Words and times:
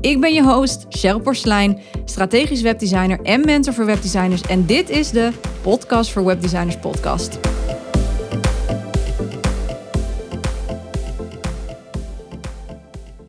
Ik 0.00 0.20
ben 0.20 0.34
je 0.34 0.42
host, 0.42 0.86
Cheryl 0.88 1.20
Porslein, 1.20 1.78
strategisch 2.04 2.62
webdesigner 2.62 3.20
en 3.22 3.44
mentor 3.44 3.74
voor 3.74 3.86
webdesigners. 3.86 4.42
En 4.42 4.66
dit 4.66 4.90
is 4.90 5.10
de 5.10 5.30
Podcast 5.62 6.10
voor 6.10 6.24
Webdesigners 6.24 6.76
podcast. 6.76 7.38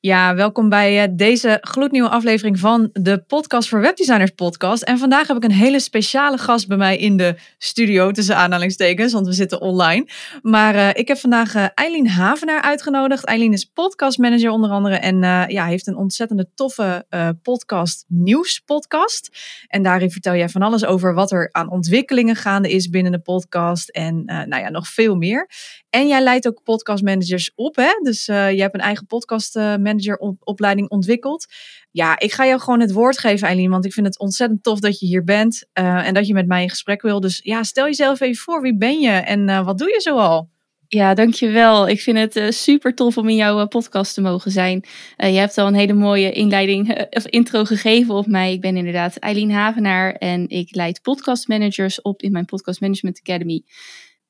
Ja, 0.03 0.35
welkom 0.35 0.69
bij 0.69 1.03
eh, 1.03 1.09
deze 1.11 1.57
gloednieuwe 1.61 2.09
aflevering 2.09 2.59
van 2.59 2.89
de 2.93 3.23
Podcast 3.27 3.69
voor 3.69 3.81
Webdesigners 3.81 4.31
podcast. 4.31 4.83
En 4.83 4.97
vandaag 4.97 5.27
heb 5.27 5.37
ik 5.37 5.43
een 5.43 5.51
hele 5.51 5.79
speciale 5.79 6.37
gast 6.37 6.67
bij 6.67 6.77
mij 6.77 6.97
in 6.97 7.17
de 7.17 7.35
studio, 7.57 8.11
tussen 8.11 8.35
aanhalingstekens, 8.35 9.13
want 9.13 9.27
we 9.27 9.33
zitten 9.33 9.61
online. 9.61 10.07
Maar 10.41 10.75
uh, 10.75 10.89
ik 10.93 11.07
heb 11.07 11.17
vandaag 11.17 11.55
uh, 11.55 11.65
Eileen 11.73 12.07
Havenaar 12.07 12.61
uitgenodigd. 12.61 13.25
Eileen 13.25 13.53
is 13.53 13.65
podcastmanager 13.65 14.49
onder 14.49 14.69
andere 14.69 14.95
en 14.95 15.17
ja, 15.51 15.65
heeft 15.65 15.87
een 15.87 15.95
ontzettende 15.95 16.49
toffe 16.55 17.05
podcast, 17.41 18.05
nieuwspodcast. 18.07 19.29
En 19.67 19.83
daarin 19.83 20.11
vertel 20.11 20.35
jij 20.35 20.49
van 20.49 20.61
alles 20.61 20.85
over 20.85 21.13
wat 21.13 21.31
er 21.31 21.49
aan 21.51 21.71
ontwikkelingen 21.71 22.35
gaande 22.35 22.71
is 22.71 22.89
binnen 22.89 23.11
de 23.11 23.19
podcast 23.19 23.89
en 23.89 24.23
nou 24.25 24.55
ja, 24.55 24.69
nog 24.69 24.87
veel 24.87 25.15
meer. 25.15 25.49
En 25.89 26.07
jij 26.07 26.21
leidt 26.21 26.47
ook 26.47 26.63
podcastmanagers 26.63 27.51
op, 27.55 27.75
hè? 27.75 27.89
Dus 28.03 28.25
je 28.25 28.61
hebt 28.61 28.73
een 28.73 28.79
eigen 28.79 29.05
podcast 29.05 29.59
manageropleiding 29.91 30.89
ontwikkeld. 30.89 31.45
Ja, 31.91 32.19
ik 32.19 32.31
ga 32.31 32.45
jou 32.45 32.59
gewoon 32.59 32.79
het 32.79 32.91
woord 32.91 33.17
geven, 33.17 33.47
Eileen, 33.47 33.69
want 33.69 33.85
ik 33.85 33.93
vind 33.93 34.05
het 34.05 34.19
ontzettend 34.19 34.63
tof 34.63 34.79
dat 34.79 34.99
je 34.99 35.05
hier 35.05 35.23
bent 35.23 35.65
uh, 35.79 36.07
en 36.07 36.13
dat 36.13 36.27
je 36.27 36.33
met 36.33 36.47
mij 36.47 36.61
in 36.61 36.69
gesprek 36.69 37.01
wil. 37.01 37.19
Dus 37.19 37.39
ja, 37.43 37.63
stel 37.63 37.85
jezelf 37.85 38.19
even 38.19 38.41
voor, 38.43 38.61
wie 38.61 38.77
ben 38.77 38.99
je 38.99 39.09
en 39.09 39.47
uh, 39.49 39.65
wat 39.65 39.77
doe 39.77 39.89
je 39.89 40.01
zoal? 40.01 40.49
Ja, 40.87 41.13
dankjewel. 41.13 41.89
Ik 41.89 42.01
vind 42.01 42.17
het 42.17 42.35
uh, 42.35 42.49
super 42.49 42.95
tof 42.95 43.17
om 43.17 43.29
in 43.29 43.35
jouw 43.35 43.67
podcast 43.67 44.13
te 44.13 44.21
mogen 44.21 44.51
zijn. 44.51 44.85
je 45.15 45.25
hebt 45.25 45.57
al 45.57 45.67
een 45.67 45.73
hele 45.73 45.93
mooie 45.93 46.31
inleiding 46.31 47.07
of 47.09 47.25
intro 47.25 47.63
gegeven 47.63 48.15
op 48.15 48.27
mij. 48.27 48.53
Ik 48.53 48.61
ben 48.61 48.77
inderdaad 48.77 49.15
Eileen 49.15 49.51
Havenaar 49.51 50.13
en 50.13 50.49
ik 50.49 50.75
leid 50.75 51.01
podcastmanagers 51.01 52.01
op 52.01 52.21
in 52.21 52.31
mijn 52.31 52.45
Podcast 52.45 52.81
Management 52.81 53.19
Academy 53.19 53.63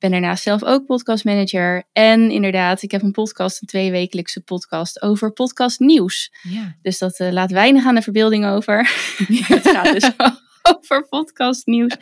ben 0.02 0.10
daarnaast 0.10 0.42
zelf 0.42 0.64
ook 0.64 0.86
podcastmanager. 0.86 1.84
En 1.92 2.30
inderdaad, 2.30 2.82
ik 2.82 2.90
heb 2.90 3.02
een 3.02 3.12
podcast, 3.12 3.60
een 3.60 3.66
tweewekelijkse 3.66 4.40
podcast 4.40 5.02
over 5.02 5.32
podcastnieuws. 5.32 6.32
Ja. 6.42 6.76
Dus 6.82 6.98
dat 6.98 7.18
uh, 7.18 7.32
laat 7.32 7.50
weinig 7.50 7.86
aan 7.86 7.94
de 7.94 8.02
verbeelding 8.02 8.46
over. 8.46 8.78
het 9.54 9.68
gaat 9.68 9.92
dus 9.92 10.10
over 10.72 11.08
podcastnieuws. 11.08 11.96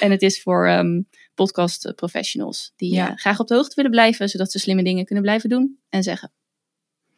en 0.00 0.10
het 0.10 0.22
is 0.22 0.42
voor 0.42 0.68
um, 0.68 1.08
podcast 1.34 1.92
professionals 1.94 2.72
die 2.76 2.94
ja. 2.94 3.10
uh, 3.10 3.16
graag 3.16 3.40
op 3.40 3.46
de 3.46 3.54
hoogte 3.54 3.74
willen 3.74 3.90
blijven, 3.90 4.28
zodat 4.28 4.52
ze 4.52 4.58
slimme 4.58 4.82
dingen 4.82 5.04
kunnen 5.04 5.24
blijven 5.24 5.48
doen 5.48 5.78
en 5.88 6.02
zeggen. 6.02 6.32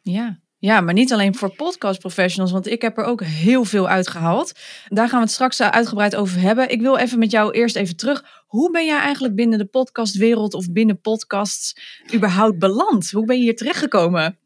Ja, 0.01 0.39
ja, 0.59 0.81
maar 0.81 0.93
niet 0.93 1.13
alleen 1.13 1.35
voor 1.35 1.55
podcast 1.55 1.99
professionals, 1.99 2.51
want 2.51 2.67
ik 2.67 2.81
heb 2.81 2.97
er 2.97 3.03
ook 3.03 3.23
heel 3.23 3.63
veel 3.63 3.87
uitgehaald. 3.87 4.51
Daar 4.87 5.07
gaan 5.07 5.17
we 5.17 5.23
het 5.23 5.33
straks 5.33 5.61
uitgebreid 5.61 6.15
over 6.15 6.39
hebben. 6.39 6.69
Ik 6.69 6.81
wil 6.81 6.97
even 6.97 7.19
met 7.19 7.31
jou 7.31 7.51
eerst 7.51 7.75
even 7.75 7.95
terug. 7.95 8.23
Hoe 8.47 8.71
ben 8.71 8.85
jij 8.85 8.99
eigenlijk 8.99 9.35
binnen 9.35 9.57
de 9.57 9.65
podcastwereld 9.65 10.53
of 10.53 10.71
binnen 10.71 11.01
podcasts 11.01 11.81
überhaupt 12.13 12.59
beland? 12.59 13.11
Hoe 13.11 13.25
ben 13.25 13.37
je 13.37 13.43
hier 13.43 13.55
terechtgekomen? 13.55 14.37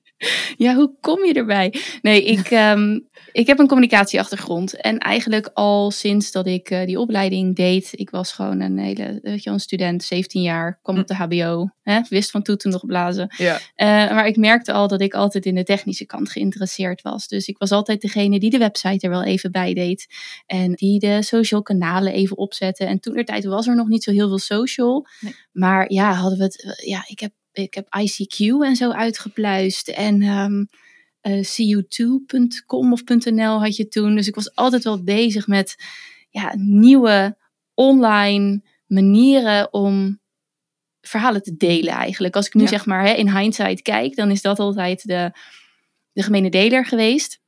Ja, 0.57 0.75
hoe 0.75 0.95
kom 0.99 1.25
je 1.25 1.33
erbij? 1.33 1.73
Nee, 2.01 2.23
ik, 2.23 2.51
um, 2.51 3.07
ik 3.31 3.47
heb 3.47 3.59
een 3.59 3.67
communicatieachtergrond. 3.67 4.81
En 4.81 4.97
eigenlijk 4.97 5.49
al 5.53 5.91
sinds 5.91 6.31
dat 6.31 6.47
ik 6.47 6.71
uh, 6.71 6.85
die 6.85 6.99
opleiding 6.99 7.55
deed, 7.55 7.89
ik 7.91 8.09
was 8.09 8.31
gewoon 8.31 8.59
een 8.59 8.77
hele, 8.77 9.19
weet 9.21 9.43
je, 9.43 9.49
een 9.49 9.59
student, 9.59 10.03
17 10.03 10.41
jaar, 10.41 10.79
kwam 10.81 10.99
op 10.99 11.07
de 11.07 11.15
HBO, 11.15 11.69
hè, 11.81 12.01
wist 12.09 12.31
van 12.31 12.41
toeten 12.41 12.71
nog 12.71 12.85
blazen. 12.85 13.35
Ja. 13.37 13.53
Uh, 13.55 13.87
maar 14.15 14.27
ik 14.27 14.37
merkte 14.37 14.71
al 14.71 14.87
dat 14.87 15.01
ik 15.01 15.13
altijd 15.13 15.45
in 15.45 15.55
de 15.55 15.63
technische 15.63 16.05
kant 16.05 16.31
geïnteresseerd 16.31 17.01
was. 17.01 17.27
Dus 17.27 17.47
ik 17.47 17.57
was 17.57 17.71
altijd 17.71 18.01
degene 18.01 18.39
die 18.39 18.49
de 18.49 18.57
website 18.57 19.05
er 19.05 19.13
wel 19.13 19.23
even 19.23 19.51
bij 19.51 19.73
deed. 19.73 20.07
En 20.45 20.73
die 20.73 20.99
de 20.99 21.21
social 21.21 21.61
kanalen 21.61 22.13
even 22.13 22.37
opzette. 22.37 22.85
En 22.85 22.99
toen 22.99 23.13
de 23.13 23.23
tijd 23.23 23.45
was 23.45 23.67
er 23.67 23.75
nog 23.75 23.87
niet 23.87 24.03
zo 24.03 24.11
heel 24.11 24.27
veel 24.27 24.39
social. 24.39 25.07
Nee. 25.19 25.35
Maar 25.51 25.91
ja, 25.91 26.13
hadden 26.13 26.37
we 26.37 26.43
het, 26.43 26.81
ja, 26.85 27.05
ik 27.07 27.19
heb 27.19 27.31
ik 27.53 27.73
heb 27.73 27.87
ICQ 27.99 28.37
en 28.61 28.75
zo 28.75 28.91
uitgepluist. 28.91 29.87
En 29.87 30.21
um, 30.21 30.67
uh, 31.21 31.43
cu2.com 31.43 32.91
of 32.91 33.03
.nl 33.05 33.61
had 33.61 33.75
je 33.75 33.87
toen. 33.87 34.15
Dus 34.15 34.27
ik 34.27 34.35
was 34.35 34.55
altijd 34.55 34.83
wel 34.83 35.03
bezig 35.03 35.47
met 35.47 35.75
ja, 36.29 36.53
nieuwe 36.57 37.37
online 37.73 38.61
manieren 38.85 39.73
om 39.73 40.21
verhalen 41.01 41.43
te 41.43 41.55
delen 41.55 41.93
eigenlijk. 41.93 42.35
Als 42.35 42.47
ik 42.47 42.53
nu 42.53 42.61
ja. 42.61 42.67
zeg 42.67 42.85
maar 42.85 43.05
hè, 43.05 43.13
in 43.13 43.37
hindsight 43.37 43.81
kijk, 43.81 44.15
dan 44.15 44.31
is 44.31 44.41
dat 44.41 44.59
altijd 44.59 45.07
de, 45.07 45.31
de 46.11 46.23
gemene 46.23 46.49
deler 46.49 46.85
geweest. 46.85 47.41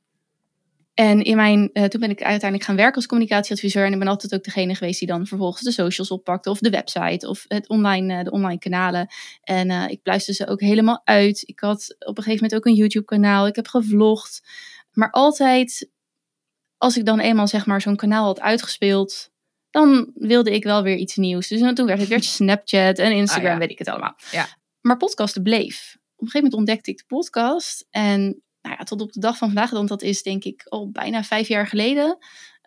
En 0.96 1.22
in 1.22 1.36
mijn, 1.36 1.70
uh, 1.72 1.84
toen 1.84 2.00
ben 2.00 2.10
ik 2.10 2.22
uiteindelijk 2.22 2.62
gaan 2.62 2.76
werken 2.76 2.94
als 2.94 3.06
communicatieadviseur. 3.06 3.84
En 3.84 3.92
ik 3.92 3.98
ben 3.98 4.08
altijd 4.08 4.34
ook 4.34 4.44
degene 4.44 4.74
geweest 4.74 4.98
die 4.98 5.08
dan 5.08 5.26
vervolgens 5.26 5.62
de 5.62 5.72
socials 5.72 6.10
oppakte. 6.10 6.50
Of 6.50 6.58
de 6.58 6.70
website 6.70 7.28
of 7.28 7.44
het 7.48 7.68
online, 7.68 8.14
uh, 8.14 8.24
de 8.24 8.30
online 8.30 8.58
kanalen. 8.58 9.08
En 9.42 9.70
uh, 9.70 9.88
ik 9.88 10.02
pluiste 10.02 10.32
ze 10.32 10.46
ook 10.46 10.60
helemaal 10.60 11.00
uit. 11.04 11.42
Ik 11.46 11.60
had 11.60 11.96
op 11.98 12.16
een 12.18 12.22
gegeven 12.22 12.44
moment 12.44 12.54
ook 12.54 12.66
een 12.66 12.78
YouTube 12.78 13.04
kanaal. 13.04 13.46
Ik 13.46 13.56
heb 13.56 13.68
gevlogd. 13.68 14.42
Maar 14.92 15.10
altijd, 15.10 15.90
als 16.76 16.96
ik 16.96 17.04
dan 17.04 17.20
eenmaal 17.20 17.48
zeg 17.48 17.66
maar 17.66 17.80
zo'n 17.80 17.96
kanaal 17.96 18.24
had 18.24 18.40
uitgespeeld. 18.40 19.30
Dan 19.70 20.10
wilde 20.14 20.54
ik 20.54 20.64
wel 20.64 20.82
weer 20.82 20.96
iets 20.96 21.16
nieuws. 21.16 21.48
Dus 21.48 21.74
toen 21.74 21.86
werd 21.86 22.00
het 22.00 22.08
weer 22.08 22.22
Snapchat 22.22 22.98
en 22.98 23.12
Instagram, 23.12 23.46
ah, 23.46 23.52
ja. 23.52 23.58
weet 23.58 23.70
ik 23.70 23.78
het 23.78 23.88
allemaal. 23.88 24.16
Ja. 24.30 24.46
Maar 24.80 24.96
podcasten 24.96 25.42
bleef. 25.42 25.92
Op 25.94 26.22
een 26.22 26.30
gegeven 26.30 26.40
moment 26.40 26.54
ontdekte 26.54 26.90
ik 26.90 26.98
de 26.98 27.04
podcast. 27.06 27.86
En 27.90 28.42
nou 28.66 28.78
ja, 28.78 28.84
tot 28.84 29.00
op 29.00 29.12
de 29.12 29.20
dag 29.20 29.36
van 29.36 29.48
vandaag, 29.48 29.70
want 29.70 29.88
dat 29.88 30.02
is 30.02 30.22
denk 30.22 30.44
ik 30.44 30.66
al 30.68 30.90
bijna 30.90 31.22
vijf 31.22 31.48
jaar 31.48 31.66
geleden, 31.66 32.18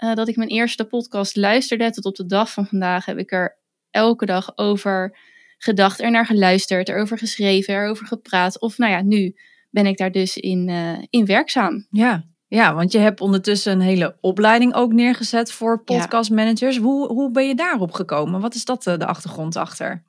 uh, 0.04 0.14
dat 0.14 0.28
ik 0.28 0.36
mijn 0.36 0.50
eerste 0.50 0.86
podcast 0.86 1.36
luisterde. 1.36 1.92
Tot 1.92 2.06
op 2.06 2.16
de 2.16 2.26
dag 2.26 2.52
van 2.52 2.66
vandaag 2.66 3.06
heb 3.06 3.18
ik 3.18 3.32
er 3.32 3.58
elke 3.90 4.26
dag 4.26 4.58
over 4.58 5.18
gedacht, 5.58 6.02
er 6.02 6.12
naar 6.12 6.26
geluisterd, 6.26 6.90
erover 6.90 7.18
geschreven, 7.18 7.74
erover 7.74 8.06
gepraat. 8.06 8.60
Of 8.60 8.78
nou 8.78 8.92
ja, 8.92 9.02
nu 9.02 9.36
ben 9.70 9.86
ik 9.86 9.98
daar 9.98 10.12
dus 10.12 10.38
in, 10.38 10.68
uh, 10.70 10.98
in 11.10 11.26
werkzaam. 11.26 11.88
Ja. 11.90 12.28
Ja, 12.48 12.74
want 12.74 12.92
je 12.92 12.98
hebt 12.98 13.22
ondertussen 13.22 13.72
een 13.72 13.82
hele 13.82 14.18
opleiding 14.22 14.74
ook 14.74 14.94
neergezet 14.94 15.52
voor 15.52 15.84
podcastmanagers. 15.84 16.76
Ja. 16.76 16.82
Hoe, 16.82 17.08
hoe 17.08 17.32
ben 17.32 17.48
je 17.48 17.56
daarop 17.56 17.92
gekomen? 17.92 18.42
Wat 18.42 18.56
is 18.56 18.66
dat 18.66 18.88
eh, 18.88 18.98
de 18.98 19.06
achtergrond 19.06 19.56
achter? 19.56 20.04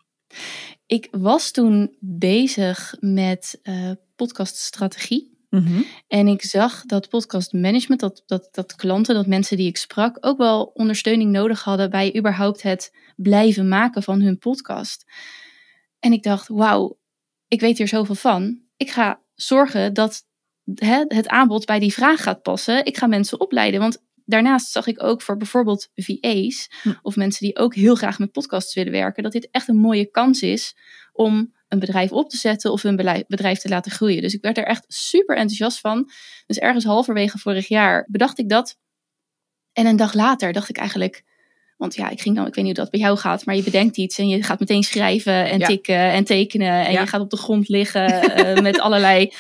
Ik 0.87 1.09
was 1.11 1.51
toen 1.51 1.97
bezig 2.01 2.97
met 3.01 3.61
uh, 3.63 3.91
podcaststrategie. 4.17 5.40
Mm-hmm. 5.51 5.85
En 6.09 6.27
ik 6.27 6.43
zag 6.43 6.85
dat 6.85 7.09
podcast 7.09 7.53
management, 7.53 8.01
dat, 8.01 8.23
dat, 8.27 8.49
dat 8.51 8.75
klanten, 8.75 9.15
dat 9.15 9.27
mensen 9.27 9.57
die 9.57 9.69
ik 9.69 9.77
sprak, 9.77 10.17
ook 10.21 10.39
wel 10.39 10.63
ondersteuning 10.63 11.31
nodig 11.31 11.65
hadden 11.65 11.91
bij 11.91 12.17
überhaupt 12.17 12.63
het 12.63 12.97
blijven 13.17 13.69
maken 13.69 14.03
van 14.03 14.21
hun 14.21 14.39
podcast. 14.39 15.05
En 15.99 16.13
ik 16.13 16.23
dacht, 16.23 16.49
wauw, 16.49 16.99
ik 17.49 17.61
weet 17.61 17.79
hier 17.79 17.89
zoveel 17.89 18.15
van. 18.15 18.61
Ik 18.77 18.91
ga 18.91 19.23
zorgen 19.35 19.95
dat 19.95 20.23
hè, 20.75 21.05
het 21.09 21.29
aanbod 21.29 21.65
bij 21.65 21.79
die 21.79 21.93
vraag 21.93 22.23
gaat 22.23 22.43
passen. 22.43 22.85
Ik 22.85 22.97
ga 22.97 23.07
mensen 23.07 23.41
opleiden. 23.41 23.81
Want 23.81 24.05
daarnaast 24.25 24.71
zag 24.71 24.87
ik 24.87 25.03
ook 25.03 25.23
voor 25.23 25.37
bijvoorbeeld 25.37 25.89
VA's 25.95 26.71
hm. 26.83 26.93
of 27.03 27.17
mensen 27.17 27.47
die 27.47 27.57
ook 27.57 27.75
heel 27.75 27.95
graag 27.95 28.19
met 28.19 28.33
podcasts 28.33 28.75
willen 28.75 28.93
werken, 28.93 29.23
dat 29.23 29.33
dit 29.33 29.49
echt 29.51 29.69
een 29.69 29.77
mooie 29.77 30.11
kans 30.11 30.43
is 30.43 30.77
om 31.13 31.55
een 31.71 31.79
bedrijf 31.79 32.13
op 32.13 32.29
te 32.31 32.37
zetten 32.37 32.73
of 32.73 32.85
een 32.85 33.25
bedrijf 33.29 33.59
te 33.59 33.69
laten 33.69 33.91
groeien. 33.91 34.23
Dus 34.23 34.35
ik 34.35 34.43
werd 34.43 34.59
er 34.59 34.65
echt 34.65 34.85
super 34.89 35.37
enthousiast 35.37 35.81
van. 35.81 36.11
Dus 36.47 36.59
ergens 36.59 36.85
halverwege 36.85 37.39
vorig 37.39 37.69
jaar 37.69 38.07
bedacht 38.09 38.39
ik 38.39 38.49
dat. 38.49 38.79
En 39.73 39.87
een 39.87 39.97
dag 39.97 40.15
later 40.15 40.53
dacht 40.53 40.69
ik 40.69 40.77
eigenlijk, 40.77 41.23
want 41.77 41.95
ja, 41.95 42.09
ik 42.09 42.21
ging 42.21 42.37
dan, 42.37 42.47
ik 42.47 42.55
weet 42.55 42.65
niet 42.65 42.77
hoe 42.77 42.85
dat 42.85 42.93
bij 42.93 43.01
jou 43.01 43.19
gaat, 43.19 43.45
maar 43.45 43.57
je 43.57 43.63
bedenkt 43.63 43.97
iets 43.97 44.19
en 44.19 44.29
je 44.29 44.43
gaat 44.43 44.61
meteen 44.61 44.83
schrijven 44.83 45.51
en 45.51 45.61
tikken 45.61 46.11
en 46.11 46.25
tekenen. 46.25 46.87
En 46.87 46.93
je 46.93 47.07
gaat 47.07 47.21
op 47.21 47.31
de 47.31 47.37
grond 47.37 47.69
liggen 47.69 48.39
uh, 48.47 48.63
met 48.69 48.81
allerlei 48.81 49.33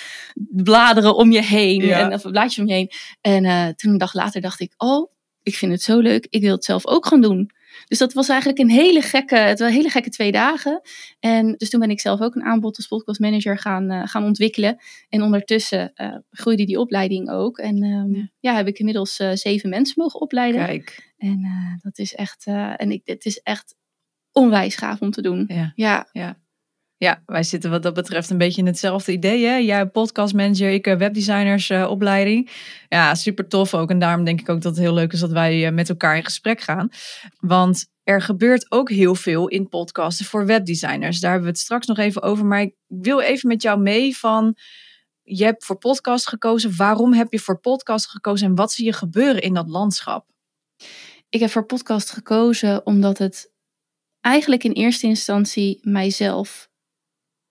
bladeren 0.50 1.14
om 1.14 1.32
je 1.32 1.42
heen 1.42 1.82
en 1.90 2.12
of 2.12 2.22
blaadjes 2.22 2.58
om 2.58 2.66
je 2.66 2.74
heen. 2.74 2.90
En 3.20 3.44
uh, 3.44 3.68
toen 3.68 3.92
een 3.92 3.98
dag 3.98 4.14
later 4.14 4.40
dacht 4.40 4.60
ik, 4.60 4.74
oh, 4.76 5.12
ik 5.42 5.54
vind 5.54 5.72
het 5.72 5.82
zo 5.82 5.98
leuk, 5.98 6.26
ik 6.30 6.40
wil 6.40 6.54
het 6.54 6.64
zelf 6.64 6.86
ook 6.86 7.06
gaan 7.06 7.20
doen. 7.20 7.50
Dus 7.86 7.98
dat 7.98 8.12
was 8.12 8.28
eigenlijk 8.28 8.60
een 8.60 8.70
hele 8.70 9.02
gekke, 9.02 9.36
het 9.36 9.58
was 9.58 9.70
hele 9.70 9.88
gekke 9.88 10.10
twee 10.10 10.32
dagen. 10.32 10.80
En 11.20 11.54
dus 11.56 11.70
toen 11.70 11.80
ben 11.80 11.90
ik 11.90 12.00
zelf 12.00 12.20
ook 12.20 12.34
een 12.34 12.44
aanbod 12.44 12.76
als 12.76 12.86
podcastmanager 12.86 13.58
gaan, 13.58 13.92
uh, 13.92 14.02
gaan 14.06 14.24
ontwikkelen. 14.24 14.76
En 15.08 15.22
ondertussen 15.22 15.92
uh, 15.94 16.16
groeide 16.30 16.64
die 16.64 16.78
opleiding 16.78 17.30
ook. 17.30 17.58
En 17.58 17.82
um, 17.82 18.14
ja. 18.14 18.30
ja. 18.40 18.56
heb 18.56 18.66
ik 18.66 18.78
inmiddels 18.78 19.18
uh, 19.18 19.30
zeven 19.32 19.70
mensen 19.70 19.94
mogen 19.96 20.20
opleiden. 20.20 20.64
Kijk. 20.66 21.12
En 21.18 21.48
dat 21.82 21.98
is 21.98 22.14
echt, 22.14 22.46
en 22.76 22.90
ik, 22.90 23.02
het 23.04 23.24
is 23.24 23.38
echt 23.38 23.74
onwijs 24.32 24.76
gaaf 24.76 25.00
om 25.00 25.10
te 25.10 25.22
doen. 25.22 25.44
Ja. 25.48 25.72
Ja. 25.74 26.08
ja. 26.12 26.39
Ja, 27.02 27.22
wij 27.26 27.42
zitten 27.42 27.70
wat 27.70 27.82
dat 27.82 27.94
betreft 27.94 28.30
een 28.30 28.38
beetje 28.38 28.60
in 28.60 28.66
hetzelfde 28.66 29.12
idee. 29.12 29.44
Hè? 29.44 29.56
Jij 29.56 29.86
podcastmanager, 29.86 30.70
ik 30.70 30.84
webdesignersopleiding. 30.84 32.46
Uh, 32.46 32.52
ja, 32.88 33.14
super 33.14 33.48
tof 33.48 33.74
ook. 33.74 33.90
En 33.90 33.98
daarom 33.98 34.24
denk 34.24 34.40
ik 34.40 34.48
ook 34.48 34.60
dat 34.60 34.72
het 34.72 34.84
heel 34.84 34.94
leuk 34.94 35.12
is 35.12 35.20
dat 35.20 35.30
wij 35.30 35.72
met 35.72 35.88
elkaar 35.88 36.16
in 36.16 36.24
gesprek 36.24 36.60
gaan. 36.60 36.88
Want 37.38 37.86
er 38.02 38.22
gebeurt 38.22 38.70
ook 38.70 38.90
heel 38.90 39.14
veel 39.14 39.48
in 39.48 39.68
podcasten 39.68 40.24
voor 40.26 40.46
webdesigners. 40.46 41.20
Daar 41.20 41.30
hebben 41.30 41.48
we 41.48 41.54
het 41.54 41.64
straks 41.64 41.86
nog 41.86 41.98
even 41.98 42.22
over. 42.22 42.46
Maar 42.46 42.60
ik 42.60 42.74
wil 42.86 43.20
even 43.20 43.48
met 43.48 43.62
jou 43.62 43.80
mee 43.80 44.16
van... 44.16 44.56
Je 45.22 45.44
hebt 45.44 45.64
voor 45.64 45.78
podcast 45.78 46.28
gekozen. 46.28 46.76
Waarom 46.76 47.12
heb 47.12 47.32
je 47.32 47.38
voor 47.38 47.58
podcast 47.58 48.08
gekozen? 48.08 48.46
En 48.46 48.54
wat 48.54 48.72
zie 48.72 48.84
je 48.84 48.92
gebeuren 48.92 49.42
in 49.42 49.54
dat 49.54 49.68
landschap? 49.68 50.26
Ik 51.28 51.40
heb 51.40 51.50
voor 51.50 51.66
podcast 51.66 52.10
gekozen 52.10 52.86
omdat 52.86 53.18
het 53.18 53.52
eigenlijk 54.20 54.64
in 54.64 54.72
eerste 54.72 55.06
instantie 55.06 55.78
mijzelf 55.82 56.69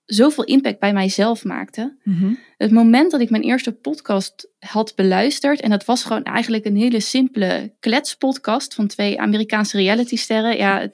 zoveel 0.09 0.43
impact 0.43 0.79
bij 0.79 0.93
mijzelf 0.93 1.43
maakte. 1.43 1.97
Mm-hmm. 2.03 2.39
Het 2.57 2.71
moment 2.71 3.11
dat 3.11 3.21
ik 3.21 3.29
mijn 3.29 3.43
eerste 3.43 3.71
podcast 3.71 4.49
had 4.59 4.93
beluisterd, 4.95 5.61
en 5.61 5.69
dat 5.69 5.85
was 5.85 6.03
gewoon 6.03 6.23
eigenlijk 6.23 6.65
een 6.65 6.75
hele 6.75 6.99
simpele 6.99 7.73
kletspodcast 7.79 8.73
van 8.73 8.87
twee 8.87 9.21
Amerikaanse 9.21 9.77
realitysterren. 9.77 10.57
Ja, 10.57 10.79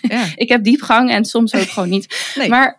ja. 0.00 0.26
ik 0.44 0.48
heb 0.48 0.64
diepgang 0.64 1.10
en 1.10 1.24
soms 1.24 1.54
ook 1.54 1.68
gewoon 1.68 1.88
niet. 1.88 2.06
Nee. 2.34 2.48
Maar. 2.48 2.76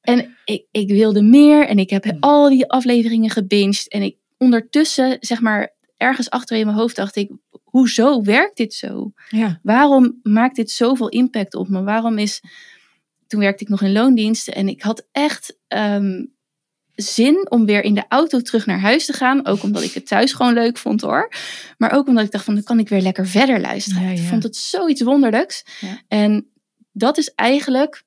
en 0.00 0.36
ik, 0.44 0.66
ik 0.70 0.88
wilde 0.88 1.22
meer 1.22 1.66
en 1.66 1.78
ik 1.78 1.90
heb 1.90 2.16
al 2.20 2.48
die 2.48 2.70
afleveringen 2.70 3.30
gebinged. 3.30 3.88
En 3.88 4.02
ik 4.02 4.16
ondertussen, 4.38 5.16
zeg 5.20 5.40
maar, 5.40 5.74
ergens 5.96 6.30
achter 6.30 6.56
in 6.56 6.66
mijn 6.66 6.78
hoofd 6.78 6.96
dacht 6.96 7.16
ik: 7.16 7.30
hoezo 7.64 8.22
werkt 8.22 8.56
dit 8.56 8.74
zo? 8.74 9.12
Ja. 9.28 9.60
Waarom 9.62 10.20
maakt 10.22 10.56
dit 10.56 10.70
zoveel 10.70 11.08
impact 11.08 11.54
op 11.54 11.68
me? 11.68 11.82
Waarom 11.82 12.18
is 12.18 12.42
toen 13.26 13.40
werkte 13.40 13.64
ik 13.64 13.70
nog 13.70 13.82
in 13.82 13.92
loondiensten 13.92 14.54
en 14.54 14.68
ik 14.68 14.82
had 14.82 15.06
echt 15.12 15.58
um, 15.68 16.34
zin 16.96 17.50
om 17.50 17.66
weer 17.66 17.84
in 17.84 17.94
de 17.94 18.04
auto 18.08 18.40
terug 18.40 18.66
naar 18.66 18.80
huis 18.80 19.06
te 19.06 19.12
gaan. 19.12 19.46
Ook 19.46 19.62
omdat 19.62 19.82
ik 19.82 19.92
het 19.92 20.06
thuis 20.06 20.32
gewoon 20.32 20.54
leuk 20.54 20.78
vond 20.78 21.00
hoor. 21.00 21.32
Maar 21.78 21.92
ook 21.92 22.06
omdat 22.06 22.24
ik 22.24 22.30
dacht 22.30 22.44
van 22.44 22.54
dan 22.54 22.62
kan 22.62 22.78
ik 22.78 22.88
weer 22.88 23.00
lekker 23.00 23.26
verder 23.26 23.60
luisteren. 23.60 24.02
Ja, 24.02 24.10
Ik 24.10 24.28
vond 24.28 24.42
het 24.42 24.56
zoiets 24.56 25.02
wonderlijks. 25.02 25.64
Ja. 25.80 26.02
En 26.08 26.50
dat 26.92 27.18
is 27.18 27.34
eigenlijk 27.34 28.04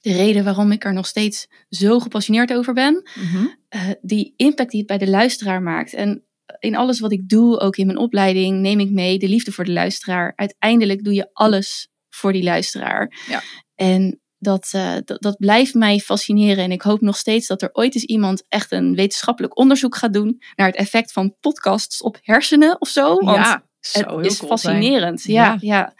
de 0.00 0.12
reden 0.12 0.44
waarom 0.44 0.72
ik 0.72 0.84
er 0.84 0.92
nog 0.92 1.06
steeds 1.06 1.46
zo 1.68 1.98
gepassioneerd 1.98 2.52
over 2.52 2.74
ben. 2.74 3.10
Mm-hmm. 3.14 3.56
Uh, 3.74 3.82
die 4.02 4.34
impact 4.36 4.70
die 4.70 4.78
het 4.78 4.88
bij 4.88 4.98
de 4.98 5.08
luisteraar 5.10 5.62
maakt. 5.62 5.94
En 5.94 6.24
in 6.58 6.76
alles 6.76 7.00
wat 7.00 7.12
ik 7.12 7.28
doe, 7.28 7.60
ook 7.60 7.76
in 7.76 7.86
mijn 7.86 7.98
opleiding, 7.98 8.60
neem 8.60 8.80
ik 8.80 8.90
mee 8.90 9.18
de 9.18 9.28
liefde 9.28 9.52
voor 9.52 9.64
de 9.64 9.72
luisteraar. 9.72 10.32
Uiteindelijk 10.36 11.04
doe 11.04 11.14
je 11.14 11.30
alles 11.32 11.88
voor 12.08 12.32
die 12.32 12.42
luisteraar. 12.42 13.12
Ja. 13.28 13.42
En 13.80 14.20
dat, 14.38 14.72
uh, 14.74 14.94
dat, 15.04 15.22
dat, 15.22 15.36
blijft 15.38 15.74
mij 15.74 15.98
fascineren. 15.98 16.64
En 16.64 16.72
ik 16.72 16.82
hoop 16.82 17.00
nog 17.00 17.16
steeds 17.16 17.46
dat 17.46 17.62
er 17.62 17.70
ooit 17.72 17.94
eens 17.94 18.04
iemand 18.04 18.44
echt 18.48 18.72
een 18.72 18.94
wetenschappelijk 18.94 19.58
onderzoek 19.58 19.96
gaat 19.96 20.12
doen 20.12 20.42
naar 20.56 20.66
het 20.66 20.76
effect 20.76 21.12
van 21.12 21.34
podcasts 21.40 22.02
op 22.02 22.18
hersenen 22.22 22.80
of 22.80 22.88
zo. 22.88 23.14
Want 23.14 23.36
ja, 23.36 23.62
zo 23.80 24.16
het 24.16 24.26
is 24.26 24.38
cool 24.38 24.50
fascinerend. 24.50 25.22
Ja, 25.22 25.44
Ja. 25.44 25.56
ja. 25.60 25.94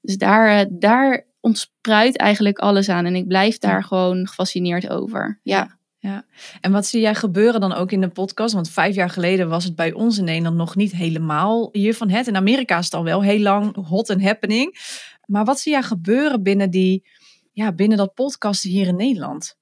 Dus 0.00 0.16
daar, 0.16 0.60
uh, 0.60 0.66
daar 0.70 1.26
ontspruit 1.40 2.16
eigenlijk 2.16 2.58
alles 2.58 2.88
aan. 2.88 3.04
En 3.04 3.16
ik 3.16 3.26
blijf 3.26 3.58
daar 3.58 3.80
ja. 3.80 3.80
gewoon 3.80 4.26
gefascineerd 4.26 4.88
over. 4.88 5.40
Ja. 5.42 5.80
Ja, 6.02 6.24
en 6.60 6.72
wat 6.72 6.86
zie 6.86 7.00
jij 7.00 7.14
gebeuren 7.14 7.60
dan 7.60 7.72
ook 7.72 7.92
in 7.92 8.00
de 8.00 8.08
podcast? 8.08 8.54
Want 8.54 8.70
vijf 8.70 8.94
jaar 8.94 9.10
geleden 9.10 9.48
was 9.48 9.64
het 9.64 9.76
bij 9.76 9.92
ons 9.92 10.18
in 10.18 10.24
Nederland 10.24 10.56
nog 10.56 10.76
niet 10.76 10.92
helemaal 10.92 11.68
hiervan 11.72 12.10
het. 12.10 12.26
In 12.26 12.36
Amerika 12.36 12.78
is 12.78 12.84
het 12.84 12.94
al 12.94 13.04
wel 13.04 13.22
heel 13.22 13.38
lang 13.38 13.86
hot 13.88 14.10
and 14.10 14.22
happening. 14.22 14.78
Maar 15.26 15.44
wat 15.44 15.60
zie 15.60 15.72
jij 15.72 15.82
gebeuren 15.82 16.42
binnen, 16.42 16.70
die, 16.70 17.08
ja, 17.52 17.72
binnen 17.72 17.98
dat 17.98 18.14
podcasten 18.14 18.70
hier 18.70 18.86
in 18.86 18.96
Nederland? 18.96 19.56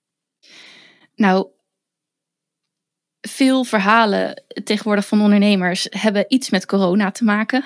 Nou, 1.14 1.46
veel 3.20 3.64
verhalen 3.64 4.42
tegenwoordig 4.64 5.06
van 5.06 5.20
ondernemers 5.20 5.86
hebben 5.90 6.24
iets 6.28 6.50
met 6.50 6.66
corona 6.66 7.10
te 7.10 7.24
maken. 7.24 7.64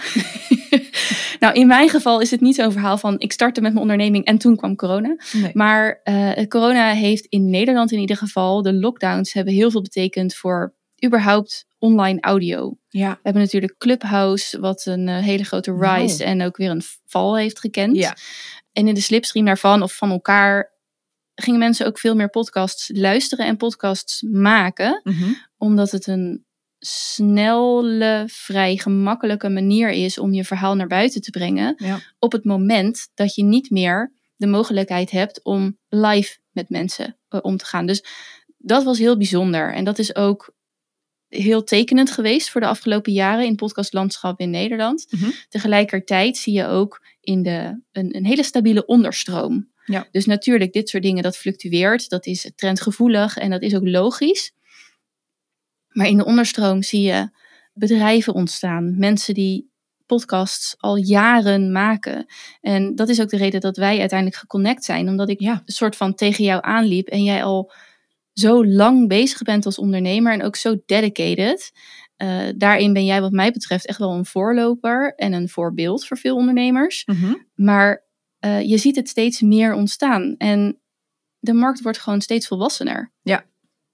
nou, 1.40 1.54
in 1.54 1.66
mijn 1.66 1.88
geval 1.88 2.20
is 2.20 2.30
het 2.30 2.40
niet 2.40 2.54
zo'n 2.54 2.72
verhaal 2.72 2.98
van 2.98 3.18
ik 3.18 3.32
startte 3.32 3.60
met 3.60 3.72
mijn 3.72 3.82
onderneming 3.82 4.24
en 4.24 4.38
toen 4.38 4.56
kwam 4.56 4.76
corona. 4.76 5.16
Nee. 5.32 5.50
Maar 5.54 6.00
uh, 6.04 6.46
corona 6.48 6.92
heeft 6.92 7.26
in 7.26 7.50
Nederland 7.50 7.92
in 7.92 7.98
ieder 7.98 8.16
geval, 8.16 8.62
de 8.62 8.72
lockdowns 8.72 9.32
hebben 9.32 9.54
heel 9.54 9.70
veel 9.70 9.82
betekend 9.82 10.34
voor 10.34 10.74
überhaupt 11.04 11.66
online 11.84 12.20
audio. 12.20 12.76
Ja. 12.88 13.10
We 13.10 13.20
hebben 13.22 13.42
natuurlijk 13.42 13.78
Clubhouse, 13.78 14.60
wat 14.60 14.86
een 14.86 15.08
uh, 15.08 15.18
hele 15.18 15.44
grote 15.44 15.76
rise 15.78 16.18
wow. 16.18 16.28
en 16.28 16.42
ook 16.42 16.56
weer 16.56 16.70
een 16.70 16.82
val 17.06 17.36
heeft 17.36 17.58
gekend. 17.58 17.96
Ja. 17.96 18.16
En 18.72 18.88
in 18.88 18.94
de 18.94 19.00
slipstream 19.00 19.46
daarvan 19.46 19.82
of 19.82 19.96
van 19.96 20.10
elkaar 20.10 20.72
gingen 21.34 21.58
mensen 21.58 21.86
ook 21.86 21.98
veel 21.98 22.14
meer 22.14 22.30
podcasts 22.30 22.90
luisteren 22.94 23.46
en 23.46 23.56
podcasts 23.56 24.22
maken. 24.22 25.00
Mm-hmm. 25.04 25.36
Omdat 25.56 25.90
het 25.90 26.06
een 26.06 26.44
snelle, 26.78 28.24
vrij 28.26 28.76
gemakkelijke 28.76 29.48
manier 29.48 29.90
is 29.90 30.18
om 30.18 30.32
je 30.32 30.44
verhaal 30.44 30.74
naar 30.74 30.86
buiten 30.86 31.20
te 31.20 31.30
brengen. 31.30 31.74
Ja. 31.76 32.00
Op 32.18 32.32
het 32.32 32.44
moment 32.44 33.08
dat 33.14 33.34
je 33.34 33.42
niet 33.42 33.70
meer 33.70 34.12
de 34.36 34.46
mogelijkheid 34.46 35.10
hebt 35.10 35.42
om 35.42 35.78
live 35.88 36.38
met 36.50 36.68
mensen 36.68 37.18
uh, 37.30 37.40
om 37.42 37.56
te 37.56 37.64
gaan. 37.64 37.86
Dus 37.86 38.04
dat 38.58 38.84
was 38.84 38.98
heel 38.98 39.16
bijzonder. 39.16 39.74
En 39.74 39.84
dat 39.84 39.98
is 39.98 40.16
ook 40.16 40.54
heel 41.28 41.64
tekenend 41.64 42.10
geweest 42.10 42.50
voor 42.50 42.60
de 42.60 42.66
afgelopen 42.66 43.12
jaren 43.12 43.44
in 43.44 43.56
podcastlandschap 43.56 44.40
in 44.40 44.50
Nederland. 44.50 45.06
Mm-hmm. 45.10 45.32
Tegelijkertijd 45.48 46.36
zie 46.36 46.54
je 46.54 46.66
ook 46.66 47.06
in 47.20 47.42
de, 47.42 47.82
een, 47.92 48.16
een 48.16 48.24
hele 48.26 48.42
stabiele 48.42 48.86
onderstroom. 48.86 49.72
Ja. 49.84 50.08
Dus 50.10 50.24
natuurlijk, 50.26 50.72
dit 50.72 50.88
soort 50.88 51.02
dingen, 51.02 51.22
dat 51.22 51.36
fluctueert. 51.36 52.08
Dat 52.08 52.26
is 52.26 52.52
trendgevoelig 52.54 53.36
en 53.36 53.50
dat 53.50 53.62
is 53.62 53.74
ook 53.74 53.86
logisch. 53.86 54.52
Maar 55.88 56.06
in 56.06 56.16
de 56.16 56.24
onderstroom 56.24 56.82
zie 56.82 57.00
je 57.00 57.28
bedrijven 57.72 58.34
ontstaan. 58.34 58.98
Mensen 58.98 59.34
die 59.34 59.72
podcasts 60.06 60.74
al 60.78 60.96
jaren 60.96 61.72
maken. 61.72 62.26
En 62.60 62.94
dat 62.94 63.08
is 63.08 63.20
ook 63.20 63.28
de 63.28 63.36
reden 63.36 63.60
dat 63.60 63.76
wij 63.76 63.98
uiteindelijk 64.00 64.40
geconnect 64.40 64.84
zijn. 64.84 65.08
Omdat 65.08 65.28
ik 65.28 65.40
Ja. 65.40 65.52
een 65.52 65.72
soort 65.72 65.96
van 65.96 66.14
tegen 66.14 66.44
jou 66.44 66.60
aanliep. 66.62 67.08
En 67.08 67.22
jij 67.22 67.44
al 67.44 67.72
zo 68.34 68.66
lang 68.66 69.08
bezig 69.08 69.42
bent 69.42 69.66
als 69.66 69.78
ondernemer. 69.78 70.32
En 70.32 70.42
ook 70.42 70.56
zo 70.56 70.76
dedicated. 70.86 71.72
Uh, 72.22 72.48
daarin 72.56 72.92
ben 72.92 73.04
jij 73.04 73.20
wat 73.20 73.32
mij 73.32 73.50
betreft 73.50 73.86
echt 73.86 73.98
wel 73.98 74.12
een 74.12 74.26
voorloper. 74.26 75.14
En 75.14 75.32
een 75.32 75.48
voorbeeld 75.48 76.06
voor 76.06 76.18
veel 76.18 76.36
ondernemers. 76.36 77.02
Mm-hmm. 77.06 77.46
Maar 77.54 78.04
uh, 78.44 78.62
je 78.62 78.78
ziet 78.78 78.96
het 78.96 79.08
steeds 79.08 79.40
meer 79.40 79.74
ontstaan. 79.74 80.34
En 80.38 80.80
de 81.38 81.52
markt 81.52 81.82
wordt 81.82 81.98
gewoon 81.98 82.20
steeds 82.20 82.46
volwassener. 82.46 83.12
Ja. 83.22 83.44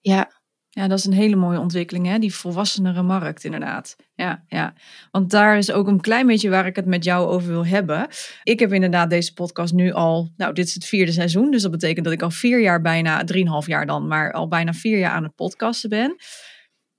Ja. 0.00 0.39
Ja, 0.72 0.88
dat 0.88 0.98
is 0.98 1.04
een 1.04 1.12
hele 1.12 1.36
mooie 1.36 1.58
ontwikkeling, 1.58 2.06
hè? 2.06 2.18
die 2.18 2.34
volwassenere 2.34 3.02
markt, 3.02 3.44
inderdaad. 3.44 3.96
Ja, 4.14 4.44
ja, 4.48 4.74
want 5.10 5.30
daar 5.30 5.58
is 5.58 5.72
ook 5.72 5.86
een 5.86 6.00
klein 6.00 6.26
beetje 6.26 6.50
waar 6.50 6.66
ik 6.66 6.76
het 6.76 6.86
met 6.86 7.04
jou 7.04 7.28
over 7.28 7.48
wil 7.48 7.66
hebben. 7.66 8.08
Ik 8.42 8.60
heb 8.60 8.72
inderdaad 8.72 9.10
deze 9.10 9.34
podcast 9.34 9.72
nu 9.72 9.92
al, 9.92 10.32
nou, 10.36 10.52
dit 10.52 10.66
is 10.66 10.74
het 10.74 10.84
vierde 10.84 11.12
seizoen, 11.12 11.50
dus 11.50 11.62
dat 11.62 11.70
betekent 11.70 12.04
dat 12.04 12.14
ik 12.14 12.22
al 12.22 12.30
vier 12.30 12.60
jaar 12.60 12.80
bijna, 12.80 13.24
drieënhalf 13.24 13.66
jaar 13.66 13.86
dan, 13.86 14.06
maar 14.06 14.32
al 14.32 14.48
bijna 14.48 14.72
vier 14.72 14.98
jaar 14.98 15.10
aan 15.10 15.22
het 15.22 15.34
podcasten 15.34 15.88
ben. 15.88 16.16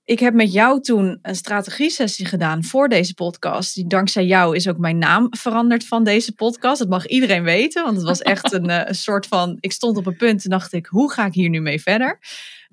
Ik 0.04 0.18
heb 0.20 0.34
met 0.34 0.52
jou 0.52 0.80
toen 0.80 1.18
een 1.22 1.34
strategie-sessie 1.34 2.26
gedaan 2.26 2.64
voor 2.64 2.88
deze 2.88 3.14
podcast. 3.14 3.74
Die, 3.74 3.86
dankzij 3.86 4.26
jou 4.26 4.56
is 4.56 4.68
ook 4.68 4.78
mijn 4.78 4.98
naam 4.98 5.26
veranderd 5.30 5.86
van 5.86 6.04
deze 6.04 6.34
podcast. 6.34 6.78
Dat 6.78 6.88
mag 6.88 7.06
iedereen 7.06 7.42
weten, 7.42 7.84
want 7.84 7.96
het 7.96 8.06
was 8.06 8.22
echt 8.22 8.52
een, 8.52 8.68
uh, 8.68 8.80
een 8.84 8.94
soort 8.94 9.26
van... 9.26 9.56
Ik 9.60 9.72
stond 9.72 9.96
op 9.96 10.06
een 10.06 10.16
punt 10.16 10.44
en 10.44 10.50
dacht 10.50 10.72
ik, 10.72 10.86
hoe 10.86 11.12
ga 11.12 11.26
ik 11.26 11.34
hier 11.34 11.48
nu 11.48 11.60
mee 11.60 11.82
verder? 11.82 12.18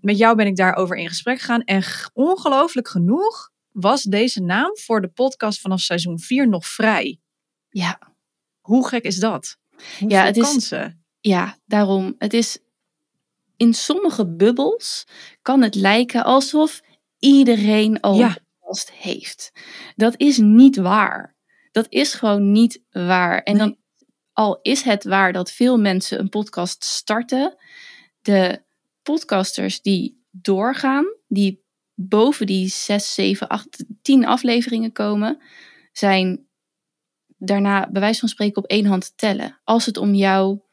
Met 0.02 0.18
jou 0.18 0.36
ben 0.36 0.46
ik 0.48 0.56
daarover 0.56 0.96
in 0.96 1.08
gesprek 1.08 1.40
gegaan. 1.40 1.64
En 1.64 1.84
ongelooflijk 2.14 2.88
genoeg 2.88 3.50
was 3.72 4.04
deze 4.04 4.42
naam 4.42 4.72
voor 4.78 5.02
de 5.02 5.08
podcast 5.08 5.60
vanaf 5.62 5.80
seizoen 5.80 6.20
4 6.20 6.48
nog 6.50 6.68
vrij. 6.68 7.20
Ja. 7.70 8.00
Hoe 8.60 8.88
gek 8.88 9.04
is 9.04 9.16
dat? 9.20 9.58
Hoeveel 9.76 10.08
Ja, 10.10 10.26
het 10.26 10.38
is-? 10.38 10.74
Ja, 11.20 11.58
daarom. 11.66 12.16
Het 12.18 12.34
is 12.34 12.58
in 13.58 13.74
sommige 13.74 14.28
bubbels 14.36 15.06
kan 15.42 15.62
het 15.62 15.76
lijken 15.76 16.24
alsof 16.24 16.82
iedereen 17.20 18.00
al 18.00 18.16
Ja. 18.18 18.28
een 18.28 18.38
podcast 18.60 18.92
heeft. 18.92 19.52
Dat 19.96 20.14
is 20.18 20.38
niet 20.38 20.76
waar. 20.78 21.36
Dat 21.72 21.86
is 21.90 22.14
gewoon 22.14 22.52
niet 22.52 22.82
waar. 22.92 23.42
En 23.44 23.58
Nee. 23.58 23.68
dan 23.68 23.78
al 24.34 24.60
is 24.62 24.82
het 24.82 25.04
waar 25.04 25.34
dat 25.34 25.52
veel 25.52 25.78
mensen 25.78 26.20
een 26.20 26.30
podcast 26.30 26.84
starten, 26.84 27.56
de 28.22 28.62
podcasters 29.10 29.82
die 29.82 30.24
doorgaan, 30.32 31.06
die 31.28 31.64
boven 31.94 32.46
die 32.46 32.68
6, 32.68 33.14
7, 33.14 33.48
8, 33.48 33.86
10 34.02 34.26
afleveringen 34.26 34.92
komen, 34.92 35.42
zijn 35.92 36.48
daarna 37.38 37.90
bij 37.92 38.02
wijze 38.02 38.20
van 38.20 38.30
spreken 38.30 38.64
op 38.64 38.70
één 38.70 38.86
hand 38.86 39.06
te 39.06 39.12
tellen. 39.16 39.60
Als 39.64 39.86
het 39.86 39.98
om 39.98 40.14
jouw 40.14 40.66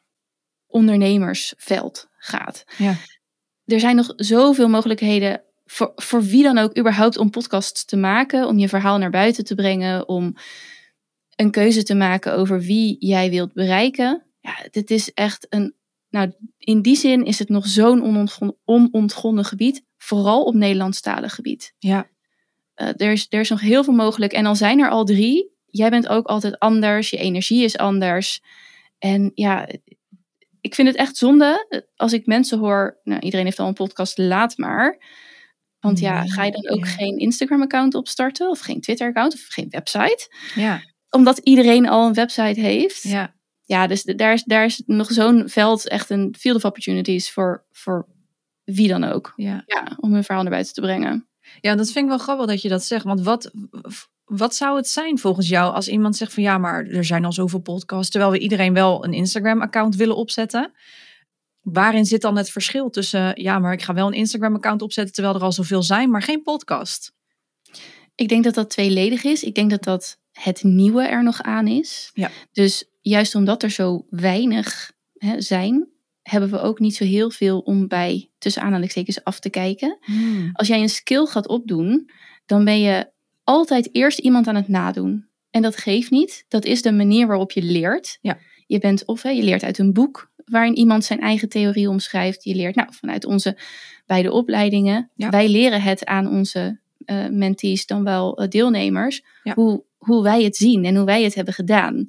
ondernemersveld 0.67 2.09
gaat. 2.19 2.65
Ja. 2.79 2.95
Er 3.65 3.81
zijn 3.81 3.97
nog 3.97 4.13
zoveel 4.17 4.69
mogelijkheden 4.69 5.43
voor, 5.65 5.93
voor 5.95 6.23
wie 6.23 6.43
dan 6.43 6.59
ook 6.59 6.79
überhaupt 6.79 7.19
om 7.19 7.31
podcasts 7.31 7.85
te 7.85 7.97
maken, 7.97 8.47
om 8.47 8.59
je 8.59 8.69
verhaal 8.69 8.99
naar 8.99 9.11
buiten 9.11 9.45
te 9.45 9.55
brengen, 9.55 10.09
om 10.09 10.37
een 11.37 11.51
keuze 11.51 11.83
te 11.83 11.95
maken 11.95 12.35
over 12.35 12.61
wie 12.61 12.97
jij 12.99 13.31
wilt 13.31 13.53
bereiken. 13.53 14.23
Ja, 14.41 14.57
dit 14.71 14.91
is 14.91 15.13
echt 15.13 15.47
een. 15.49 15.75
Nou, 16.17 16.33
in 16.59 16.83
die 16.83 16.97
zin 16.97 17.25
is 17.25 17.39
het 17.39 17.49
nog 17.49 17.67
zo'n 17.67 18.03
onontgonnen, 18.03 18.57
onontgonnen 18.65 19.45
gebied, 19.45 19.85
vooral 19.99 20.45
op 20.45 20.55
Nederlandstalig 20.55 21.35
gebied. 21.35 21.75
Ja. 21.79 22.09
Uh, 22.77 22.89
er, 22.97 23.13
is, 23.13 23.27
er 23.29 23.41
is 23.41 23.49
nog 23.49 23.61
heel 23.61 23.85
veel 23.85 23.95
mogelijk. 23.95 24.33
En 24.33 24.47
al 24.47 24.57
zijn 24.57 24.79
er 24.79 24.91
al 24.91 25.05
drie, 25.05 25.53
jij 25.67 25.91
bent 25.91 26.09
ook 26.09 26.27
altijd 26.27 26.59
anders, 26.59 27.11
je 27.11 27.17
energie 27.17 27.65
is 27.65 27.79
anders. 27.79 28.43
En 28.99 29.31
ja, 29.35 29.69
ik 30.61 30.75
vind 30.75 30.89
het 30.89 30.97
echt 30.97 31.17
zonde 31.17 31.83
als 31.97 32.13
ik 32.13 32.27
mensen 32.27 32.59
hoor. 32.59 33.01
Nou, 33.03 33.21
iedereen 33.21 33.47
heeft 33.47 33.59
al 33.59 33.69
een 33.69 33.75
podcast, 33.75 34.19
laat 34.19 34.57
maar. 34.57 34.99
Want 35.81 35.99
ja, 35.99 36.25
ga 36.25 36.45
je 36.45 36.53
dan 36.53 36.69
ook 36.69 36.89
geen 36.89 37.19
Instagram-account 37.19 37.95
opstarten 37.95 38.51
of 38.51 38.61
geen 38.61 38.81
Twitter-account 38.81 39.35
of 39.35 39.47
geen 39.49 39.69
website? 39.71 40.29
Ja. 40.55 40.83
Omdat 41.11 41.39
iedereen 41.39 41.89
al 41.89 42.07
een 42.07 42.15
website 42.15 42.61
heeft. 42.61 43.03
Ja. 43.03 43.36
Ja, 43.67 43.87
dus 43.87 44.03
daar 44.03 44.33
is, 44.33 44.45
daar 44.45 44.65
is 44.65 44.83
nog 44.87 45.11
zo'n 45.11 45.49
veld, 45.49 45.89
echt 45.89 46.11
een 46.11 46.35
field 46.39 46.57
of 46.57 46.65
opportunities 46.65 47.31
voor, 47.31 47.65
voor 47.73 48.07
wie 48.65 48.89
dan 48.89 49.05
ook. 49.05 49.33
Ja. 49.37 49.63
ja. 49.67 49.97
Om 50.01 50.13
hun 50.13 50.25
verhaal 50.25 50.43
naar 50.43 50.53
buiten 50.53 50.75
te 50.75 50.81
brengen. 50.81 51.29
Ja, 51.61 51.75
dat 51.75 51.91
vind 51.91 52.05
ik 52.05 52.11
wel 52.11 52.19
grappig 52.19 52.47
dat 52.47 52.63
je 52.63 52.69
dat 52.69 52.85
zegt. 52.85 53.05
Want 53.05 53.23
wat, 53.23 53.51
wat 54.25 54.55
zou 54.55 54.77
het 54.77 54.89
zijn 54.89 55.19
volgens 55.19 55.49
jou 55.49 55.75
als 55.75 55.89
iemand 55.89 56.17
zegt 56.17 56.33
van 56.33 56.43
ja, 56.43 56.59
maar 56.59 56.87
er 56.87 57.05
zijn 57.05 57.25
al 57.25 57.33
zoveel 57.33 57.61
podcasts, 57.61 58.11
terwijl 58.11 58.33
we 58.33 58.39
iedereen 58.39 58.73
wel 58.73 59.05
een 59.05 59.13
Instagram-account 59.13 59.97
willen 59.97 60.17
opzetten? 60.17 60.73
Waarin 61.61 62.05
zit 62.05 62.21
dan 62.21 62.37
het 62.37 62.51
verschil 62.51 62.91
tussen 62.91 63.43
ja, 63.43 63.59
maar 63.59 63.73
ik 63.73 63.83
ga 63.83 63.95
wel 63.95 64.07
een 64.07 64.13
Instagram-account 64.13 64.83
opzetten 64.83 65.15
terwijl 65.15 65.35
er 65.35 65.43
al 65.43 65.53
zoveel 65.53 65.83
zijn, 65.83 66.11
maar 66.11 66.23
geen 66.23 66.43
podcast? 66.43 67.13
Ik 68.15 68.29
denk 68.29 68.45
dat 68.45 68.55
dat 68.55 68.71
tweeledig 68.71 69.25
is. 69.25 69.43
Ik 69.43 69.55
denk 69.55 69.71
dat 69.71 69.83
dat 69.83 70.19
het 70.41 70.63
nieuwe 70.63 71.03
er 71.03 71.23
nog 71.23 71.43
aan 71.43 71.67
is. 71.67 72.11
Ja. 72.15 72.31
Dus 72.53 72.85
juist 73.01 73.35
omdat 73.35 73.63
er 73.63 73.71
zo 73.71 74.07
weinig 74.11 74.93
hè, 75.15 75.41
zijn, 75.41 75.89
hebben 76.23 76.51
we 76.51 76.61
ook 76.61 76.79
niet 76.79 76.95
zo 76.95 77.05
heel 77.05 77.31
veel 77.31 77.59
om 77.59 77.89
bij 77.89 78.31
tussen 78.39 78.63
aanhalingstekens 78.63 79.25
af 79.25 79.39
te 79.41 79.51
kijken. 79.51 79.99
Hmm. 80.01 80.51
Als 80.53 80.69
jij 80.69 80.81
een 80.81 80.89
skill 80.89 81.27
gaat 81.27 81.49
opdoen, 81.49 82.11
dan 82.47 82.65
ben 82.65 82.81
je 82.81 83.11
altijd 83.45 83.89
eerst 83.95 84.19
iemand 84.19 84.47
aan 84.49 84.55
het 84.55 84.69
nadoen. 84.69 85.27
En 85.51 85.63
dat 85.63 85.77
geeft 85.77 86.11
niet. 86.11 86.45
Dat 86.49 86.65
is 86.65 86.83
de 86.83 86.93
manier 86.93 87.27
waarop 87.27 87.51
je 87.51 87.63
leert. 87.63 88.19
Ja. 88.21 88.39
Je 88.67 88.79
bent 88.79 89.05
of 89.05 89.23
hè, 89.23 89.31
je 89.31 89.43
leert 89.43 89.63
uit 89.63 89.79
een 89.79 89.93
boek 89.93 90.31
waarin 90.45 90.77
iemand 90.77 91.05
zijn 91.05 91.21
eigen 91.21 91.49
theorie 91.49 91.89
omschrijft. 91.89 92.45
Je 92.45 92.55
leert 92.55 92.75
nou, 92.75 92.89
vanuit 92.93 93.25
onze 93.25 93.59
beide 94.07 94.33
opleidingen. 94.33 95.11
Ja. 95.15 95.31
Wij 95.31 95.49
leren 95.49 95.83
het 95.83 96.05
aan 96.05 96.29
onze 96.29 96.81
eh, 97.05 97.27
mentees, 97.29 97.87
dan 97.87 98.05
wel 98.05 98.37
eh, 98.39 98.49
deelnemers, 98.49 99.23
Ja. 99.43 99.55
hoe, 99.55 99.85
hoe 99.97 100.23
wij 100.23 100.43
het 100.43 100.57
zien 100.57 100.85
en 100.85 100.97
hoe 100.97 101.05
wij 101.05 101.23
het 101.23 101.35
hebben 101.35 101.55
gedaan. 101.55 102.09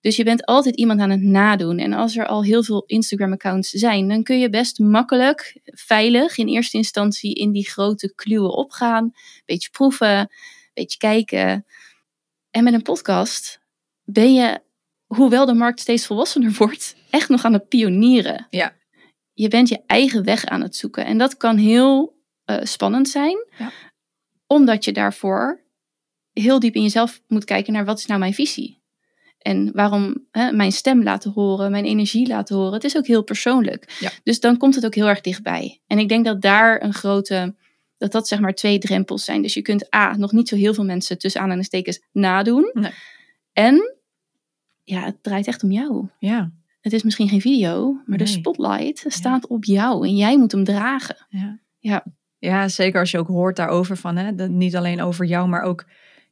Dus 0.00 0.16
je 0.16 0.24
bent 0.24 0.44
altijd 0.44 0.76
iemand 0.76 1.00
aan 1.00 1.10
het 1.10 1.22
nadoen. 1.22 1.78
En 1.78 1.92
als 1.92 2.16
er 2.16 2.26
al 2.26 2.42
heel 2.44 2.62
veel 2.62 2.84
Instagram-accounts 2.86 3.70
zijn, 3.70 4.08
dan 4.08 4.22
kun 4.22 4.38
je 4.38 4.50
best 4.50 4.78
makkelijk, 4.78 5.60
veilig 5.64 6.36
in 6.36 6.48
eerste 6.48 6.76
instantie 6.76 7.34
in 7.34 7.52
die 7.52 7.68
grote 7.68 8.14
kluwen 8.14 8.52
opgaan. 8.56 9.04
Een 9.04 9.42
beetje 9.44 9.70
proeven, 9.70 10.18
een 10.18 10.28
beetje 10.74 10.98
kijken. 10.98 11.66
En 12.50 12.64
met 12.64 12.72
een 12.74 12.82
podcast 12.82 13.60
ben 14.04 14.34
je, 14.34 14.60
hoewel 15.06 15.46
de 15.46 15.54
markt 15.54 15.80
steeds 15.80 16.06
volwassener 16.06 16.52
wordt, 16.58 16.96
echt 17.10 17.28
nog 17.28 17.44
aan 17.44 17.52
het 17.52 17.68
pionieren. 17.68 18.46
Ja. 18.50 18.76
Je 19.32 19.48
bent 19.48 19.68
je 19.68 19.82
eigen 19.86 20.24
weg 20.24 20.44
aan 20.44 20.60
het 20.62 20.76
zoeken. 20.76 21.04
En 21.04 21.18
dat 21.18 21.36
kan 21.36 21.56
heel 21.56 22.16
eh, 22.44 22.56
spannend 22.62 23.08
zijn, 23.08 23.46
Ja. 23.58 23.72
omdat 24.46 24.84
je 24.84 24.92
daarvoor 24.92 25.60
heel 26.40 26.58
diep 26.58 26.74
in 26.74 26.82
jezelf 26.82 27.20
moet 27.28 27.44
kijken 27.44 27.72
naar 27.72 27.84
wat 27.84 27.98
is 27.98 28.06
nou 28.06 28.20
mijn 28.20 28.34
visie. 28.34 28.76
En 29.38 29.72
waarom 29.72 30.26
hè, 30.30 30.52
mijn 30.52 30.72
stem 30.72 31.02
laten 31.02 31.30
horen, 31.30 31.70
mijn 31.70 31.84
energie 31.84 32.28
laten 32.28 32.56
horen. 32.56 32.72
Het 32.72 32.84
is 32.84 32.96
ook 32.96 33.06
heel 33.06 33.22
persoonlijk. 33.22 33.96
Ja. 34.00 34.10
Dus 34.22 34.40
dan 34.40 34.56
komt 34.56 34.74
het 34.74 34.86
ook 34.86 34.94
heel 34.94 35.08
erg 35.08 35.20
dichtbij. 35.20 35.80
En 35.86 35.98
ik 35.98 36.08
denk 36.08 36.24
dat 36.24 36.42
daar 36.42 36.82
een 36.82 36.94
grote, 36.94 37.54
dat 37.98 38.12
dat 38.12 38.28
zeg 38.28 38.40
maar 38.40 38.54
twee 38.54 38.78
drempels 38.78 39.24
zijn. 39.24 39.42
Dus 39.42 39.54
je 39.54 39.62
kunt 39.62 39.94
A, 39.94 40.16
nog 40.16 40.32
niet 40.32 40.48
zo 40.48 40.56
heel 40.56 40.74
veel 40.74 40.84
mensen 40.84 41.18
tussen 41.18 41.40
aanhalingstekens 41.40 42.02
nadoen. 42.12 42.70
Nee. 42.72 42.92
En 43.52 43.96
ja, 44.84 45.04
het 45.04 45.22
draait 45.22 45.46
echt 45.46 45.62
om 45.62 45.70
jou. 45.70 46.08
Ja. 46.18 46.50
Het 46.80 46.92
is 46.92 47.02
misschien 47.02 47.28
geen 47.28 47.40
video, 47.40 48.02
maar 48.06 48.18
de 48.18 48.26
spotlight 48.26 49.04
staat 49.06 49.46
op 49.46 49.64
jou 49.64 50.06
en 50.06 50.16
jij 50.16 50.38
moet 50.38 50.52
hem 50.52 50.64
dragen. 50.64 51.16
Ja. 51.28 51.58
Ja. 51.78 52.04
Ja, 52.38 52.68
zeker 52.68 53.00
als 53.00 53.10
je 53.10 53.18
ook 53.18 53.26
hoort 53.26 53.56
daarover 53.56 53.96
van, 53.96 54.16
hè, 54.16 54.48
niet 54.48 54.76
alleen 54.76 55.02
over 55.02 55.26
jou, 55.26 55.48
maar 55.48 55.62
ook 55.62 55.86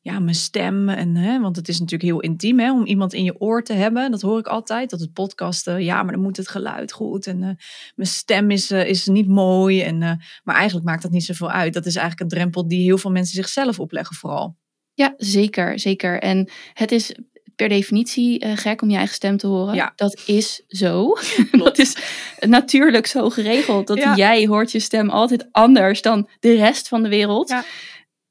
ja, 0.07 0.19
mijn 0.19 0.35
stem. 0.35 0.89
En, 0.89 1.17
hè, 1.17 1.41
want 1.41 1.57
het 1.57 1.69
is 1.69 1.81
natuurlijk 1.81 2.11
heel 2.11 2.21
intiem 2.21 2.59
hè, 2.59 2.73
om 2.73 2.85
iemand 2.85 3.15
in 3.15 3.25
je 3.25 3.41
oor 3.41 3.63
te 3.63 3.73
hebben. 3.73 4.11
Dat 4.11 4.21
hoor 4.21 4.39
ik 4.39 4.47
altijd, 4.47 4.91
dat 4.91 5.01
het 5.01 5.13
podcasten, 5.13 5.85
ja, 5.85 6.03
maar 6.03 6.13
dan 6.13 6.23
moet 6.23 6.37
het 6.37 6.49
geluid 6.49 6.93
goed. 6.93 7.27
En 7.27 7.43
eh, 7.43 7.51
mijn 7.95 8.09
stem 8.09 8.51
is, 8.51 8.71
eh, 8.71 8.89
is 8.89 9.07
niet 9.07 9.29
mooi. 9.29 9.83
En, 9.83 10.03
eh, 10.03 10.13
maar 10.45 10.55
eigenlijk 10.55 10.87
maakt 10.87 11.03
dat 11.03 11.11
niet 11.11 11.25
zoveel 11.25 11.51
uit. 11.51 11.73
Dat 11.73 11.87
is 11.87 11.97
eigenlijk 11.97 12.31
een 12.31 12.39
drempel 12.39 12.69
die 12.69 12.83
heel 12.83 12.99
veel 12.99 13.11
mensen 13.11 13.35
zichzelf 13.35 13.81
opleggen 13.81 14.17
vooral. 14.17 14.57
Ja, 14.95 15.15
zeker, 15.17 15.79
zeker. 15.79 16.21
En 16.21 16.51
het 16.73 16.93
is 16.93 17.15
per 17.57 17.69
definitie 17.69 18.47
gek 18.57 18.83
om 18.83 18.91
je 18.91 18.97
eigen 18.97 19.15
stem 19.15 19.37
te 19.37 19.47
horen. 19.47 19.75
Ja. 19.75 19.93
Dat 19.97 20.23
is 20.27 20.63
zo. 20.69 21.13
dat 21.65 21.79
is 21.79 21.97
natuurlijk 22.41 23.07
zo 23.07 23.31
geregeld. 23.31 23.87
Dat 23.87 23.99
Ja. 23.99 24.15
jij 24.15 24.47
hoort 24.47 24.73
je 24.73 24.81
stem 24.81 25.11
altijd 25.11 25.49
anders 25.51 26.03
dan 26.03 26.29
de 26.41 26.55
rest 26.55 26.89
van 26.89 27.03
de 27.03 27.09
wereld. 27.09 27.49
Ja. 27.49 27.65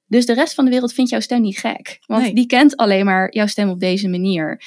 Dus 0.07 0.25
de 0.25 0.33
rest 0.33 0.53
van 0.53 0.65
de 0.65 0.71
wereld 0.71 0.93
vindt 0.93 1.09
jouw 1.11 1.19
stem 1.19 1.41
niet 1.41 1.57
gek. 1.59 1.97
Want 2.05 2.21
Nee. 2.23 2.33
die 2.35 2.45
kent 2.45 2.75
alleen 2.77 3.05
maar 3.05 3.33
jouw 3.33 3.47
stem 3.47 3.69
op 3.69 3.79
deze 3.79 4.07
manier. 4.07 4.61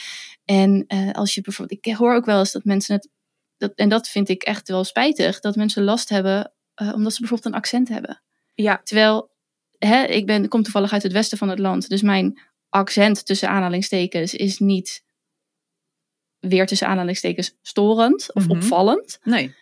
En 0.45 0.85
eh, 0.87 1.11
als 1.12 1.35
je 1.35 1.40
bijvoorbeeld, 1.40 1.87
ik 1.87 1.95
hoor 1.95 2.14
ook 2.14 2.25
wel 2.25 2.38
eens 2.38 2.52
dat 2.52 2.64
mensen 2.64 2.95
het, 2.95 3.09
dat, 3.57 3.73
en 3.75 3.88
dat 3.88 4.09
vind 4.09 4.28
ik 4.28 4.42
echt 4.42 4.68
wel 4.68 4.85
spijtig, 4.85 5.40
dat 5.40 5.57
mensen 5.57 5.83
last 5.85 6.09
hebben 6.09 6.52
eh, 6.75 6.92
omdat 6.95 7.12
ze 7.12 7.18
bijvoorbeeld 7.21 7.54
een 7.54 7.61
accent 7.61 7.88
hebben. 7.88 8.23
Ja, 8.54 8.80
Terwijl, 8.85 9.30
hè, 9.78 10.02
ik 10.04 10.26
ben, 10.26 10.49
kom 10.49 10.62
toevallig 10.62 10.92
uit 10.92 11.02
het 11.02 11.12
westen 11.12 11.38
van 11.38 11.49
het 11.49 11.59
land. 11.59 11.88
Dus 11.88 12.02
mijn 12.02 12.40
accent 12.68 13.26
tussen 13.26 13.49
aanhalingstekens 13.49 14.35
is 14.35 14.59
niet 14.59 15.04
weer 16.38 16.66
tussen 16.66 16.87
aanhalingstekens 16.87 17.57
storend 17.62 18.35
of 18.35 18.42
Mhm. 18.42 18.57
opvallend. 18.57 19.18
nee. 19.23 19.54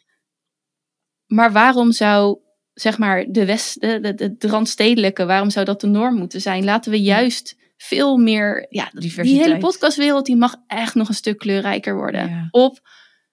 Maar 1.26 1.52
waarom 1.52 1.92
zou, 1.92 2.38
zeg 2.80 2.99
maar, 2.99 3.25
de, 3.28 3.45
west, 3.45 3.80
de, 3.80 4.00
de, 4.00 4.14
de, 4.14 4.37
de 4.38 4.49
randstedelijke, 4.49 5.25
waarom 5.26 5.50
zou 5.50 5.64
dat 5.64 5.80
de 5.80 5.87
norm 5.87 6.16
moeten 6.16 6.40
zijn? 6.40 6.64
Laten 6.64 6.90
we 6.90 7.00
juist 7.02 7.56
veel 7.76 8.16
meer, 8.16 8.66
ja, 8.68 8.90
die 8.92 9.12
hele 9.16 9.59
podcastwereld, 9.59 10.26
die 10.26 10.37
mag 10.37 10.54
echt 10.66 10.95
nog 10.95 11.09
een 11.09 11.14
stuk 11.14 11.38
kleurrijker 11.38 11.95
worden. 11.97 12.28
Ja. 12.28 12.49
Op 12.50 12.80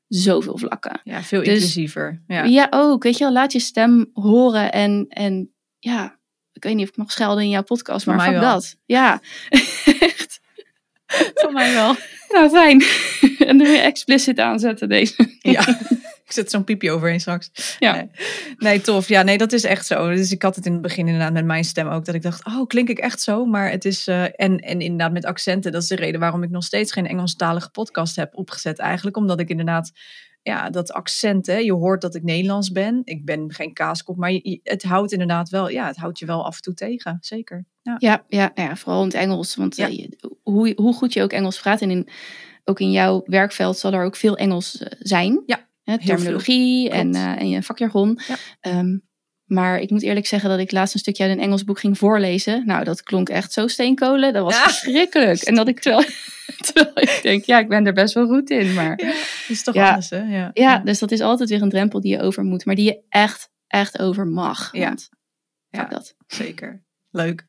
zoveel 0.07 0.57
vlakken. 0.57 1.01
Ja, 1.03 1.21
veel 1.23 1.39
Dus- 1.43 1.53
inclusiever. 1.53 2.23
Ja. 2.27 2.43
Ja. 2.43 2.67
ook. 2.69 3.03
Weet 3.03 3.17
je 3.17 3.23
wel, 3.23 3.33
laat 3.33 3.51
je 3.51 3.59
stem 3.59 4.09
horen 4.13 4.71
en, 4.71 5.05
en 5.09 5.53
ja, 5.79 6.19
ik 6.53 6.63
weet 6.63 6.75
niet 6.75 6.83
of 6.83 6.89
ik 6.89 6.97
mag 6.97 7.11
schelden 7.11 7.43
in 7.43 7.49
jouw 7.49 7.63
podcast, 7.63 8.03
Van 8.03 8.15
maar 8.15 8.31
wel. 8.31 8.41
dat. 8.41 8.75
Ja, 8.85 9.21
echt. 9.99 10.39
Voor 11.33 11.51
mij 11.53 11.73
wel. 11.73 11.95
Nou, 12.29 12.49
fijn. 12.49 12.83
en 13.49 13.61
er 13.61 13.67
weer 13.67 13.81
explicit 13.81 14.39
aanzetten 14.39 14.89
deze. 14.89 15.37
Ja, 15.39 15.63
zet 16.33 16.51
zo'n 16.51 16.63
piepje 16.63 16.91
overheen 16.91 17.19
straks. 17.19 17.75
Ja. 17.79 17.91
Nee. 17.95 18.09
nee, 18.57 18.81
tof. 18.81 19.07
Ja, 19.07 19.21
nee, 19.21 19.37
dat 19.37 19.51
is 19.51 19.63
echt 19.63 19.85
zo. 19.85 20.09
Dus 20.09 20.31
ik 20.31 20.41
had 20.41 20.55
het 20.55 20.65
in 20.65 20.71
het 20.73 20.81
begin 20.81 21.05
inderdaad 21.05 21.33
met 21.33 21.45
mijn 21.45 21.63
stem 21.63 21.87
ook. 21.87 22.05
Dat 22.05 22.15
ik 22.15 22.21
dacht, 22.21 22.45
oh, 22.45 22.67
klink 22.67 22.89
ik 22.89 22.97
echt 22.99 23.21
zo? 23.21 23.45
Maar 23.45 23.71
het 23.71 23.85
is, 23.85 24.07
eh, 24.07 24.23
en, 24.23 24.57
en 24.57 24.79
inderdaad 24.81 25.11
met 25.11 25.25
accenten. 25.25 25.71
Dat 25.71 25.81
is 25.81 25.87
de 25.87 25.95
reden 25.95 26.19
waarom 26.19 26.43
ik 26.43 26.49
nog 26.49 26.63
steeds 26.63 26.91
geen 26.91 27.07
Engelstalige 27.07 27.69
podcast 27.69 28.15
heb 28.15 28.35
opgezet 28.37 28.79
eigenlijk. 28.79 29.17
Omdat 29.17 29.39
ik 29.39 29.49
inderdaad, 29.49 29.91
ja, 30.41 30.69
dat 30.69 30.91
accent, 30.91 31.45
hè, 31.47 31.57
je 31.57 31.73
hoort 31.73 32.01
dat 32.01 32.15
ik 32.15 32.23
Nederlands 32.23 32.71
ben. 32.71 33.01
Ik 33.03 33.25
ben 33.25 33.53
geen 33.53 33.73
kaaskop, 33.73 34.17
maar 34.17 34.31
je- 34.31 34.59
het 34.63 34.83
houdt 34.83 35.11
inderdaad 35.11 35.49
wel, 35.49 35.69
ja, 35.69 35.87
het 35.87 35.97
houdt 35.97 36.19
je 36.19 36.25
wel 36.25 36.45
af 36.45 36.55
en 36.55 36.61
toe 36.61 36.73
tegen. 36.73 37.17
Zeker. 37.21 37.65
Ja. 37.81 37.95
Ja, 37.97 38.23
ja, 38.27 38.51
ja, 38.55 38.75
vooral 38.75 38.99
in 39.01 39.07
het 39.07 39.15
Engels. 39.17 39.55
Want 39.55 39.75
Ja. 39.75 39.89
eh, 39.89 40.07
hoe, 40.43 40.73
hoe 40.75 40.93
goed 40.93 41.13
je 41.13 41.21
ook 41.21 41.31
Engels 41.33 41.59
praat 41.61 41.81
en 41.81 41.91
in, 41.91 42.07
ook 42.63 42.79
in 42.79 42.91
jouw 42.91 43.21
werkveld 43.25 43.77
zal 43.77 43.93
er 43.93 44.03
ook 44.05 44.15
veel 44.15 44.37
Engels 44.37 44.77
eh, 44.77 44.87
zijn. 44.99 45.43
Ja, 45.45 45.67
Hè, 45.83 45.99
terminologie 46.05 46.89
en, 46.89 47.15
eh, 47.15 47.41
en 47.41 47.49
je 47.49 47.63
vakjargon. 47.63 48.19
Ja. 48.27 48.35
Ehm, 48.59 48.97
maar 49.43 49.79
ik 49.79 49.89
moet 49.89 50.01
eerlijk 50.03 50.25
zeggen 50.27 50.49
dat 50.49 50.59
ik 50.59 50.71
laatst 50.71 50.93
een 50.93 50.99
stukje 50.99 51.23
uit 51.23 51.31
een 51.31 51.43
Engels 51.43 51.63
boek 51.63 51.79
ging 51.79 51.97
voorlezen. 51.97 52.65
Nou, 52.65 52.83
dat 52.83 53.03
klonk 53.03 53.29
echt 53.29 53.53
zo 53.53 53.67
steenkolen. 53.67 54.33
Dat 54.33 54.43
was 54.43 54.55
Ja. 54.55 54.63
verschrikkelijk. 54.63 55.41
En 55.41 55.55
dat 55.55 55.67
ik 55.67 55.79
terwijl, 55.79 56.05
terwijl 56.73 56.97
ik 56.99 57.19
denk, 57.21 57.43
ja, 57.45 57.59
ik 57.59 57.67
ben 57.67 57.85
er 57.87 57.93
best 57.93 58.13
wel 58.13 58.27
goed 58.27 58.49
in. 58.49 58.73
Maar 58.73 58.99
Ja, 59.05 59.13
is 59.47 59.63
toch 59.63 59.75
Ja. 59.75 59.87
anders, 59.87 60.09
hè? 60.09 60.17
Ja. 60.37 60.49
ja, 60.53 60.77
dus 60.77 60.99
dat 60.99 61.11
is 61.11 61.21
altijd 61.21 61.49
weer 61.49 61.61
een 61.61 61.69
drempel 61.69 62.01
die 62.01 62.11
je 62.11 62.21
over 62.21 62.43
moet. 62.43 62.65
Maar 62.65 62.75
die 62.75 62.85
je 62.85 63.01
echt, 63.09 63.49
echt 63.67 63.99
over 63.99 64.27
mag. 64.27 64.69
Ja. 64.71 64.95
Ja. 65.69 65.85
dat. 65.85 66.15
Zeker. 66.27 66.83
Leuk. 67.09 67.45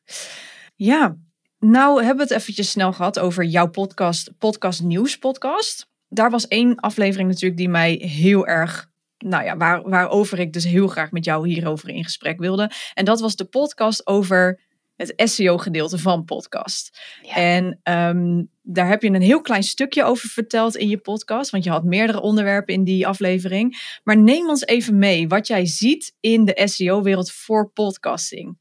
Ja, 0.75 1.17
nou 1.59 1.97
hebben 2.03 2.27
we 2.27 2.33
het 2.33 2.41
eventjes 2.41 2.69
snel 2.69 2.93
gehad 2.93 3.19
over 3.19 3.43
jouw 3.43 3.67
podcast, 3.69 4.37
Podcast 4.37 4.81
Nieuws 4.83 5.17
podcast. 5.17 5.87
Daar 6.15 6.29
was 6.29 6.47
één 6.47 6.75
aflevering 6.75 7.29
natuurlijk 7.29 7.59
die 7.59 7.69
mij 7.69 7.93
heel 7.93 8.47
erg 8.47 8.93
nou 9.17 9.43
ja, 9.43 9.57
waar, 9.57 9.89
waarover 9.89 10.39
ik 10.39 10.53
dus 10.53 10.63
heel 10.63 10.87
graag 10.87 11.11
met 11.11 11.25
jou 11.25 11.47
hierover 11.47 11.89
in 11.89 12.03
gesprek 12.03 12.39
wilde. 12.39 12.71
En 12.93 13.05
dat 13.05 13.19
was 13.19 13.35
de 13.35 13.45
podcast 13.45 14.07
over 14.07 14.61
het 14.95 15.13
SEO-gedeelte 15.15 15.97
van 15.97 16.25
podcast. 16.25 16.99
Ja. 17.21 17.35
En 17.35 17.79
ehm, 17.83 18.43
daar 18.61 18.87
heb 18.87 19.01
je 19.01 19.09
een 19.09 19.21
heel 19.21 19.41
klein 19.41 19.63
stukje 19.63 20.03
over 20.03 20.29
verteld 20.29 20.75
in 20.75 20.89
je 20.89 20.97
podcast, 20.97 21.49
want 21.51 21.63
je 21.63 21.69
had 21.69 21.83
meerdere 21.83 22.21
onderwerpen 22.21 22.73
in 22.73 22.83
die 22.83 23.07
aflevering. 23.07 23.99
Maar 24.03 24.17
neem 24.17 24.49
ons 24.49 24.65
even 24.65 24.97
mee 24.97 25.27
wat 25.27 25.47
jij 25.47 25.65
ziet 25.65 26.15
in 26.19 26.45
de 26.45 26.61
SEO-wereld 26.65 27.31
voor 27.31 27.69
podcasting. 27.69 28.57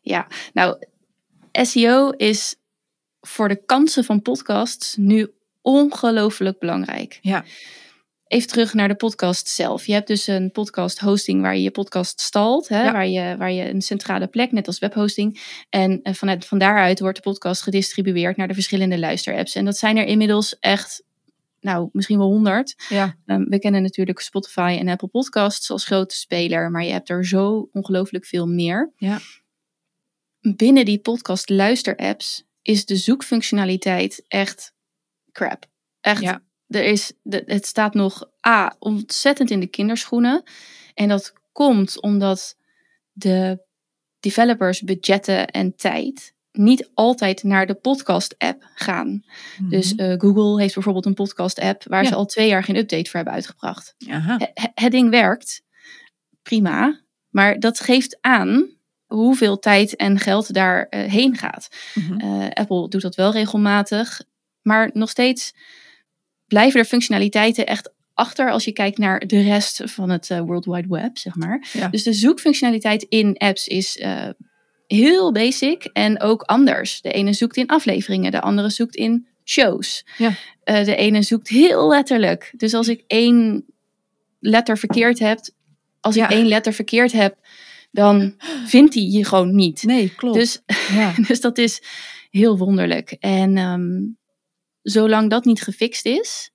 Ja, 0.00 0.26
nou, 0.52 0.78
SEO 1.52 2.10
is 2.10 2.56
voor 3.20 3.48
de 3.48 3.64
kansen 3.64 4.04
van 4.04 4.22
podcasts 4.22 4.96
nu 4.96 5.35
ongelooflijk 5.66 6.58
belangrijk. 6.58 7.18
Ja. 7.22 7.44
Even 8.26 8.48
terug 8.48 8.74
naar 8.74 8.88
de 8.88 8.94
podcast 8.94 9.48
zelf. 9.48 9.86
Je 9.86 9.92
hebt 9.92 10.06
dus 10.06 10.26
een 10.26 10.50
podcast 10.50 10.98
hosting 10.98 11.42
waar 11.42 11.56
je 11.56 11.62
je 11.62 11.70
podcast 11.70 12.20
stalt, 12.20 12.68
hè, 12.68 12.82
Ja. 12.82 12.92
waar, 12.92 13.06
je, 13.06 13.36
waar 13.36 13.52
je 13.52 13.68
een 13.68 13.82
centrale 13.82 14.26
plek, 14.26 14.52
net 14.52 14.66
als 14.66 14.78
webhosting. 14.78 15.40
En 15.68 16.02
eh, 16.02 16.14
vanuit, 16.14 16.46
van 16.46 16.58
daaruit 16.58 17.00
wordt 17.00 17.16
de 17.16 17.22
podcast 17.22 17.62
gedistribueerd 17.62 18.36
naar 18.36 18.48
de 18.48 18.54
verschillende 18.54 18.98
luisterapps. 18.98 19.54
En 19.54 19.64
dat 19.64 19.76
zijn 19.76 19.96
er 19.96 20.04
inmiddels 20.04 20.58
echt, 20.58 21.02
nou, 21.60 21.88
misschien 21.92 22.18
wel 22.18 22.28
honderd. 22.28 22.74
Ja. 22.88 23.16
Ehm, 23.26 23.44
we 23.48 23.58
kennen 23.58 23.82
natuurlijk 23.82 24.20
Spotify 24.20 24.76
en 24.80 24.88
Apple 24.88 25.08
Podcasts 25.08 25.70
als 25.70 25.84
grote 25.84 26.14
speler, 26.16 26.70
maar 26.70 26.84
je 26.84 26.92
hebt 26.92 27.08
er 27.08 27.26
zo 27.26 27.68
ongelooflijk 27.72 28.26
veel 28.26 28.46
meer. 28.46 28.92
Ja. 28.96 29.18
Binnen 30.40 30.84
die 30.84 30.98
podcast 30.98 31.48
luisterapps 31.48 32.44
is 32.62 32.84
de 32.84 32.96
zoekfunctionaliteit 32.96 34.24
echt 34.28 34.74
crap. 35.36 35.64
Echt, 36.00 36.22
Ja. 36.22 36.42
er 36.68 36.84
is, 36.84 37.12
de, 37.22 37.42
het 37.46 37.66
staat 37.66 37.94
nog 37.94 38.30
A, 38.46 38.74
ontzettend 38.78 39.50
in 39.50 39.60
de 39.60 39.66
kinderschoenen. 39.66 40.42
En 40.94 41.08
dat 41.08 41.32
komt 41.52 42.00
omdat 42.00 42.56
de 43.12 43.64
developers 44.20 44.80
budgetten 44.82 45.46
en 45.50 45.76
tijd 45.76 46.34
niet 46.52 46.90
altijd 46.94 47.42
naar 47.42 47.66
de 47.66 47.74
podcast-app 47.74 48.68
gaan. 48.74 49.24
Dus 49.68 49.94
Mhm. 49.94 50.02
eh, 50.10 50.18
Google 50.18 50.60
heeft 50.60 50.74
bijvoorbeeld 50.74 51.06
een 51.06 51.14
podcast-app 51.14 51.82
waar 51.88 52.02
Ja. 52.02 52.08
ze 52.08 52.14
al 52.14 52.26
twee 52.26 52.48
jaar 52.48 52.64
geen 52.64 52.76
update 52.76 53.04
voor 53.04 53.14
hebben 53.14 53.34
uitgebracht. 53.34 53.94
Het 54.74 54.90
ding 54.92 55.10
werkt, 55.10 55.62
prima, 56.42 57.00
maar 57.28 57.58
dat 57.58 57.80
geeft 57.80 58.18
aan 58.20 58.70
hoeveel 59.06 59.58
tijd 59.58 59.96
en 59.96 60.18
geld 60.18 60.54
daar 60.54 60.86
eh, 60.88 61.10
heen 61.12 61.36
gaat. 61.36 61.68
Mhm. 61.94 62.20
Eh, 62.20 62.48
Apple 62.50 62.88
doet 62.88 63.02
dat 63.02 63.14
wel 63.14 63.32
regelmatig, 63.32 64.22
maar 64.66 64.90
nog 64.92 65.10
steeds 65.10 65.54
blijven 66.46 66.80
er 66.80 66.86
functionaliteiten 66.86 67.66
echt 67.66 67.92
achter 68.14 68.50
als 68.50 68.64
je 68.64 68.72
kijkt 68.72 68.98
naar 68.98 69.26
de 69.26 69.42
rest 69.42 69.82
van 69.84 70.10
het 70.10 70.30
eh, 70.30 70.40
World 70.40 70.64
Wide 70.64 70.88
Web, 70.88 71.18
zeg 71.18 71.34
maar. 71.34 71.68
Ja. 71.72 71.88
Dus 71.88 72.02
de 72.02 72.12
zoekfunctionaliteit 72.12 73.02
in 73.02 73.36
apps 73.36 73.66
is 73.68 73.98
eh, 73.98 74.28
heel 74.86 75.32
basic 75.32 75.84
en 75.84 76.20
ook 76.20 76.42
anders. 76.42 77.00
De 77.00 77.12
ene 77.12 77.32
zoekt 77.32 77.56
in 77.56 77.66
afleveringen, 77.66 78.30
de 78.30 78.40
andere 78.40 78.70
zoekt 78.70 78.94
in 78.96 79.26
shows. 79.44 80.06
Ja. 80.16 80.32
Eh, 80.64 80.84
de 80.84 80.96
ene 80.96 81.22
zoekt 81.22 81.48
heel 81.48 81.88
letterlijk. 81.88 82.52
Dus 82.56 82.74
als 82.74 82.88
ik 82.88 83.04
één 83.06 83.64
letter 84.38 84.78
verkeerd 84.78 85.18
heb, 85.18 85.38
als 86.00 86.14
Ja. 86.14 86.24
ik 86.24 86.30
één 86.30 86.46
letter 86.46 86.72
verkeerd 86.72 87.12
heb, 87.12 87.36
dan 87.90 88.34
vindt 88.66 88.94
hij 88.94 89.02
je 89.02 89.24
gewoon 89.24 89.54
niet. 89.54 89.82
Nee, 89.82 90.14
klopt. 90.16 90.38
Dus 90.38 90.62
dus 91.28 91.40
dat 91.40 91.58
is 91.58 91.82
heel 92.30 92.58
wonderlijk. 92.58 93.16
En 93.20 93.56
ehm, 93.56 93.98
zolang 94.90 95.30
dat 95.30 95.44
niet 95.44 95.62
gefixt 95.62 96.06
is, 96.06 96.50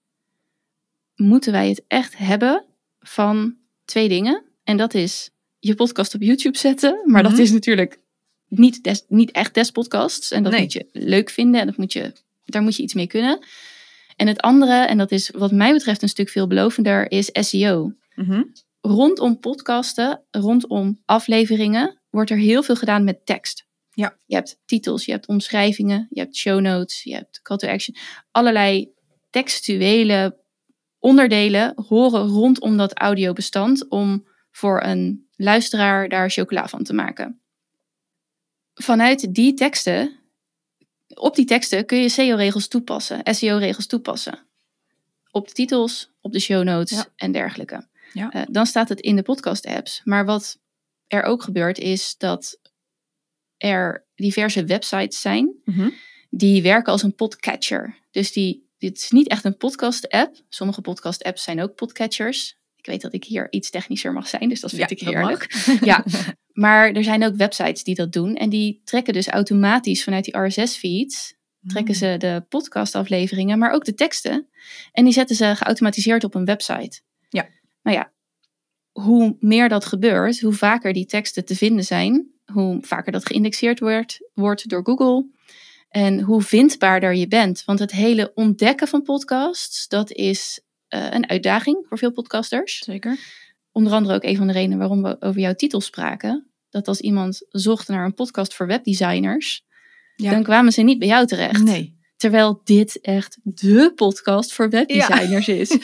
moeten 1.15 1.51
wij 1.51 1.69
het 1.69 1.83
echt 1.88 2.17
hebben 2.17 2.65
van 3.00 3.55
twee 3.85 4.09
dingen. 4.09 4.43
En 4.63 4.77
dat 4.77 4.93
is 4.93 5.29
je 5.59 5.75
podcast 5.75 6.15
op 6.15 6.21
YouTube 6.21 6.57
zetten. 6.57 7.01
Maar 7.05 7.21
Mhm. 7.21 7.31
dat 7.31 7.39
is 7.39 7.51
natuurlijk 7.51 8.00
niet, 8.47 8.83
des, 8.83 9.03
niet 9.07 9.31
echt 9.31 9.53
des 9.53 9.71
podcasts. 9.71 10.31
En 10.31 10.43
dat 10.43 10.51
Nee. 10.51 10.61
moet 10.61 10.73
je 10.73 10.85
leuk 10.91 11.29
vinden. 11.29 11.60
En 11.62 11.67
dat 11.67 11.77
moet 11.77 11.93
je, 11.93 12.13
daar 12.45 12.62
moet 12.62 12.75
je 12.75 12.84
iets 12.84 12.93
mee 12.93 13.08
kunnen. 13.08 13.39
En 14.15 14.27
het 14.27 14.41
andere, 14.41 14.73
en 14.86 14.97
dat 14.97 15.12
is 15.12 15.29
wat 15.29 15.51
mij 15.51 15.73
betreft 15.73 16.01
een 16.01 16.10
stuk 16.10 16.29
veelbelovender, 16.29 17.12
is 17.12 17.29
SEO 17.32 17.93
Mhm. 18.15 18.43
rondom 18.82 19.39
podcasten, 19.39 20.21
rondom 20.32 21.01
afleveringen, 21.06 21.99
wordt 22.10 22.29
er 22.29 22.38
heel 22.38 22.63
veel 22.63 22.75
gedaan 22.75 23.03
met 23.03 23.25
tekst. 23.25 23.65
Ja. 23.93 24.15
Je 24.25 24.36
hebt 24.36 24.60
titels, 24.65 25.06
je 25.06 25.12
hebt 25.12 25.27
omschrijvingen, 25.27 26.08
je 26.10 26.19
hebt 26.19 26.36
show 26.36 26.60
notes, 26.60 27.04
je 27.04 27.13
hebt 27.13 27.41
call 27.41 27.58
to 27.58 27.67
action. 27.67 27.95
Allerlei 28.32 28.91
textuele 29.30 30.38
onderdelen 30.99 31.73
horen 31.88 32.27
rondom 32.27 32.77
dat 32.77 32.97
audiobestand 32.97 33.88
om 33.88 34.27
voor 34.51 34.84
een 34.84 35.27
luisteraar 35.36 36.10
daar 36.10 36.30
chocola 36.30 36.67
van 36.67 36.84
te 36.84 36.93
maken. 36.93 37.39
Vanuit 38.73 39.34
die 39.34 39.54
teksten, 39.54 40.19
op 41.13 41.36
die 41.36 41.45
teksten 41.45 41.86
kun 41.86 41.97
je 41.97 42.10
SEO-regels 42.10 42.67
toepassen, 42.67 43.21
SEO-regels 43.23 43.86
toepassen. 43.86 44.39
Op 45.32 45.47
de 45.47 45.54
titels, 45.54 46.12
op 46.21 46.32
de 46.32 46.39
show 46.39 46.63
notes 46.63 46.97
Ja. 46.97 47.06
en 47.15 47.32
dergelijke. 47.32 47.88
Ja. 48.13 48.30
Eh, 48.30 48.41
dan 48.49 48.65
staat 48.65 48.89
het 48.89 48.99
in 48.99 49.15
de 49.15 49.21
podcast-apps. 49.21 50.01
Maar 50.04 50.25
wat 50.25 50.60
er 51.08 51.23
ook 51.23 51.43
gebeurt 51.43 51.77
is 51.77 52.15
dat 52.17 52.60
er 53.62 54.06
diverse 54.15 54.65
websites 54.65 55.21
zijn 55.21 55.56
Mhm. 55.65 55.89
die 56.30 56.62
werken 56.62 56.91
als 56.91 57.04
een 57.04 57.15
podcatcher. 57.15 57.97
Dus 58.12 58.32
die, 58.32 58.69
dit 58.78 58.97
is 58.97 59.12
niet 59.12 59.28
echt 59.28 59.43
een 59.45 59.58
podcast-app. 59.58 60.36
Sommige 60.50 60.82
podcast-apps 60.82 61.43
zijn 61.43 61.62
ook 61.62 61.76
podcatchers. 61.76 62.60
Ik 62.76 62.86
weet 62.86 63.02
dat 63.02 63.13
ik 63.13 63.24
hier 63.24 63.47
iets 63.52 63.69
technischer 63.69 64.13
mag 64.13 64.28
zijn, 64.28 64.50
dus 64.50 64.60
dat 64.60 64.69
vind 64.69 64.89
Ja, 64.89 64.95
ik 64.95 65.02
heerlijk. 65.02 65.65
Ja, 65.91 66.06
maar 66.52 66.91
er 66.91 67.04
zijn 67.04 67.24
ook 67.26 67.36
websites 67.36 67.84
die 67.84 67.95
dat 67.95 68.13
doen. 68.13 68.36
En 68.36 68.50
die 68.50 68.82
trekken 68.84 69.13
dus 69.13 69.28
automatisch 69.28 70.04
vanuit 70.04 70.24
die 70.26 70.38
RSS-feeds 70.38 71.34
trekken 71.67 71.95
ze 71.95 72.15
de 72.17 72.45
podcastafleveringen, 72.50 73.58
maar 73.60 73.71
ook 73.71 73.86
de 73.86 73.93
teksten. 73.93 74.47
En 74.91 75.04
die 75.04 75.13
zetten 75.13 75.36
ze 75.36 75.56
geautomatiseerd 75.56 76.24
op 76.24 76.36
een 76.36 76.45
website. 76.45 77.02
Ja. 77.30 77.47
Nou 77.84 77.97
ja, 77.97 78.12
hoe 78.91 79.36
meer 79.39 79.69
dat 79.69 79.86
gebeurt, 79.86 80.39
hoe 80.39 80.54
vaker 80.54 80.93
die 80.93 81.06
teksten 81.06 81.45
te 81.45 81.56
vinden 81.56 81.84
zijn, 81.86 82.31
hoe 82.53 82.77
vaker 82.81 83.11
dat 83.11 83.25
geïndexeerd 83.25 83.79
wordt, 83.79 84.29
wordt 84.33 84.69
door 84.69 84.83
Google. 84.83 85.25
En 85.89 86.19
hoe 86.21 86.41
vindbaarder 86.41 87.15
je 87.15 87.27
bent. 87.27 87.63
Want 87.65 87.79
het 87.79 87.91
hele 87.91 88.31
ontdekken 88.35 88.87
van 88.87 89.01
podcasts, 89.01 89.87
dat 89.87 90.11
is 90.11 90.61
eh, 90.87 91.07
een 91.11 91.29
uitdaging 91.29 91.85
voor 91.87 91.97
veel 91.97 92.11
podcasters. 92.11 92.77
Zeker. 92.77 93.17
Onder 93.71 93.93
andere 93.93 94.15
ook 94.15 94.23
een 94.23 94.37
van 94.37 94.47
de 94.47 94.53
redenen 94.53 94.77
waarom 94.77 95.01
we 95.03 95.17
over 95.19 95.41
jouw 95.41 95.53
titel 95.53 95.81
spraken. 95.81 96.51
Dat 96.69 96.87
als 96.87 96.99
iemand 96.99 97.45
zocht 97.49 97.87
naar 97.87 98.05
een 98.05 98.13
podcast 98.13 98.53
voor 98.53 98.67
webdesigners, 98.67 99.63
Ja. 100.15 100.31
dan 100.31 100.43
kwamen 100.43 100.71
ze 100.71 100.81
niet 100.81 100.99
bij 100.99 101.07
jou 101.07 101.25
terecht. 101.25 101.63
Nee. 101.63 101.99
Terwijl 102.15 102.61
dit 102.63 102.99
echt 103.01 103.37
de 103.43 103.91
podcast 103.95 104.53
voor 104.53 104.69
webdesigners 104.69 105.47
is. 105.47 105.77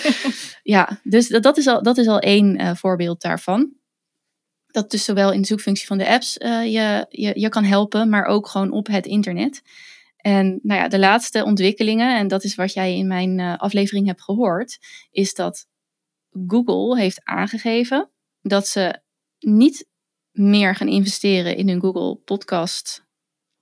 Ja, 0.63 0.99
dus 1.03 1.27
dat, 1.27 1.43
dat, 1.43 1.57
is 1.57 1.67
al, 1.67 1.83
dat 1.83 1.97
is 1.97 2.07
al 2.07 2.19
één 2.19 2.57
eh, 2.57 2.75
voorbeeld 2.75 3.21
daarvan. 3.21 3.71
Dat 4.77 4.91
dus 4.91 5.03
zowel 5.05 5.31
in 5.31 5.41
de 5.41 5.47
zoekfunctie 5.47 5.87
van 5.87 5.97
de 5.97 6.07
apps 6.07 6.37
eh, 6.37 6.63
je, 6.73 7.05
je, 7.09 7.39
je 7.39 7.49
kan 7.49 7.63
helpen, 7.63 8.09
maar 8.09 8.25
ook 8.25 8.47
gewoon 8.47 8.71
op 8.71 8.87
het 8.87 9.05
internet. 9.05 9.61
En 10.17 10.59
nou 10.63 10.81
ja, 10.81 10.87
de 10.87 10.99
laatste 10.99 11.43
ontwikkelingen, 11.43 12.17
en 12.17 12.27
dat 12.27 12.43
is 12.43 12.55
wat 12.55 12.73
jij 12.73 12.95
in 12.97 13.07
mijn 13.07 13.39
eh, 13.39 13.57
aflevering 13.57 14.07
hebt 14.07 14.21
gehoord, 14.21 14.77
is 15.11 15.33
dat 15.33 15.67
Google 16.47 16.99
heeft 16.99 17.21
aangegeven 17.23 18.09
dat 18.41 18.67
ze 18.67 19.01
niet 19.39 19.87
meer 20.31 20.75
gaan 20.75 20.87
investeren 20.87 21.55
in 21.55 21.67
hun 21.69 21.81
Google 21.81 22.15
Podcast 22.15 23.05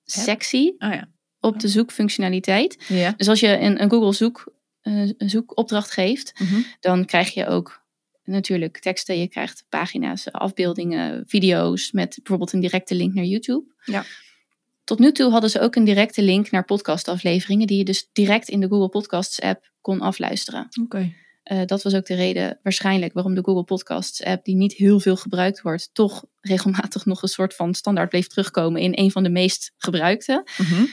sectie 0.03 0.75
Oh 0.79 0.93
ja. 0.93 1.09
op 1.39 1.59
de 1.59 1.67
zoekfunctionaliteit. 1.67 2.83
Ja. 2.87 3.11
Dus 3.17 3.27
als 3.27 3.39
je 3.39 3.59
een, 3.59 3.81
een 3.81 3.89
Google 3.89 4.13
zoek, 4.13 4.53
een 4.81 5.15
zoekopdracht 5.17 5.91
geeft, 5.91 6.33
Mhm. 6.39 6.61
dan 6.79 7.05
krijg 7.05 7.33
je 7.33 7.47
ook 7.47 7.84
natuurlijk 8.25 8.79
teksten. 8.79 9.19
Je 9.19 9.27
krijgt 9.27 9.65
pagina's, 9.69 10.31
afbeeldingen, 10.31 11.23
video's 11.27 11.91
met 11.91 12.15
bijvoorbeeld 12.15 12.53
een 12.53 12.59
directe 12.59 12.95
link 12.95 13.13
naar 13.13 13.23
YouTube. 13.23 13.73
Ja. 13.83 14.05
Tot 14.83 14.99
nu 14.99 15.11
toe 15.11 15.31
hadden 15.31 15.49
ze 15.49 15.59
ook 15.59 15.75
een 15.75 15.83
directe 15.83 16.21
link 16.21 16.51
naar 16.51 16.65
podcastafleveringen 16.65 17.67
die 17.67 17.77
je 17.77 17.83
dus 17.83 18.09
direct 18.13 18.49
in 18.49 18.59
de 18.59 18.67
Google 18.67 18.89
Podcasts 18.89 19.41
app 19.41 19.71
kon 19.81 20.01
afluisteren. 20.01 20.67
Oké. 20.83 21.13
Eh, 21.43 21.65
dat 21.65 21.83
was 21.83 21.95
ook 21.95 22.05
de 22.05 22.15
reden 22.15 22.59
waarschijnlijk 22.63 23.13
waarom 23.13 23.35
de 23.35 23.43
Google 23.43 23.63
Podcasts 23.63 24.23
app, 24.23 24.45
die 24.45 24.55
niet 24.55 24.73
heel 24.73 24.99
veel 24.99 25.15
gebruikt 25.15 25.61
wordt, 25.61 25.89
toch 25.93 26.25
regelmatig 26.41 27.05
nog 27.05 27.21
een 27.21 27.27
soort 27.27 27.55
van 27.55 27.73
standaard 27.73 28.09
bleef 28.09 28.27
terugkomen 28.27 28.81
in 28.81 28.91
een 28.95 29.11
van 29.11 29.23
de 29.23 29.29
meest 29.29 29.73
gebruikte. 29.77 30.47
Mhm. 30.57 30.85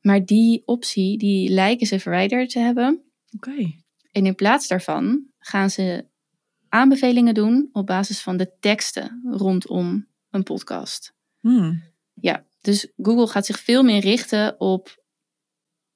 Maar 0.00 0.24
die 0.24 0.62
optie, 0.64 1.18
die 1.18 1.50
lijken 1.50 1.86
ze 1.86 2.00
verwijderd 2.00 2.50
te 2.50 2.58
hebben. 2.58 3.02
Oké. 3.36 3.72
En 4.12 4.26
in 4.26 4.34
plaats 4.34 4.68
daarvan 4.68 5.26
gaan 5.38 5.70
ze 5.70 6.04
aanbevelingen 6.70 7.34
doen 7.34 7.68
op 7.72 7.86
basis 7.86 8.20
van 8.20 8.36
de 8.36 8.50
teksten 8.60 9.20
rondom 9.30 10.06
een 10.30 10.42
podcast. 10.42 11.14
Hmm. 11.40 11.82
Ja, 12.14 12.44
dus 12.60 12.92
Google 12.96 13.26
gaat 13.26 13.46
zich 13.46 13.60
veel 13.60 13.82
meer 13.82 14.00
richten 14.00 14.60
op 14.60 14.98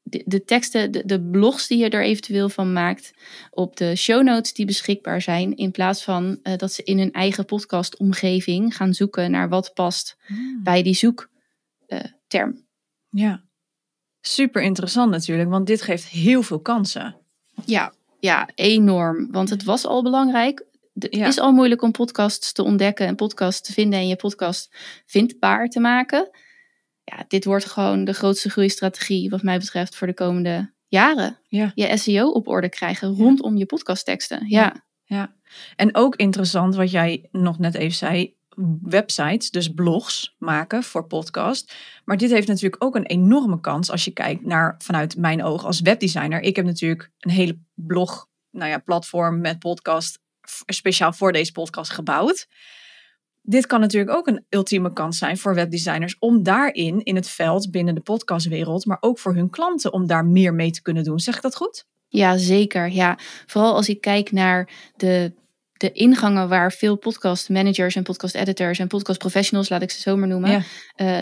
de, 0.02 0.22
de 0.26 0.44
teksten, 0.44 0.92
de, 0.92 1.04
de 1.06 1.22
blogs 1.22 1.66
die 1.66 1.78
je 1.78 1.88
er 1.88 2.04
eventueel 2.04 2.48
van 2.48 2.72
maakt, 2.72 3.12
op 3.50 3.76
de 3.76 3.96
show 3.96 4.22
notes 4.22 4.52
die 4.52 4.66
beschikbaar 4.66 5.22
zijn, 5.22 5.56
in 5.56 5.70
plaats 5.70 6.04
van 6.04 6.38
eh, 6.42 6.56
dat 6.56 6.72
ze 6.72 6.82
in 6.82 6.98
hun 6.98 7.12
eigen 7.12 7.44
podcastomgeving 7.44 8.76
gaan 8.76 8.94
zoeken 8.94 9.30
naar 9.30 9.48
wat 9.48 9.74
past 9.74 10.16
bij 10.62 10.82
die 10.82 10.94
zoekterm. 10.94 12.66
Ja, 13.08 13.44
super 14.20 14.62
interessant 14.62 15.10
natuurlijk, 15.10 15.50
want 15.50 15.66
dit 15.66 15.82
geeft 15.82 16.06
heel 16.06 16.42
veel 16.42 16.60
kansen. 16.60 17.16
Ja, 17.64 17.92
ja, 18.24 18.48
enorm. 18.54 19.28
Want 19.30 19.50
het 19.50 19.64
was 19.64 19.86
al 19.86 20.02
belangrijk. 20.02 20.64
Het 20.98 21.14
Ja. 21.14 21.26
is 21.26 21.38
al 21.38 21.52
moeilijk 21.52 21.82
om 21.82 21.90
podcasts 21.90 22.52
te 22.52 22.62
ontdekken 22.62 23.06
en 23.06 23.14
podcasts 23.14 23.60
te 23.66 23.72
vinden 23.72 23.98
en 23.98 24.08
je 24.08 24.16
podcast 24.16 24.76
vindbaar 25.06 25.68
te 25.68 25.80
maken. 25.80 26.30
Ja, 27.04 27.24
dit 27.28 27.44
wordt 27.44 27.64
gewoon 27.64 28.04
de 28.04 28.12
grootste 28.12 28.50
groeistrategie 28.50 29.30
wat 29.30 29.42
mij 29.42 29.58
betreft 29.58 29.96
voor 29.96 30.06
de 30.06 30.14
komende 30.14 30.72
jaren. 30.88 31.38
Ja. 31.48 31.72
Je 31.74 31.96
SEO 31.96 32.28
op 32.30 32.48
orde 32.48 32.68
krijgen 32.68 33.14
rondom 33.14 33.56
je 33.56 33.66
podcastteksten. 33.66 34.44
Ja, 34.48 34.82
Ja, 35.06 35.34
en 35.76 35.94
ook 35.94 36.16
interessant 36.16 36.74
wat 36.74 36.90
jij 36.90 37.28
nog 37.32 37.58
net 37.58 37.74
even 37.74 37.96
zei, 37.96 38.34
websites, 38.82 39.50
dus 39.50 39.68
blogs 39.68 40.34
maken 40.38 40.82
voor 40.82 41.06
podcast. 41.06 41.74
Maar 42.04 42.16
dit 42.16 42.30
heeft 42.30 42.48
natuurlijk 42.48 42.84
ook 42.84 42.94
een 42.96 43.06
enorme 43.06 43.60
kans 43.60 43.90
als 43.90 44.04
je 44.04 44.10
kijkt 44.10 44.44
naar 44.44 44.74
vanuit 44.78 45.16
mijn 45.16 45.42
oog 45.42 45.64
als 45.64 45.80
webdesigner. 45.80 46.40
Ik 46.40 46.56
heb 46.56 46.64
natuurlijk 46.64 47.10
een 47.18 47.30
hele 47.30 47.58
blog, 47.74 48.28
nou 48.50 48.70
ja, 48.70 48.78
platform 48.78 49.40
met 49.40 49.58
podcast 49.58 50.18
speciaal 50.66 51.12
voor 51.12 51.32
deze 51.32 51.52
podcast 51.52 51.90
gebouwd. 51.90 52.48
Dit 53.42 53.66
kan 53.66 53.80
natuurlijk 53.80 54.16
ook 54.16 54.26
een 54.26 54.44
ultieme 54.48 54.92
kans 54.92 55.18
zijn 55.18 55.38
voor 55.38 55.54
webdesigners 55.54 56.16
om 56.18 56.42
daarin 56.42 57.04
in 57.04 57.14
het 57.14 57.28
veld 57.28 57.70
binnen 57.70 57.94
de 57.94 58.00
podcastwereld, 58.00 58.86
maar 58.86 58.98
ook 59.00 59.18
voor 59.18 59.34
hun 59.34 59.50
klanten 59.50 59.92
om 59.92 60.06
daar 60.06 60.26
meer 60.26 60.54
mee 60.54 60.70
te 60.70 60.82
kunnen 60.82 61.04
doen. 61.04 61.18
Zeg 61.18 61.36
ik 61.36 61.42
dat 61.42 61.56
goed? 61.56 61.86
ja, 62.14 62.36
zeker. 62.36 62.90
Ja, 62.90 63.18
vooral 63.46 63.74
als 63.74 63.88
ik 63.88 64.00
kijk 64.00 64.32
naar 64.32 64.68
de, 64.96 65.32
de 65.84 65.92
ingangen 65.92 66.48
waar 66.48 66.72
veel 66.72 66.96
podcast 66.96 67.48
managers 67.48 67.94
en 67.96 68.02
podcast 68.02 68.34
editors 68.34 68.78
en 68.78 68.88
podcast 68.88 69.18
professionals, 69.18 69.68
laat 69.68 69.82
ik 69.82 69.90
ze 69.90 70.00
zo 70.00 70.16
maar 70.16 70.28
noemen, 70.28 70.50
Ja. 70.50 70.62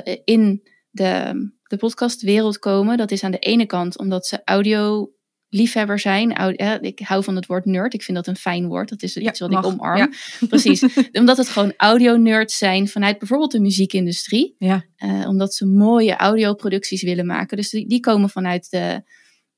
eh, 0.05 0.17
in 0.25 0.63
de, 0.91 1.33
de 1.63 1.77
podcastwereld 1.77 2.59
komen. 2.59 2.97
Dat 2.97 3.11
is 3.11 3.23
aan 3.25 3.31
de 3.31 3.39
ene 3.39 3.67
kant 3.67 3.99
omdat 3.99 4.27
ze 4.27 4.41
audio 4.45 5.13
liefhebber 5.49 5.99
zijn. 5.99 6.31
Ik 6.81 6.99
hou 6.99 7.25
van 7.25 7.37
het 7.37 7.47
woord 7.47 7.65
nerd. 7.65 7.95
Ik 7.95 8.03
vind 8.03 8.17
dat 8.17 8.27
een 8.27 8.37
fijn 8.37 8.67
woord. 8.67 8.89
Dat 8.89 9.03
is 9.03 9.15
Ja, 9.15 9.21
iets 9.31 9.41
wat 9.41 9.51
mag. 9.51 9.65
ik 9.65 9.71
omarm. 9.71 9.97
Ja. 9.99 10.09
Precies. 10.49 10.85
omdat 11.13 11.37
het 11.37 11.49
gewoon 11.49 11.73
audio 11.77 12.17
nerds 12.17 12.59
zijn 12.59 12.89
vanuit 12.89 13.19
bijvoorbeeld 13.19 13.51
de 13.53 13.61
muziekindustrie. 13.61 14.55
Ja. 14.59 14.85
Eh, 14.97 15.25
omdat 15.29 15.55
ze 15.55 15.67
mooie 15.67 16.17
audioproducties 16.17 17.03
willen 17.03 17.27
maken. 17.27 17.57
Dus 17.57 17.71
die, 17.71 17.89
die 17.89 18.01
komen 18.01 18.29
vanuit 18.31 18.71
de, 18.71 19.03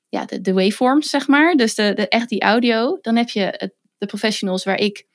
ja, 0.08 0.24
de, 0.24 0.40
de 0.40 0.52
waveforms, 0.52 1.10
zeg 1.10 1.26
maar. 1.28 1.54
Dus 1.54 1.74
de, 1.74 1.92
de, 1.94 2.08
echt 2.08 2.28
die 2.28 2.40
audio. 2.42 2.98
Dan 3.00 3.16
heb 3.16 3.28
je 3.28 3.40
het, 3.40 3.74
de 4.04 4.16
professionals 4.18 4.64
waar 4.64 4.78
ik 4.80 5.06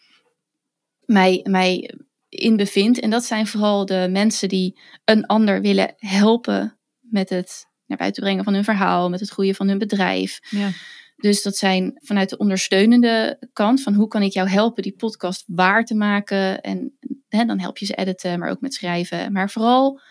mij, 1.05 1.45
mij 1.49 1.93
in 2.29 2.55
bevind. 2.55 2.99
En 2.99 3.09
dat 3.09 3.23
zijn 3.23 3.47
vooral 3.47 3.85
de 3.85 4.07
mensen 4.09 4.49
die 4.49 4.79
een 5.05 5.25
ander 5.25 5.61
willen 5.61 5.93
helpen 5.97 6.79
met 6.99 7.29
het 7.29 7.67
naar 7.85 7.97
buiten 7.97 8.23
brengen 8.23 8.43
van 8.43 8.53
hun 8.53 8.63
verhaal, 8.63 9.09
met 9.09 9.19
het 9.19 9.29
groeien 9.29 9.55
van 9.55 9.67
hun 9.67 9.77
bedrijf. 9.77 10.39
Ja. 10.49 10.69
Dus 11.15 11.43
dat 11.43 11.57
zijn 11.57 11.99
vanuit 12.03 12.29
de 12.29 12.37
ondersteunende 12.37 13.39
kant 13.53 13.81
van 13.81 13.93
hoe 13.93 14.07
kan 14.07 14.21
ik 14.21 14.33
jou 14.33 14.49
helpen 14.49 14.83
die 14.83 14.95
podcast 14.95 15.43
waar 15.47 15.85
te 15.85 15.95
maken. 15.95 16.61
En 16.61 16.97
hè, 17.27 17.45
dan 17.45 17.59
help 17.59 17.77
je 17.77 17.85
ze 17.85 17.95
editen, 17.95 18.39
maar 18.39 18.49
ook 18.49 18.61
met 18.61 18.73
schrijven. 18.73 19.31
Maar 19.31 19.49
vooral, 19.49 20.01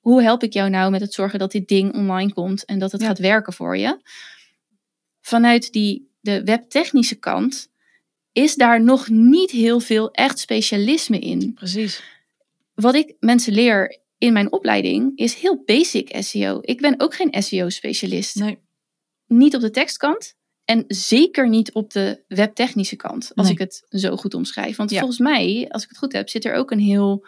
hoe 0.00 0.22
help 0.22 0.42
ik 0.42 0.52
jou 0.52 0.70
nou 0.70 0.90
met 0.90 1.00
het 1.00 1.14
zorgen 1.14 1.38
dat 1.38 1.52
dit 1.52 1.68
ding 1.68 1.94
online 1.94 2.32
komt 2.32 2.64
en 2.64 2.78
dat 2.78 2.92
het 2.92 3.00
Ja. 3.00 3.06
gaat 3.06 3.18
werken 3.18 3.52
voor 3.52 3.76
je? 3.76 4.00
Vanuit 5.20 5.72
die, 5.72 6.10
de 6.20 6.44
webtechnische 6.44 7.18
kant 7.18 7.68
is 8.34 8.54
daar 8.54 8.82
nog 8.84 9.08
niet 9.08 9.50
heel 9.50 9.80
veel 9.80 10.10
echt 10.10 10.38
specialisme 10.38 11.18
in. 11.18 11.54
Precies. 11.54 12.02
Wat 12.74 12.94
ik 12.94 13.14
mensen 13.20 13.52
leer 13.52 13.98
in 14.18 14.32
mijn 14.32 14.52
opleiding 14.52 15.12
is 15.18 15.34
heel 15.34 15.62
basic 15.64 16.16
SEO. 16.18 16.58
Ik 16.62 16.80
ben 16.80 17.00
ook 17.00 17.14
geen 17.14 17.42
SEO-specialist 17.42 18.34
Nee. 18.34 18.58
niet 19.26 19.54
op 19.54 19.60
de 19.60 19.70
tekstkant 19.70 20.34
en 20.64 20.84
zeker 20.88 21.48
niet 21.48 21.72
op 21.72 21.90
de 21.92 22.22
webtechnische 22.28 22.96
kant, 22.96 23.32
als 23.34 23.46
Nee. 23.46 23.54
ik 23.54 23.60
het 23.60 23.86
zo 23.88 24.16
goed 24.16 24.34
omschrijf. 24.34 24.76
Want 24.76 24.90
Ja. 24.90 24.98
volgens 24.98 25.18
mij, 25.18 25.66
als 25.68 25.82
ik 25.82 25.88
het 25.88 25.98
goed 25.98 26.12
heb, 26.12 26.28
zit 26.28 26.44
er 26.44 26.54
ook 26.54 26.70
een 26.70 26.78
heel 26.78 27.26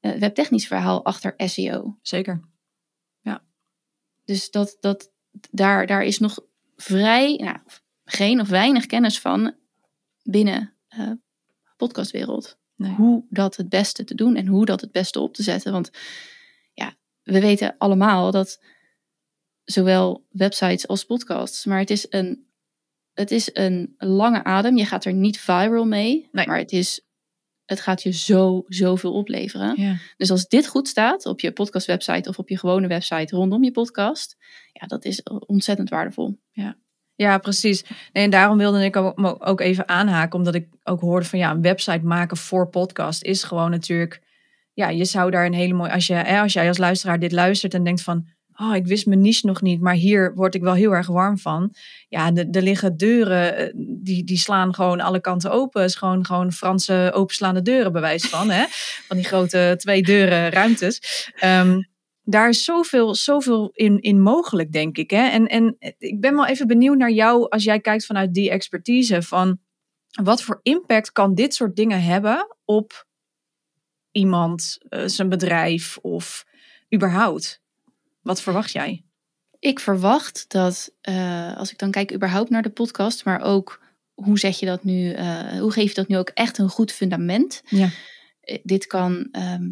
eh, 0.00 0.12
webtechnisch 0.12 0.66
verhaal 0.66 1.04
achter 1.04 1.34
SEO. 1.36 1.98
Zeker. 2.02 2.40
Dus 4.24 4.50
dat, 4.50 4.76
dat, 4.80 5.10
daar, 5.50 5.86
daar 5.86 6.02
is 6.02 6.18
nog 6.18 6.38
vrij, 6.76 7.34
nou, 7.36 7.56
geen 8.04 8.40
of 8.40 8.48
weinig 8.48 8.86
kennis 8.86 9.20
van 9.20 9.54
binnen 10.30 10.74
eh 10.88 11.10
podcastwereld. 11.76 12.58
Nee. 12.76 12.94
Hoe 12.94 13.24
dat 13.30 13.56
het 13.56 13.68
beste 13.68 14.04
te 14.04 14.14
doen 14.14 14.36
en 14.36 14.46
hoe 14.46 14.64
dat 14.64 14.80
het 14.80 14.92
beste 14.92 15.20
op 15.20 15.34
te 15.34 15.42
zetten. 15.42 15.72
Want 15.72 15.90
ja, 16.72 16.96
we 17.22 17.40
weten 17.40 17.74
allemaal 17.78 18.30
dat 18.30 18.62
zowel 19.64 20.26
websites 20.30 20.88
als 20.88 21.04
podcasts, 21.04 21.64
maar 21.64 21.78
het 21.78 21.90
is 21.90 22.06
een, 22.10 22.46
het 23.12 23.30
is 23.30 23.50
een 23.52 23.94
lange 23.98 24.44
adem. 24.44 24.76
Je 24.76 24.84
gaat 24.84 25.04
er 25.04 25.12
niet 25.12 25.40
viral 25.40 25.84
mee, 25.84 26.28
Nee. 26.32 26.46
maar 26.46 26.58
het, 26.58 26.72
is, 26.72 27.06
het 27.64 27.80
gaat 27.80 28.02
je 28.02 28.12
zo, 28.12 28.64
zoveel 28.66 29.12
opleveren. 29.12 29.80
Ja. 29.80 29.96
Dus 30.16 30.30
als 30.30 30.48
dit 30.48 30.66
goed 30.66 30.88
staat 30.88 31.26
op 31.26 31.40
je 31.40 31.52
podcast 31.52 31.86
website 31.86 32.28
of 32.28 32.38
op 32.38 32.48
je 32.48 32.58
gewone 32.58 32.86
website 32.86 33.36
rondom 33.36 33.64
je 33.64 33.70
podcast, 33.72 34.36
ja, 34.72 34.86
dat 34.86 35.04
is 35.04 35.22
ontzettend 35.22 35.88
waardevol. 35.88 36.38
Ja, 36.50 36.78
precies. 37.38 37.84
Nee, 38.12 38.24
en 38.24 38.30
daarom 38.30 38.58
wilde 38.58 38.84
ik 38.84 38.96
ook, 38.96 39.60
even 39.60 39.88
aanhaken, 39.88 40.38
omdat 40.38 40.54
ik 40.54 40.68
ook 40.84 41.00
hoorde 41.00 41.26
van 41.26 41.38
ja, 41.38 41.50
een 41.50 41.62
website 41.62 42.04
maken 42.04 42.36
voor 42.36 42.68
podcast 42.68 43.22
is 43.22 43.42
gewoon 43.42 43.70
natuurlijk, 43.70 44.22
ja, 44.72 44.88
je 44.88 45.04
zou 45.04 45.30
daar 45.30 45.46
een 45.46 45.52
hele 45.52 45.74
mooie, 45.74 45.92
als, 45.92 46.08
hè, 46.08 46.40
als 46.40 46.52
jij 46.52 46.68
als 46.68 46.78
luisteraar 46.78 47.18
dit 47.18 47.32
luistert 47.32 47.74
en 47.74 47.84
denkt 47.84 48.02
van, 48.02 48.26
oh, 48.60 48.74
ik 48.74 48.86
wist 48.86 49.06
mijn 49.06 49.20
niche 49.20 49.46
nog 49.46 49.62
niet, 49.62 49.80
maar 49.80 49.94
hier 49.94 50.34
word 50.34 50.54
ik 50.54 50.62
wel 50.62 50.74
heel 50.74 50.92
erg 50.92 51.06
warm 51.06 51.38
van. 51.38 51.74
Ja, 52.08 52.32
er 52.34 52.62
liggen 52.62 52.96
deuren, 52.96 53.56
eh, 53.56 53.72
die, 53.76 54.24
die 54.24 54.38
slaan 54.38 54.74
gewoon 54.74 55.00
alle 55.00 55.20
kanten 55.20 55.50
open. 55.50 55.80
Het 55.80 55.90
is 55.90 55.96
gewoon, 55.96 56.26
gewoon 56.26 56.52
Franse 56.52 57.10
openslaande 57.14 57.62
deuren, 57.62 57.92
bewijs 57.92 58.28
van, 58.28 58.50
hè? 58.50 58.64
Van 59.06 59.16
die 59.16 59.26
grote 59.26 59.74
twee 59.76 60.02
deuren 60.02 60.50
ruimtes. 60.50 61.00
Ehm, 61.38 61.80
daar 62.30 62.48
is 62.48 62.64
zoveel, 62.64 63.14
zoveel 63.14 63.70
in, 63.72 64.00
in 64.00 64.20
mogelijk, 64.20 64.72
denk 64.72 64.96
ik. 64.96 65.10
Hè? 65.10 65.28
En, 65.28 65.46
en 65.46 65.76
ik 65.98 66.20
ben 66.20 66.34
wel 66.34 66.46
even 66.46 66.66
benieuwd 66.66 66.96
naar 66.96 67.10
jou, 67.10 67.48
als 67.48 67.64
jij 67.64 67.80
kijkt 67.80 68.06
vanuit 68.06 68.34
die 68.34 68.50
expertise, 68.50 69.22
van 69.22 69.58
wat 70.22 70.42
voor 70.42 70.60
impact 70.62 71.12
kan 71.12 71.34
dit 71.34 71.54
soort 71.54 71.76
dingen 71.76 72.02
hebben 72.02 72.56
op 72.64 73.06
iemand, 74.10 74.78
eh, 74.88 75.02
zijn 75.06 75.28
bedrijf 75.28 75.98
of 75.98 76.44
überhaupt? 76.94 77.62
Wat 78.20 78.42
verwacht 78.42 78.72
jij? 78.72 79.04
Ik 79.58 79.80
verwacht 79.80 80.44
dat, 80.48 80.94
eh, 81.00 81.56
als 81.56 81.70
ik 81.70 81.78
dan 81.78 81.90
kijk 81.90 82.14
überhaupt 82.14 82.50
naar 82.50 82.62
de 82.62 82.70
podcast, 82.70 83.24
maar 83.24 83.40
ook 83.40 83.82
hoe 84.14 84.38
zeg 84.38 84.58
je 84.58 84.66
dat 84.66 84.84
nu, 84.84 85.12
eh, 85.12 85.60
hoe 85.60 85.72
geef 85.72 85.88
je 85.88 85.94
dat 85.94 86.08
nu 86.08 86.18
ook 86.18 86.30
echt 86.34 86.58
een 86.58 86.68
goed 86.68 86.92
fundament? 86.92 87.62
Ja. 87.68 87.88
Dit 88.62 88.86
kan, 88.86 89.28
ehm, 89.32 89.64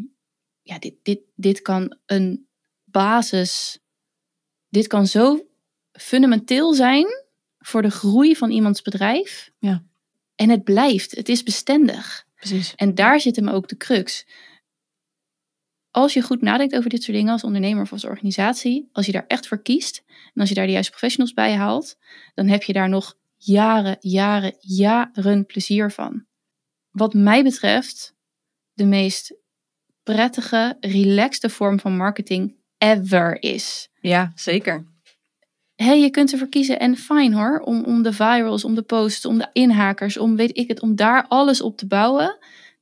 ja, 0.66 0.78
dit, 0.78 0.94
dit, 1.02 1.20
dit 1.34 1.62
kan 1.62 1.96
een 2.06 2.46
basis, 2.84 3.78
dit 4.68 4.86
kan 4.86 5.06
zo 5.06 5.46
fundamenteel 5.92 6.74
zijn 6.74 7.06
voor 7.58 7.82
de 7.82 7.90
groei 7.90 8.36
van 8.36 8.50
iemands 8.50 8.82
bedrijf. 8.82 9.50
Ja. 9.58 9.84
En 10.34 10.50
het 10.50 10.64
blijft, 10.64 11.16
het 11.16 11.28
is 11.28 11.42
bestendig. 11.42 12.26
Precies. 12.34 12.74
En 12.74 12.94
daar 12.94 13.20
zit 13.20 13.36
hem 13.36 13.48
ook 13.48 13.68
de 13.68 13.76
crux. 13.76 14.26
Als 15.90 16.12
je 16.12 16.22
goed 16.22 16.42
nadenkt 16.42 16.74
over 16.74 16.90
dit 16.90 17.02
soort 17.02 17.16
dingen 17.16 17.32
als 17.32 17.44
ondernemer 17.44 17.82
of 17.82 17.92
als 17.92 18.04
organisatie, 18.04 18.88
als 18.92 19.06
je 19.06 19.12
daar 19.12 19.26
echt 19.26 19.46
voor 19.46 19.62
kiest 19.62 20.02
en 20.06 20.40
als 20.40 20.48
je 20.48 20.54
daar 20.54 20.66
de 20.66 20.72
juiste 20.72 20.92
professionals 20.92 21.32
bij 21.32 21.54
haalt, 21.54 21.98
dan 22.34 22.46
heb 22.46 22.62
je 22.62 22.72
daar 22.72 22.88
nog 22.88 23.16
jaren, 23.36 23.96
jaren, 24.00 24.56
jaren 24.60 25.46
plezier 25.46 25.90
van. 25.90 26.26
Wat 26.90 27.14
mij 27.14 27.42
betreft, 27.42 28.14
de 28.72 28.84
meest 28.84 29.34
prettige, 30.06 30.76
relaxte 30.80 31.48
vorm 31.48 31.80
van 31.80 31.96
marketing 31.96 32.54
ever 32.78 33.42
is. 33.42 33.88
Ja, 34.00 34.32
zeker. 34.34 34.86
Hé, 35.74 35.92
je 35.92 36.10
kunt 36.10 36.32
ervoor 36.32 36.48
kiezen 36.48 36.78
en 36.78 36.96
fijn 36.96 37.34
hoor, 37.34 37.58
om, 37.58 37.84
om 37.84 38.02
de 38.02 38.12
virals, 38.12 38.64
om 38.64 38.74
de 38.74 38.82
posts, 38.82 39.26
om 39.26 39.38
de 39.38 39.48
inhakers, 39.52 40.16
om 40.16 40.36
weet 40.36 40.56
ik 40.56 40.68
het, 40.68 40.80
om 40.80 40.96
daar 40.96 41.26
alles 41.28 41.60
op 41.60 41.76
te 41.76 41.86
bouwen. 41.86 42.38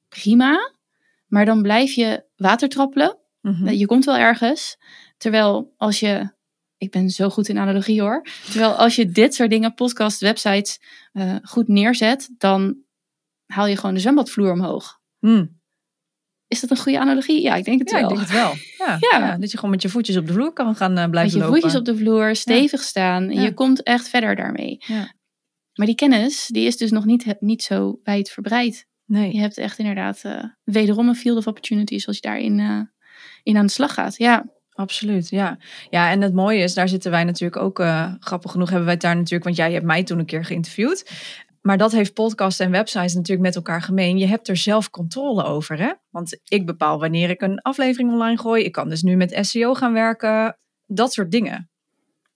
Prima, 0.08 0.72
maar 1.26 1.44
dan 1.44 1.62
blijf 1.62 1.92
je 1.92 2.24
watertrappelen. 2.37 3.18
Mhm. 3.40 3.68
Je 3.68 3.87
komt 3.87 4.04
wel 4.04 4.16
ergens. 4.16 4.76
Terwijl 5.16 5.74
als 5.76 6.00
je, 6.00 6.30
ik 6.76 6.90
ben 6.90 7.10
zo 7.10 7.28
goed 7.28 7.48
in 7.48 7.58
analogie 7.58 8.00
hoor. 8.00 8.26
Terwijl 8.44 8.72
als 8.72 8.96
je 8.96 9.10
dit 9.10 9.34
soort 9.34 9.50
dingen, 9.50 9.74
podcast, 9.74 10.20
websites, 10.20 10.80
eh, 11.12 11.37
goed 11.42 11.68
neerzet, 11.68 12.30
dan 12.38 12.76
haal 13.46 13.66
je 13.66 13.76
gewoon 13.76 13.94
de 13.94 14.00
zwembadvloer 14.00 14.52
omhoog. 14.52 15.00
Hm. 15.18 15.44
Is 16.54 16.60
dat 16.60 16.70
een 16.70 16.76
goede 16.76 16.98
analogie? 16.98 17.42
Ja, 17.42 17.54
ik 17.54 17.64
denk 17.64 17.78
het 17.78 17.90
Ja, 17.90 18.00
wel. 18.00 18.10
ik 18.10 18.16
denk 18.16 18.28
het 18.28 18.36
wel. 18.38 18.52
Ja, 18.86 18.98
Ja. 19.10 19.18
ja, 19.18 19.36
dat 19.36 19.50
je 19.50 19.56
gewoon 19.56 19.70
met 19.70 19.82
je 19.82 19.88
voetjes 19.88 20.16
op 20.16 20.26
de 20.26 20.32
vloer 20.32 20.52
kan 20.52 20.76
gaan 20.76 20.94
eh, 20.96 21.00
Met 21.02 21.10
blijven 21.10 21.32
je 21.38 21.44
lopen. 21.44 21.54
voetjes 21.60 21.78
op 21.78 21.84
de 21.84 21.96
vloer, 21.96 22.36
stevig 22.36 22.82
staan. 22.82 23.30
En 23.30 23.40
je 23.40 23.54
komt 23.54 23.82
echt 23.82 24.08
verder 24.08 24.36
daarmee. 24.36 24.76
Ja. 24.78 25.12
Maar 25.74 25.86
die 25.86 25.94
kennis, 25.94 26.46
die 26.46 26.66
is 26.66 26.76
dus 26.76 26.90
nog 26.90 27.04
niet, 27.04 27.34
niet 27.40 27.62
zo 27.62 28.00
wijdverbreid. 28.02 28.86
Nee. 29.06 29.32
Je 29.34 29.40
hebt 29.40 29.58
echt 29.58 29.78
inderdaad 29.78 30.20
eh, 30.22 30.44
wederom 30.64 31.08
een 31.08 31.14
field 31.16 31.36
of 31.38 31.46
opportunities 31.46 32.06
als 32.06 32.16
je 32.16 32.22
daarin 32.22 32.60
eh, 32.60 32.80
in 33.42 33.56
aan 33.56 33.66
de 33.66 33.72
slag 33.72 33.94
gaat. 33.94 34.16
Ja, 34.16 34.52
Absoluut, 34.76 35.28
ja. 35.28 35.58
Ja, 35.90 36.10
en 36.10 36.20
het 36.20 36.34
mooie 36.34 36.62
is, 36.62 36.74
daar 36.74 36.88
zitten 36.88 37.10
wij 37.10 37.24
natuurlijk 37.24 37.62
ook, 37.62 37.78
grappig 38.20 38.50
genoeg 38.50 38.66
hebben 38.68 38.84
wij 38.84 38.94
het 38.94 39.02
daar 39.02 39.16
natuurlijk, 39.16 39.44
want 39.44 39.56
jij 39.56 39.72
hebt 39.72 39.84
mij 39.84 40.02
toen 40.02 40.18
een 40.18 40.24
keer 40.26 40.44
geïnterviewd. 40.44 41.10
Maar 41.66 41.79
dat 41.79 41.92
heeft 41.92 42.14
podcast 42.14 42.61
en 42.61 42.70
websites 42.70 43.14
natuurlijk 43.14 43.46
met 43.46 43.57
elkaar 43.57 43.83
gemeen. 43.83 44.18
Je 44.18 44.27
hebt 44.27 44.48
er 44.48 44.57
zelf 44.57 44.90
controle 44.90 45.44
over, 45.44 45.79
hè? 45.79 45.92
Want 46.11 46.38
ik 46.44 46.66
bepaal 46.66 46.98
wanneer 46.98 47.31
ik 47.31 47.40
een 47.40 47.61
aflevering 47.61 48.12
online 48.12 48.38
gooi. 48.38 48.64
Ik 48.64 48.72
kan 48.72 48.88
dus 48.88 49.03
nu 49.03 49.16
met 49.16 49.38
SEO 49.40 49.74
gaan 49.74 49.92
werken. 49.92 50.59
Dat 50.87 51.12
soort 51.12 51.31
dingen. 51.31 51.70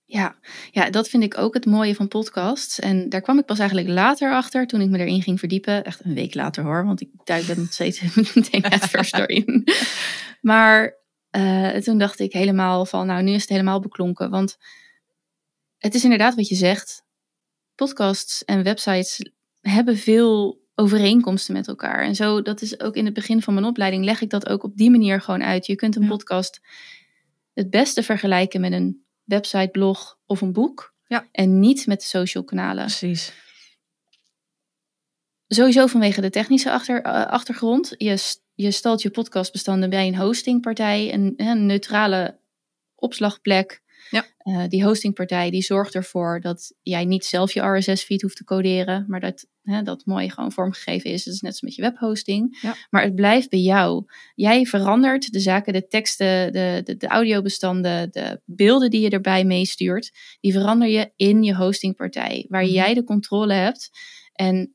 ja. 0.05 0.37
ja, 0.71 0.91
dat 0.91 1.09
vind 1.09 1.23
ik 1.23 1.39
ook 1.39 1.55
het 1.55 1.67
mooie 1.67 1.95
van 1.95 2.09
podcasts. 2.09 2.79
En 2.79 3.09
daar 3.09 3.21
kwam 3.21 3.39
ik 3.39 3.45
pas 3.45 3.59
eigenlijk 3.59 3.89
later 3.89 4.33
achter 4.33 4.67
toen 4.67 4.81
ik 4.81 4.89
me 4.89 4.99
erin 4.99 5.23
ging 5.23 5.39
verdiepen. 5.39 5.85
Echt 5.85 6.05
een 6.05 6.15
week 6.15 6.35
later 6.35 6.65
hoor, 6.65 6.85
want 6.85 7.01
ik 7.01 7.09
duik 7.25 7.49
er 7.49 7.59
nog 7.59 7.73
steeds 7.73 8.01
meteen 8.35 8.61
net 8.61 8.85
first 8.85 9.17
in. 9.17 9.65
Maar 10.41 10.97
eh, 11.31 11.77
toen 11.77 11.99
dacht 11.99 12.19
ik 12.19 12.33
helemaal 12.33 12.87
van, 12.87 13.07
nou 13.07 13.23
nu 13.23 13.33
is 13.33 13.41
het 13.41 13.51
helemaal 13.51 13.81
beklonken. 13.81 14.31
Want 14.31 14.57
het 15.79 15.95
is 15.95 16.05
inderdaad 16.05 16.35
wat 16.35 16.49
je 16.49 16.55
zegt. 16.55 17.07
Podcasts 17.79 18.45
en 18.45 18.63
websites 18.63 19.31
hebben 19.61 19.97
veel 19.97 20.61
overeenkomsten 20.75 21.55
met 21.55 21.69
elkaar. 21.69 22.03
En 22.03 22.15
zo, 22.15 22.43
dat 22.43 22.63
is 22.63 22.81
ook 22.81 22.95
in 22.95 23.05
het 23.05 23.15
begin 23.15 23.43
van 23.43 23.55
mijn 23.55 23.67
opleiding, 23.67 24.05
leg 24.05 24.21
ik 24.21 24.31
dat 24.31 24.49
ook 24.49 24.63
op 24.63 24.77
die 24.77 24.91
manier 24.91 25.21
gewoon 25.21 25.43
uit. 25.43 25.67
Je 25.67 25.75
kunt 25.75 25.97
een 25.97 26.03
Ja. 26.03 26.09
podcast 26.09 26.61
het 27.55 27.71
beste 27.71 28.03
vergelijken 28.03 28.61
met 28.61 28.73
een 28.73 29.05
website, 29.25 29.69
blog 29.73 30.19
of 30.27 30.41
een 30.41 30.53
boek. 30.53 30.95
Ja. 31.07 31.29
En 31.33 31.59
niet 31.59 31.87
met 31.87 32.01
de 32.01 32.07
social 32.07 32.45
kanalen. 32.45 32.85
Precies. 32.85 33.33
Sowieso 35.49 35.87
vanwege 35.87 36.21
de 36.21 36.31
technische 36.31 36.71
achter, 36.73 37.03
eh, 37.03 37.27
achtergrond. 37.27 37.95
Je, 37.97 38.37
je 38.55 38.71
stelt 38.71 39.03
je 39.03 39.11
podcastbestanden 39.11 39.91
bij 39.91 40.07
een 40.07 40.17
hostingpartij, 40.17 41.15
een, 41.15 41.35
een 41.37 41.67
neutrale 41.67 42.39
opslagplek. 42.95 43.83
Eh, 44.49 44.65
die 44.69 44.85
hostingpartij 44.85 45.51
die 45.51 45.63
zorgt 45.63 45.95
ervoor 45.95 46.41
dat 46.41 46.75
jij 46.83 47.05
niet 47.05 47.25
zelf 47.25 47.53
je 47.53 47.61
RSS-feed 47.61 48.23
hoeft 48.23 48.37
te 48.37 48.45
coderen, 48.45 49.05
maar 49.09 49.21
dat 49.21 49.47
hè, 49.63 49.83
dat 49.83 50.05
mooi 50.07 50.31
gewoon 50.31 50.53
vormgegeven 50.53 51.11
is. 51.11 51.25
Dat 51.25 51.35
is 51.35 51.41
net 51.41 51.51
als 51.51 51.61
met 51.61 51.75
je 51.75 51.83
webhosting. 51.83 52.59
Ja. 52.61 52.75
Maar 52.91 53.03
het 53.03 53.15
blijft 53.15 53.51
bij 53.51 53.59
jou. 53.59 54.05
Jij 54.35 54.65
verandert 54.67 55.33
de 55.33 55.41
zaken, 55.41 55.73
de 55.73 55.87
teksten, 55.87 56.53
de, 56.53 56.81
de, 56.85 56.97
de 56.97 57.07
audiobestanden, 57.07 58.11
de 58.13 58.41
beelden 58.45 58.91
die 58.91 59.01
je 59.01 59.11
erbij 59.11 59.45
meestuurt, 59.45 60.13
die 60.41 60.53
verander 60.53 60.89
je 60.89 61.13
in 61.17 61.43
je 61.43 61.55
hostingpartij, 61.55 62.47
waar 62.49 62.65
Mhm. 62.65 62.73
jij 62.73 62.95
de 62.95 63.05
controle 63.05 63.53
hebt 63.55 63.91
en 64.33 64.75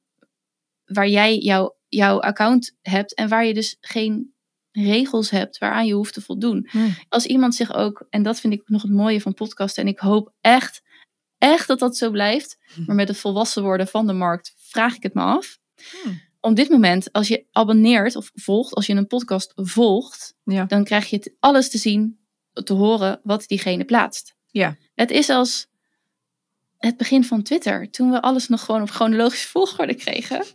waar 0.86 1.08
jij 1.08 1.38
jouw 1.38 1.78
jouw 1.88 2.20
account 2.20 2.76
hebt 2.82 3.14
en 3.14 3.30
waar 3.30 3.46
je 3.46 3.54
dus 3.54 3.78
geen 3.80 4.33
regels 4.74 5.30
hebt 5.30 5.58
waaraan 5.58 5.86
je 5.86 5.94
hoeft 5.94 6.14
te 6.14 6.22
voldoen. 6.22 6.68
Hmm. 6.72 6.96
Als 7.10 7.26
iemand 7.26 7.56
zich 7.56 7.74
ook, 7.74 8.06
en 8.10 8.24
dat 8.24 8.40
vind 8.40 8.54
ik 8.54 8.62
nog 8.66 8.82
het 8.82 8.92
mooie 8.92 9.22
van 9.22 9.34
podcasten, 9.34 9.84
en 9.84 9.90
ik 9.90 10.00
hoop 10.00 10.34
echt, 10.42 10.82
echt 11.38 11.68
dat 11.68 11.80
dat 11.80 11.98
zo 11.98 12.12
blijft, 12.12 12.58
maar 12.86 12.96
met 12.96 13.08
het 13.08 13.18
volwassen 13.18 13.64
worden 13.64 13.88
van 13.88 14.08
de 14.08 14.14
markt 14.14 14.54
vraag 14.58 14.96
ik 14.96 15.04
het 15.04 15.14
me 15.14 15.22
af. 15.22 15.58
Hmm. 16.04 16.22
Op 16.40 16.56
dit 16.56 16.70
moment, 16.70 17.12
als 17.12 17.28
je 17.28 17.46
abonneert 17.52 18.16
of 18.16 18.32
volgt, 18.34 18.74
als 18.74 18.86
je 18.86 18.94
een 18.94 19.08
podcast 19.08 19.52
volgt, 19.56 20.36
Ja. 20.44 20.66
dan 20.66 20.84
krijg 20.84 21.10
je 21.10 21.36
alles 21.40 21.70
te 21.70 21.78
zien, 21.78 22.20
te 22.64 22.74
horen 22.74 23.20
wat 23.24 23.48
diegene 23.48 23.86
plaatst. 23.86 24.36
Ja. 24.48 24.78
Het 24.96 25.12
is 25.12 25.30
als 25.30 25.68
het 26.78 26.98
begin 26.98 27.24
van 27.24 27.42
Twitter, 27.44 27.90
toen 27.92 28.12
we 28.12 28.22
alles 28.22 28.48
nog 28.48 28.66
gewoon 28.66 28.82
op 28.82 28.90
chronologische 28.90 29.48
volgorde 29.58 29.96
kregen. 29.96 30.46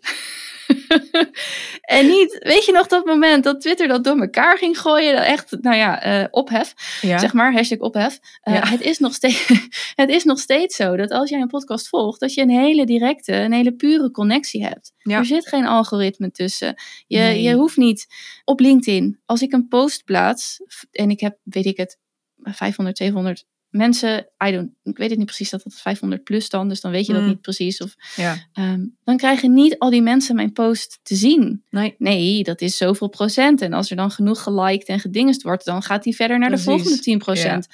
en 1.99 2.07
niet, 2.07 2.37
weet 2.41 2.65
je 2.65 2.73
nog 2.73 2.87
dat 2.87 3.05
moment 3.07 3.45
dat 3.45 3.61
Twitter 3.61 3.89
dat 3.89 4.05
door 4.05 4.21
elkaar 4.21 4.59
ging 4.59 4.79
gooien? 4.79 5.17
Dat 5.17 5.25
echt, 5.25 5.57
nou 5.61 5.77
ja, 5.77 6.03
eh, 6.03 6.27
ophef, 6.31 6.75
Ja. 7.01 7.19
zeg 7.19 7.33
maar, 7.33 7.53
hashtag 7.53 7.79
ophef. 7.79 8.19
Eh, 8.43 8.55
Ja. 8.55 8.69
het, 8.69 8.81
is 8.81 8.99
nog 8.99 9.15
steeds, 9.15 9.49
het 10.03 10.09
is 10.11 10.25
nog 10.25 10.39
steeds 10.39 10.77
zo 10.77 10.97
dat 10.97 11.11
als 11.11 11.31
jij 11.31 11.41
een 11.41 11.47
podcast 11.49 11.89
volgt, 11.89 12.21
dat 12.21 12.35
je 12.35 12.41
een 12.43 12.51
hele 12.51 12.87
directe, 12.87 13.33
een 13.33 13.53
hele 13.53 13.73
pure 13.73 14.11
connectie 14.11 14.65
hebt. 14.65 14.93
Ja. 14.99 15.19
Er 15.19 15.25
zit 15.25 15.49
geen 15.49 15.67
algoritme 15.67 16.31
tussen. 16.31 16.75
Je, 17.07 17.19
Nee. 17.19 17.43
je 17.43 17.55
hoeft 17.55 17.77
niet 17.77 18.07
op 18.45 18.61
LinkedIn, 18.61 19.21
als 19.27 19.43
ik 19.43 19.53
een 19.53 19.69
post 19.69 20.05
plaats 20.05 20.61
en 20.93 21.11
ik 21.11 21.21
heb, 21.21 21.39
weet 21.43 21.67
ik 21.67 21.77
het, 21.77 21.99
500, 22.43 22.97
700 22.97 23.45
mensen, 23.71 24.29
I 24.47 24.51
don't, 24.53 24.71
ik 24.83 24.97
weet 24.97 25.09
het 25.09 25.19
niet 25.19 25.27
precies, 25.27 25.51
dat 25.51 25.65
het 25.65 25.81
500 25.81 26.25
plus 26.25 26.49
dan, 26.49 26.69
dus 26.69 26.81
dan 26.81 26.91
weet 26.91 27.07
je 27.07 27.13
dat 27.13 27.23
Mm. 27.23 27.29
niet 27.29 27.41
precies. 27.41 27.81
Of, 27.83 27.95
ja. 28.17 28.37
ehm, 28.53 28.87
dan 29.05 29.17
krijgen 29.17 29.53
niet 29.53 29.79
al 29.79 29.91
die 29.91 30.03
mensen 30.03 30.35
mijn 30.35 30.53
post 30.53 30.99
te 31.03 31.15
zien. 31.15 31.63
Nee. 31.71 31.95
Nee, 31.99 32.43
dat 32.43 32.61
is 32.61 32.77
zoveel 32.77 33.09
procent. 33.09 33.61
En 33.61 33.73
als 33.73 33.91
er 33.91 33.97
dan 33.97 34.11
genoeg 34.11 34.43
geliked 34.43 34.87
en 34.89 35.01
gedingest 35.01 35.43
wordt, 35.43 35.65
dan 35.65 35.83
gaat 35.83 36.03
die 36.03 36.15
verder 36.17 36.39
naar 36.39 36.49
Precies. 36.49 36.67
de 36.67 36.73
volgende 36.73 36.99
10 36.99 37.19
procent. 37.19 37.67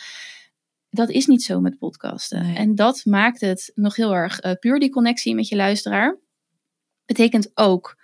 Dat 0.91 1.11
is 1.11 1.27
niet 1.27 1.43
zo 1.43 1.61
met 1.61 1.79
podcasten. 1.79 2.43
Nee. 2.43 2.57
En 2.57 2.75
dat 2.75 3.05
maakt 3.05 3.41
het 3.41 3.73
nog 3.75 3.97
heel 3.97 4.15
erg 4.15 4.41
eh, 4.41 4.53
puur 4.61 4.79
die 4.79 4.91
connectie 4.91 5.35
met 5.35 5.49
je 5.49 5.57
luisteraar. 5.57 6.19
Betekent 7.07 7.51
ook, 7.55 7.97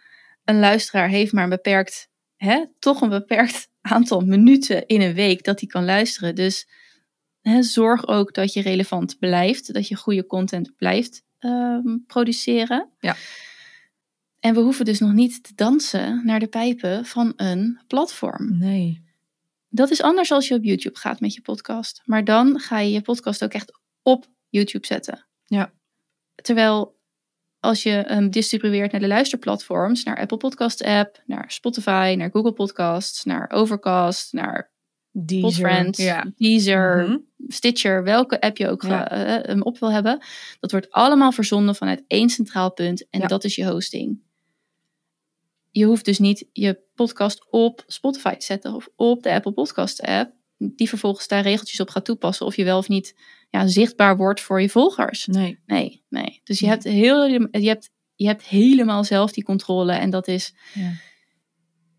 een 0.44 0.58
luisteraar 0.58 1.08
heeft 1.08 1.32
maar 1.32 1.44
een 1.44 1.50
beperkt, 1.50 2.08
hè, 2.36 2.64
toch 2.78 3.00
een 3.00 3.08
beperkt 3.08 3.68
aantal 3.80 4.20
minuten 4.20 4.86
in 4.86 5.00
een 5.00 5.14
week 5.14 5.44
dat 5.44 5.60
hij 5.60 5.68
kan 5.68 5.84
luisteren. 5.84 6.34
Dus 6.34 6.68
hè, 7.40 7.62
zorg 7.62 8.06
ook 8.06 8.34
dat 8.34 8.52
je 8.52 8.62
relevant 8.62 9.18
blijft, 9.18 9.72
dat 9.72 9.88
je 9.88 9.96
goede 9.96 10.26
content 10.26 10.76
blijft 10.76 11.22
ehm, 11.38 11.96
produceren. 12.06 12.90
Ja. 12.98 13.16
En 14.40 14.54
we 14.54 14.60
hoeven 14.60 14.84
dus 14.84 14.98
nog 14.98 15.12
niet 15.12 15.42
te 15.42 15.52
dansen 15.54 16.22
naar 16.24 16.40
de 16.40 16.46
pijpen 16.46 17.04
van 17.04 17.32
een 17.36 17.80
platform. 17.86 18.58
Nee. 18.58 19.08
Dat 19.68 19.90
is 19.90 20.02
anders 20.02 20.32
als 20.32 20.48
je 20.48 20.54
op 20.54 20.64
YouTube 20.64 20.98
gaat 20.98 21.20
met 21.20 21.34
je 21.34 21.40
podcast. 21.40 22.02
Maar 22.04 22.24
dan 22.24 22.58
ga 22.58 22.78
je 22.78 22.90
je 22.90 23.02
podcast 23.02 23.44
ook 23.44 23.52
echt 23.52 23.80
op 24.02 24.26
YouTube 24.48 24.86
zetten. 24.86 25.26
Ja. 25.44 25.72
Terwijl 26.34 26.98
als 27.60 27.82
je 27.82 28.04
hem 28.06 28.30
distribueert 28.30 28.92
naar 28.92 29.00
de 29.00 29.06
luisterplatforms, 29.06 30.04
naar 30.04 30.16
Apple 30.16 30.36
Podcast 30.36 30.82
app, 30.82 31.22
naar 31.26 31.50
Spotify, 31.50 32.14
naar 32.18 32.30
Google 32.30 32.52
Podcasts, 32.52 33.24
naar 33.24 33.50
Overcast, 33.50 34.32
naar 34.32 34.72
Deezer. 35.12 35.40
Podfriends, 35.68 35.98
Ja. 35.98 36.32
Deezer, 36.36 37.08
Mhm. 37.08 37.16
Stitcher, 37.48 38.04
welke 38.04 38.40
app 38.40 38.56
je 38.56 38.68
ook 38.68 38.82
Ja. 38.82 39.10
eh, 39.10 39.36
eh, 39.36 39.44
hem 39.44 39.62
op 39.62 39.78
wil 39.78 39.92
hebben. 39.92 40.20
Dat 40.60 40.70
wordt 40.70 40.90
allemaal 40.90 41.32
verzonden 41.32 41.74
vanuit 41.74 42.04
één 42.06 42.28
centraal 42.30 42.72
punt 42.72 43.08
en 43.10 43.20
Ja. 43.20 43.26
dat 43.26 43.44
is 43.44 43.54
je 43.54 43.66
hosting. 43.70 44.20
Je 45.70 45.84
hoeft 45.84 46.04
dus 46.04 46.18
niet 46.18 46.46
je 46.52 46.80
podcast 46.94 47.46
op 47.50 47.84
Spotify 47.86 48.34
te 48.34 48.44
zetten 48.44 48.74
of 48.74 48.88
op 48.96 49.22
de 49.22 49.32
Apple 49.32 49.52
Podcast 49.52 50.00
app, 50.02 50.32
die 50.58 50.88
vervolgens 50.88 51.28
daar 51.28 51.42
regeltjes 51.42 51.80
op 51.80 51.90
gaat 51.90 52.04
toepassen 52.04 52.46
of 52.46 52.56
je 52.56 52.64
wel 52.64 52.78
of 52.78 52.88
niet 52.88 53.14
ja, 53.50 53.66
zichtbaar 53.66 54.16
wordt 54.16 54.40
voor 54.40 54.60
je 54.60 54.68
volgers. 54.68 55.26
Nee. 55.26 55.58
Nee, 55.66 56.04
nee. 56.08 56.40
Dus 56.44 56.58
je 56.58 56.64
Nee. 56.66 56.74
hebt, 56.74 56.84
heel, 56.86 57.26
je, 57.26 57.48
hebt, 57.68 57.90
je 58.14 58.26
hebt 58.26 58.42
helemaal 58.44 59.04
zelf 59.04 59.32
die 59.32 59.44
controle 59.44 59.92
en 59.92 60.10
dat 60.10 60.28
is 60.28 60.54
Ja. 60.74 60.92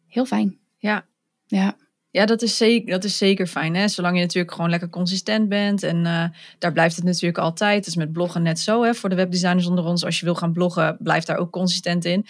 heel 0.07 0.25
fijn. 0.25 0.59
Ja. 0.77 1.07
Ja. 1.45 1.77
Ja, 2.11 2.25
dat 2.25 2.41
is, 2.41 2.57
zeker, 2.57 2.91
dat 2.91 3.03
is 3.03 3.17
zeker 3.17 3.47
fijn. 3.47 3.75
Hè? 3.75 3.87
Zolang 3.87 4.15
je 4.15 4.21
natuurlijk 4.21 4.53
gewoon 4.53 4.69
lekker 4.69 4.89
consistent 4.89 5.49
bent. 5.49 5.83
En 5.83 6.05
eh, 6.05 6.23
daar 6.59 6.71
blijft 6.71 6.95
het 6.95 7.05
natuurlijk 7.05 7.37
altijd. 7.37 7.75
Het 7.77 7.87
is 7.87 7.95
met 7.95 8.11
bloggen 8.11 8.41
net 8.43 8.59
zo. 8.59 8.83
Hè? 8.83 8.93
Voor 8.93 9.09
de 9.09 9.15
webdesigners 9.15 9.65
onder 9.67 9.85
ons. 9.85 10.05
Als 10.05 10.19
je 10.19 10.25
wil 10.25 10.35
gaan 10.35 10.53
bloggen, 10.53 10.97
blijf 10.99 11.23
daar 11.23 11.37
ook 11.37 11.51
consistent 11.51 12.05
in. 12.05 12.25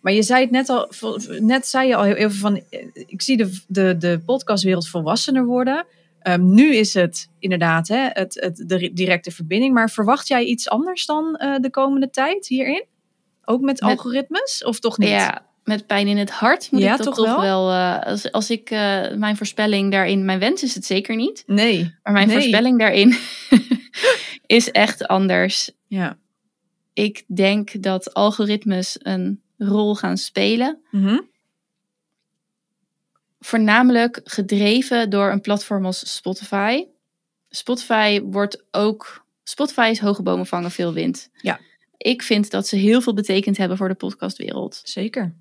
Maar 0.00 0.12
je 0.12 0.22
zei 0.22 0.40
het 0.42 0.50
net 0.50 0.68
al. 0.68 0.90
Net 1.40 1.66
zei 1.66 1.88
je 1.88 1.96
al 1.96 2.02
heel 2.02 2.14
even 2.14 2.36
van. 2.36 2.62
eh, 2.70 2.86
Ik 3.06 3.22
zie 3.22 3.36
de, 3.36 3.60
de, 3.66 3.96
de 3.98 4.20
podcastwereld 4.26 4.88
volwassener 4.88 5.44
worden. 5.44 5.86
Ehm, 6.20 6.54
nu 6.54 6.74
is 6.76 6.94
het 6.94 7.28
inderdaad 7.38 7.88
hè, 7.88 8.08
het, 8.12 8.34
het, 8.40 8.64
de 8.66 8.90
directe 8.92 9.30
verbinding. 9.30 9.74
Maar 9.74 9.90
verwacht 9.90 10.28
jij 10.28 10.44
iets 10.44 10.68
anders 10.68 11.06
dan 11.06 11.36
eh, 11.36 11.54
de 11.60 11.70
komende 11.70 12.10
tijd 12.10 12.46
hierin? 12.46 12.84
Ook 13.44 13.60
met, 13.60 13.80
Met- 13.80 13.90
algoritmes? 13.90 14.64
Of 14.64 14.78
toch 14.80 14.98
niet? 14.98 15.08
Ja, 15.08 15.46
met 15.64 15.86
pijn 15.86 16.06
in 16.06 16.16
het 16.16 16.30
hart 16.30 16.70
moet 16.70 16.80
Ja, 16.80 16.90
ik 16.90 16.96
dat 16.96 17.06
toch 17.06 17.14
toch, 17.16 17.26
wel? 17.26 17.40
wel. 17.40 17.70
eh, 17.70 18.06
als, 18.06 18.32
als 18.32 18.50
ik 18.50 18.70
eh, 18.70 19.12
mijn 19.14 19.36
voorspelling 19.36 19.90
daarin, 19.90 20.24
mijn 20.24 20.38
wens 20.38 20.62
is 20.62 20.74
het 20.74 20.84
zeker 20.84 21.16
niet, 21.16 21.42
Nee. 21.46 21.94
maar 22.02 22.12
mijn 22.12 22.26
Nee. 22.26 22.36
voorspelling 22.36 22.78
daarin 22.78 23.16
is 24.58 24.70
echt 24.70 25.06
anders. 25.06 25.70
Ja. 25.86 26.18
Ik 26.92 27.24
denk 27.34 27.82
dat 27.82 28.14
algoritmes 28.14 28.96
een 29.02 29.42
rol 29.58 29.94
gaan 29.94 30.16
spelen, 30.16 30.78
Mhm. 30.90 31.18
voornamelijk 33.40 34.20
gedreven 34.24 35.10
door 35.10 35.30
een 35.30 35.40
platform 35.40 35.84
als 35.84 36.14
Spotify. 36.14 36.84
Spotify 37.48 38.20
wordt 38.20 38.64
ook, 38.70 39.24
Spotify 39.42 39.88
is 39.90 39.98
hoge 39.98 40.22
bomen 40.22 40.46
vangen 40.46 40.70
veel 40.70 40.92
wind. 40.92 41.30
Ja. 41.42 41.60
Ik 41.96 42.22
vind 42.22 42.50
dat 42.50 42.66
ze 42.66 42.76
heel 42.76 43.00
veel 43.00 43.14
betekend 43.14 43.56
hebben 43.56 43.76
voor 43.76 43.88
de 43.88 43.94
podcastwereld. 43.94 44.80
Zeker. 44.84 45.34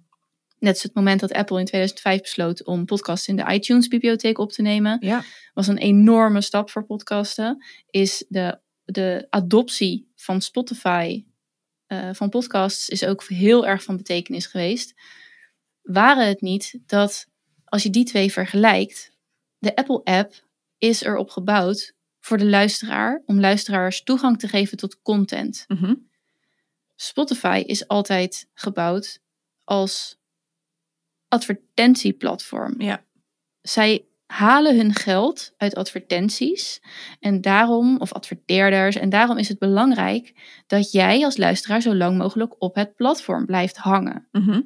Net 0.63 0.73
als 0.73 0.83
het 0.83 0.93
moment 0.93 1.19
dat 1.19 1.33
Apple 1.33 1.59
in 1.59 1.65
2005 1.65 2.21
besloot 2.21 2.63
om 2.63 2.85
podcasts 2.85 3.27
in 3.27 3.35
de 3.35 3.53
iTunes-bibliotheek 3.53 4.37
op 4.37 4.51
te 4.51 4.61
nemen. 4.61 4.97
Ja. 4.99 5.23
Was 5.53 5.67
een 5.67 5.77
enorme 5.77 6.41
stap 6.41 6.69
voor 6.69 6.85
podcasten. 6.85 7.65
Is 7.89 8.25
de, 8.27 8.59
de 8.83 9.27
adoptie 9.29 10.11
van 10.15 10.41
Spotify 10.41 11.25
eh, 11.85 12.09
van 12.13 12.29
podcasts 12.29 12.89
is 12.89 13.05
ook 13.05 13.23
heel 13.23 13.67
erg 13.67 13.83
van 13.83 13.97
betekenis 13.97 14.45
geweest. 14.45 14.93
Waren 15.81 16.27
het 16.27 16.41
niet 16.41 16.79
dat 16.85 17.27
als 17.65 17.83
je 17.83 17.89
die 17.89 18.05
twee 18.05 18.31
vergelijkt, 18.31 19.11
de 19.57 19.75
Apple-app 19.75 20.47
is 20.77 21.01
erop 21.01 21.29
gebouwd 21.29 21.93
voor 22.19 22.37
de 22.37 22.45
luisteraar 22.45 23.21
om 23.25 23.39
luisteraars 23.39 24.03
toegang 24.03 24.39
te 24.39 24.47
geven 24.47 24.77
tot 24.77 25.01
content. 25.01 25.65
Mhm. 25.67 25.95
Spotify 26.95 27.63
is 27.65 27.87
altijd 27.87 28.49
gebouwd 28.53 29.19
als 29.63 30.21
advertentieplatform. 31.33 32.81
Ja. 32.81 33.03
Zij 33.61 34.05
halen 34.25 34.75
hun 34.77 34.93
geld 34.93 35.53
uit 35.57 35.75
advertenties 35.75 36.81
en 37.19 37.41
daarom, 37.41 37.97
of 37.99 38.13
adverteerders, 38.13 38.95
en 38.95 39.09
daarom 39.09 39.37
is 39.37 39.47
het 39.47 39.59
belangrijk 39.59 40.33
dat 40.67 40.91
jij 40.91 41.23
als 41.23 41.37
luisteraar 41.37 41.81
zo 41.81 41.95
lang 41.95 42.17
mogelijk 42.17 42.55
op 42.57 42.75
het 42.75 42.95
platform 42.95 43.45
blijft 43.45 43.77
hangen. 43.77 44.27
Mhm. 44.31 44.61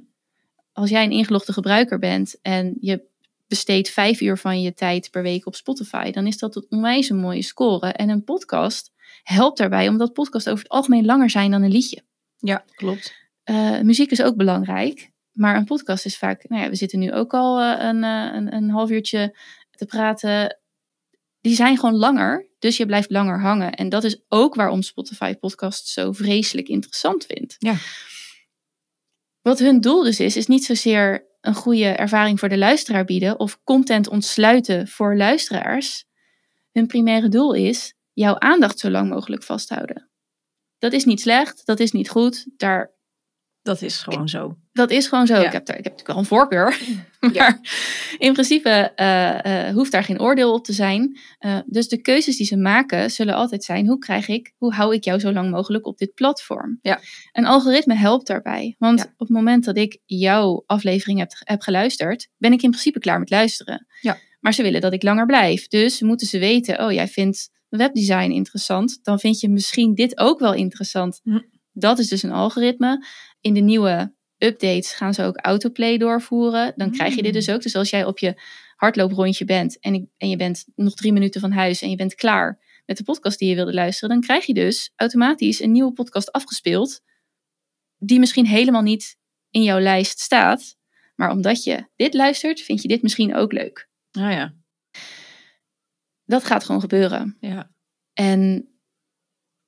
Als 0.73 0.89
jij 0.89 1.03
een 1.03 1.11
ingelogde 1.11 1.53
gebruiker 1.53 1.99
bent 1.99 2.41
en 2.41 2.77
je 2.79 3.05
besteedt 3.47 3.89
vijf 3.89 4.21
uur 4.21 4.37
van 4.37 4.61
je 4.61 4.73
tijd 4.73 5.11
per 5.11 5.21
week 5.21 5.45
op 5.45 5.55
Spotify, 5.55 6.11
dan 6.11 6.27
is 6.27 6.37
dat 6.37 6.55
een 6.55 6.65
onwijs 6.69 7.09
een 7.09 7.19
mooie 7.19 7.41
score. 7.41 7.87
En 7.87 8.09
een 8.09 8.23
podcast 8.23 8.91
helpt 9.23 9.57
daarbij, 9.57 9.87
omdat 9.87 10.13
podcasts 10.13 10.49
over 10.49 10.63
het 10.63 10.71
algemeen 10.71 11.05
langer 11.05 11.29
zijn 11.29 11.51
dan 11.51 11.61
een 11.61 11.71
liedje. 11.71 12.03
Ja, 12.37 12.65
klopt. 12.75 13.13
Uh, 13.45 13.81
muziek 13.81 14.11
is 14.11 14.21
ook 14.21 14.35
belangrijk, 14.35 15.11
maar 15.37 15.55
een 15.55 15.65
podcast 15.65 16.05
is 16.05 16.17
vaak, 16.17 16.49
nou 16.49 16.63
ja, 16.63 16.69
we 16.69 16.75
zitten 16.75 16.99
nu 16.99 17.13
ook 17.13 17.33
al 17.33 17.61
uh, 17.61 17.75
een, 17.79 18.03
uh, 18.03 18.29
een, 18.33 18.53
een 18.53 18.69
half 18.69 18.89
uurtje 18.89 19.37
te 19.71 19.85
praten. 19.85 20.59
Die 21.41 21.55
zijn 21.55 21.77
gewoon 21.77 21.95
langer, 21.95 22.47
dus 22.59 22.77
je 22.77 22.85
blijft 22.85 23.11
langer 23.11 23.41
hangen. 23.41 23.73
En 23.73 23.89
dat 23.89 24.03
is 24.03 24.21
ook 24.27 24.55
waarom 24.55 24.81
Spotify 24.81 25.33
podcasts 25.35 25.93
zo 25.93 26.11
vreselijk 26.11 26.67
interessant 26.67 27.25
vindt. 27.25 27.55
Ja. 27.59 27.75
Wat 29.41 29.59
hun 29.59 29.81
doel 29.81 30.03
dus 30.03 30.19
is, 30.19 30.35
is 30.35 30.47
niet 30.47 30.65
zozeer 30.65 31.27
een 31.41 31.53
goede 31.53 31.85
ervaring 31.85 32.39
voor 32.39 32.49
de 32.49 32.57
luisteraar 32.57 33.05
bieden 33.05 33.39
of 33.39 33.63
content 33.63 34.07
ontsluiten 34.09 34.87
voor 34.87 35.17
luisteraars. 35.17 36.05
Hun 36.71 36.87
primaire 36.87 37.29
doel 37.29 37.53
is 37.53 37.93
jouw 38.13 38.39
aandacht 38.39 38.79
zo 38.79 38.89
lang 38.89 39.09
mogelijk 39.09 39.43
vasthouden. 39.43 40.09
Dat 40.77 40.93
is 40.93 41.05
niet 41.05 41.21
slecht, 41.21 41.65
dat 41.65 41.79
is 41.79 41.91
niet 41.91 42.09
goed. 42.09 42.47
Daar, 42.57 42.91
Dat 43.67 43.81
is 43.81 43.97
gewoon 43.97 44.29
zo. 44.29 44.57
dat 44.73 44.91
is 44.91 45.07
gewoon 45.07 45.27
zo. 45.27 45.33
Ja. 45.33 45.45
Ik, 45.45 45.51
heb 45.51 45.65
daar, 45.65 45.77
ik 45.77 45.83
heb 45.83 45.93
natuurlijk 45.93 46.07
wel 46.07 46.17
een 46.17 46.25
voorkeur. 46.25 46.77
maar 47.33 47.59
in 48.17 48.33
principe 48.33 48.69
eh, 48.69 49.67
eh, 49.67 49.73
hoeft 49.75 49.91
daar 49.91 50.03
geen 50.03 50.21
oordeel 50.21 50.53
op 50.53 50.63
te 50.63 50.73
zijn. 50.73 51.19
Eh, 51.39 51.57
dus 51.65 51.87
de 51.87 52.01
keuzes 52.01 52.37
die 52.37 52.45
ze 52.45 52.57
maken 52.57 53.11
zullen 53.11 53.33
altijd 53.35 53.63
zijn: 53.63 53.87
hoe 53.87 53.97
krijg 53.97 54.27
ik, 54.27 54.53
hoe 54.57 54.73
hou 54.73 54.93
ik 54.93 55.03
jou 55.03 55.19
zo 55.19 55.31
lang 55.31 55.51
mogelijk 55.51 55.85
op 55.85 55.97
dit 55.97 56.13
platform? 56.13 56.79
Ja. 56.81 56.99
Een 57.31 57.45
algoritme 57.45 57.95
helpt 57.95 58.27
daarbij. 58.27 58.75
Want 58.77 58.99
Ja. 58.99 59.05
op 59.05 59.19
het 59.19 59.29
moment 59.29 59.65
dat 59.65 59.77
ik 59.77 59.97
jouw 60.05 60.63
aflevering 60.65 61.19
heb, 61.19 61.31
heb 61.37 61.61
geluisterd, 61.61 62.29
ben 62.37 62.53
ik 62.53 62.61
in 62.61 62.69
principe 62.69 62.99
klaar 62.99 63.19
met 63.19 63.29
luisteren. 63.29 63.87
Ja. 64.01 64.17
Maar 64.39 64.53
ze 64.53 64.63
willen 64.63 64.81
dat 64.81 64.93
ik 64.93 65.03
langer 65.03 65.25
blijf. 65.25 65.67
Dus 65.67 66.01
moeten 66.01 66.27
ze 66.27 66.39
weten: 66.39 66.85
oh, 66.85 66.91
jij 66.91 67.07
vindt 67.07 67.49
webdesign 67.69 68.31
interessant. 68.31 68.99
Dan 69.03 69.19
vind 69.19 69.39
je 69.39 69.49
misschien 69.49 69.95
dit 69.95 70.17
ook 70.17 70.39
wel 70.39 70.53
interessant. 70.53 71.19
Hm. 71.23 71.39
Dat 71.79 71.99
is 71.99 72.07
dus 72.07 72.23
een 72.23 72.31
algoritme. 72.31 73.05
In 73.47 73.53
de 73.53 73.59
nieuwe 73.59 74.13
updates 74.37 74.93
gaan 74.93 75.13
ze 75.13 75.23
ook 75.23 75.37
autoplay 75.37 75.97
doorvoeren. 75.97 76.73
Dan 76.75 76.91
krijg 76.91 77.15
je 77.15 77.23
dit 77.23 77.33
dus 77.33 77.49
ook. 77.49 77.61
Dus 77.61 77.75
als 77.75 77.89
jij 77.89 78.05
op 78.05 78.19
je 78.19 78.41
hardlooprondje 78.75 79.45
bent 79.45 79.79
en, 79.79 79.93
ik- 79.93 80.09
en 80.17 80.29
je 80.29 80.35
bent 80.35 80.65
nog 80.75 80.93
drie 80.93 81.13
minuten 81.13 81.41
van 81.41 81.51
huis 81.51 81.81
en 81.81 81.89
je 81.89 81.95
bent 81.95 82.15
klaar 82.15 82.59
met 82.85 82.97
de 82.97 83.03
podcast 83.03 83.39
die 83.39 83.49
je 83.49 83.55
wilde 83.55 83.73
luisteren, 83.73 84.09
dan 84.09 84.21
krijg 84.21 84.45
je 84.45 84.53
dus 84.53 84.91
automatisch 84.95 85.59
een 85.59 85.71
nieuwe 85.71 85.93
podcast 85.93 86.31
afgespeeld, 86.31 87.01
die 87.97 88.19
misschien 88.19 88.45
helemaal 88.45 88.81
niet 88.81 89.17
in 89.49 89.63
jouw 89.63 89.79
lijst 89.79 90.19
staat. 90.19 90.77
Maar 91.15 91.31
omdat 91.31 91.63
je 91.63 91.87
dit 91.95 92.13
luistert, 92.13 92.61
vind 92.61 92.81
je 92.81 92.87
dit 92.87 93.01
misschien 93.01 93.35
ook 93.35 93.51
leuk. 93.51 93.89
Nou 94.11 94.31
ja. 94.31 94.53
Dat 96.25 96.43
gaat 96.43 96.63
gewoon 96.63 96.81
gebeuren. 96.81 97.37
Ja. 97.39 97.71
En 98.13 98.69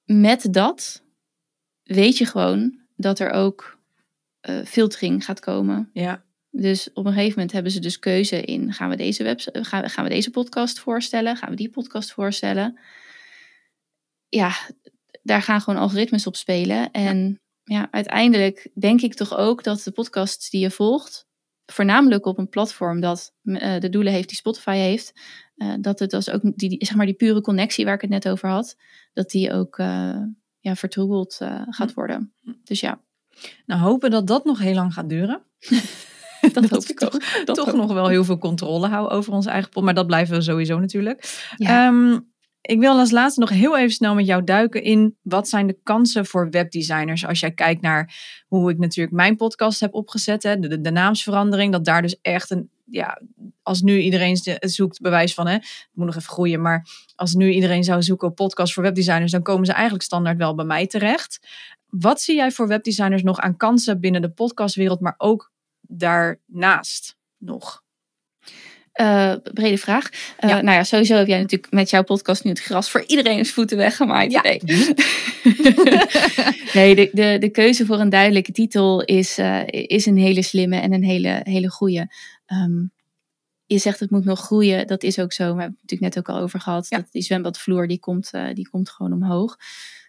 met 0.04 0.54
dat 0.54 1.04
weet 1.84 2.18
je 2.18 2.26
gewoon 2.26 2.79
dat 3.00 3.20
er 3.20 3.30
ook 3.32 3.78
eh, 4.40 4.66
filtering 4.66 5.26
gaat 5.26 5.40
komen. 5.40 5.90
Ja. 5.94 6.24
Dus 6.52 6.90
op 6.94 7.06
een 7.06 7.14
gegeven 7.14 7.34
moment 7.34 7.52
hebben 7.52 7.72
ze 7.72 7.80
dus 7.80 8.00
keuze 8.00 8.42
in: 8.42 8.74
gaan 8.74 8.90
we 8.90 8.96
deze, 8.96 9.24
webs- 9.24 9.48
gaan, 9.52 9.90
gaan 9.90 10.04
we 10.04 10.10
deze 10.10 10.30
podcast 10.30 10.80
voorstellen? 10.80 11.38
Gaan 11.38 11.50
we 11.50 11.56
die 11.56 11.70
podcast 11.70 12.12
voorstellen? 12.12 12.80
Ja, 14.30 14.52
daar 15.22 15.42
gaan 15.42 15.62
gewoon 15.62 15.80
algoritmes 15.80 16.28
op 16.28 16.36
spelen. 16.36 16.92
En 16.92 17.40
ja. 17.64 17.88
uiteindelijk 17.92 18.70
denk 18.80 19.02
ik 19.02 19.14
toch 19.14 19.38
ook 19.38 19.64
dat 19.64 19.84
de 19.84 19.92
podcasts 19.92 20.50
die 20.50 20.62
je 20.62 20.72
volgt, 20.72 21.28
voornamelijk 21.66 22.26
op 22.26 22.38
een 22.38 22.50
platform 22.50 23.00
dat 23.00 23.34
eh, 23.44 23.80
de 23.80 23.90
doelen 23.90 24.14
heeft 24.14 24.28
die 24.28 24.38
Spotify 24.38 24.76
heeft, 24.76 25.14
eh, 25.56 25.74
dat 25.82 26.00
het 26.00 26.10
dus 26.10 26.30
ook 26.30 26.42
die, 26.42 26.70
die, 26.70 26.86
zeg 26.86 26.96
maar 26.96 27.06
die 27.06 27.16
pure 27.16 27.42
connectie 27.42 27.86
waar 27.86 27.94
ik 27.96 28.02
het 28.02 28.10
net 28.10 28.30
over 28.30 28.50
had, 28.50 28.76
dat 29.14 29.30
die 29.30 29.54
ook 29.54 29.78
ja, 30.70 30.76
vertroebeld 30.76 31.38
eh, 31.40 31.62
gaat 31.70 31.94
worden. 31.94 32.34
Dus 32.64 32.80
ja, 32.80 33.00
Nou, 33.66 33.82
hopen 33.82 34.12
dat 34.12 34.28
dat 34.28 34.46
nog 34.46 34.60
heel 34.60 34.74
lang 34.74 34.94
gaat 34.94 35.10
duren. 35.10 35.42
dat, 36.54 36.70
hoop 36.70 36.84
ik 36.84 37.00
toch, 37.00 37.14
ook. 37.14 37.46
Dat 37.46 37.56
toch 37.56 37.66
hoop 37.66 37.76
nog 37.76 37.94
wel 37.94 38.08
heel 38.08 38.24
veel 38.24 38.38
controle 38.38 38.88
houden 38.88 39.18
over 39.18 39.34
onze 39.34 39.50
eigen 39.50 39.70
pod. 39.70 39.84
Maar 39.84 39.94
dat 39.94 40.08
blijven 40.08 40.36
we 40.36 40.42
sowieso 40.42 40.80
natuurlijk. 40.80 41.50
Ja. 41.56 41.88
Ehm, 41.88 42.20
ik 42.62 42.80
wil 42.80 42.98
als 42.98 43.12
laatste 43.12 43.40
nog 43.40 43.50
heel 43.50 43.78
even 43.78 43.92
snel 43.92 44.16
met 44.16 44.26
jou 44.26 44.44
duiken 44.44 44.84
in 44.84 45.18
wat 45.22 45.50
zijn 45.50 45.68
de 45.68 45.80
kansen 45.84 46.26
voor 46.26 46.50
webdesigners. 46.50 47.26
Als 47.26 47.40
jij 47.40 47.52
kijkt 47.52 47.82
naar 47.82 48.16
hoe 48.48 48.72
ik 48.72 48.78
natuurlijk 48.78 49.16
mijn 49.16 49.36
podcast 49.36 49.80
heb 49.80 49.94
opgezet, 49.94 50.44
hè, 50.44 50.60
de, 50.60 50.68
de, 50.68 50.82
de 50.82 50.92
naamsverandering, 50.92 51.72
dat 51.72 51.86
daar 51.86 52.02
dus 52.02 52.20
echt 52.22 52.50
een, 52.50 52.70
ja, 52.92 53.22
als 53.62 53.82
nu 53.82 54.00
iedereen 54.00 54.38
zoekt 54.60 55.02
bewijs 55.02 55.34
van, 55.34 55.48
hè, 55.48 55.54
het 55.54 55.90
moet 55.94 56.06
nog 56.06 56.16
even 56.16 56.30
groeien, 56.30 56.62
maar 56.62 56.88
als 57.16 57.34
nu 57.34 57.52
iedereen 57.52 57.84
zou 57.84 58.04
zoeken 58.04 58.28
op 58.28 58.36
podcast 58.36 58.74
voor 58.74 58.84
webdesigners, 58.84 59.32
dan 59.32 59.42
komen 59.42 59.66
ze 59.66 59.72
eigenlijk 59.72 60.04
standaard 60.04 60.38
wel 60.38 60.56
bij 60.56 60.66
mij 60.66 60.88
terecht. 60.88 61.48
Wat 61.86 62.22
zie 62.22 62.36
jij 62.36 62.52
voor 62.52 62.68
webdesigners 62.68 63.24
nog 63.24 63.40
aan 63.40 63.58
kansen 63.58 64.00
binnen 64.00 64.22
de 64.22 64.30
podcastwereld, 64.30 65.00
maar 65.00 65.16
ook 65.18 65.52
daarnaast 65.82 67.18
nog? 67.38 67.84
Eh, 68.92 69.34
brede 69.54 69.78
vraag. 69.78 70.10
Eh, 70.38 70.50
Ja. 70.50 70.62
Nou 70.62 70.78
ja, 70.78 70.84
sowieso 70.84 71.16
heb 71.16 71.28
jij 71.28 71.40
natuurlijk 71.40 71.74
met 71.74 71.90
jouw 71.90 72.04
podcast 72.04 72.44
nu 72.44 72.50
het 72.50 72.60
gras 72.60 72.90
voor 72.90 73.04
iedereen's 73.08 73.52
voeten 73.52 73.78
weggemaaid. 73.78 74.32
Ja. 74.32 74.42
Nee, 74.42 74.62
nee 76.74 76.96
de, 76.96 77.10
de, 77.12 77.38
de 77.40 77.50
keuze 77.50 77.86
voor 77.86 78.00
een 78.00 78.10
duidelijke 78.10 78.52
titel 78.52 79.04
is, 79.04 79.38
eh, 79.38 79.62
is 79.68 80.06
een 80.06 80.18
hele 80.18 80.42
slimme 80.42 80.76
en 80.76 80.94
een 80.94 81.04
hele, 81.04 81.40
hele 81.44 81.70
goede. 81.70 82.14
Ehm, 82.50 82.86
je 83.66 83.78
zegt 83.78 84.00
het 84.00 84.12
moet 84.12 84.26
nog 84.26 84.40
groeien, 84.40 84.88
dat 84.88 85.04
is 85.04 85.20
ook 85.20 85.34
zo. 85.34 85.44
Maar 85.44 85.56
we 85.56 85.62
hebben 85.62 85.78
het 85.80 85.90
natuurlijk 85.90 86.16
net 86.16 86.28
ook 86.28 86.36
al 86.36 86.44
over 86.44 86.60
gehad. 86.60 86.88
Ja. 86.90 86.98
Dat 86.98 87.12
die 87.12 87.22
zwembadvloer 87.22 87.88
die 87.88 88.00
komt, 88.00 88.32
eh, 88.32 88.54
die 88.54 88.70
komt 88.70 88.90
gewoon 88.90 89.14
omhoog. 89.14 89.58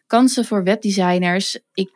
Kansen 0.07 0.45
voor 0.45 0.65
webdesigners. 0.65 1.59
Ik 1.75 1.91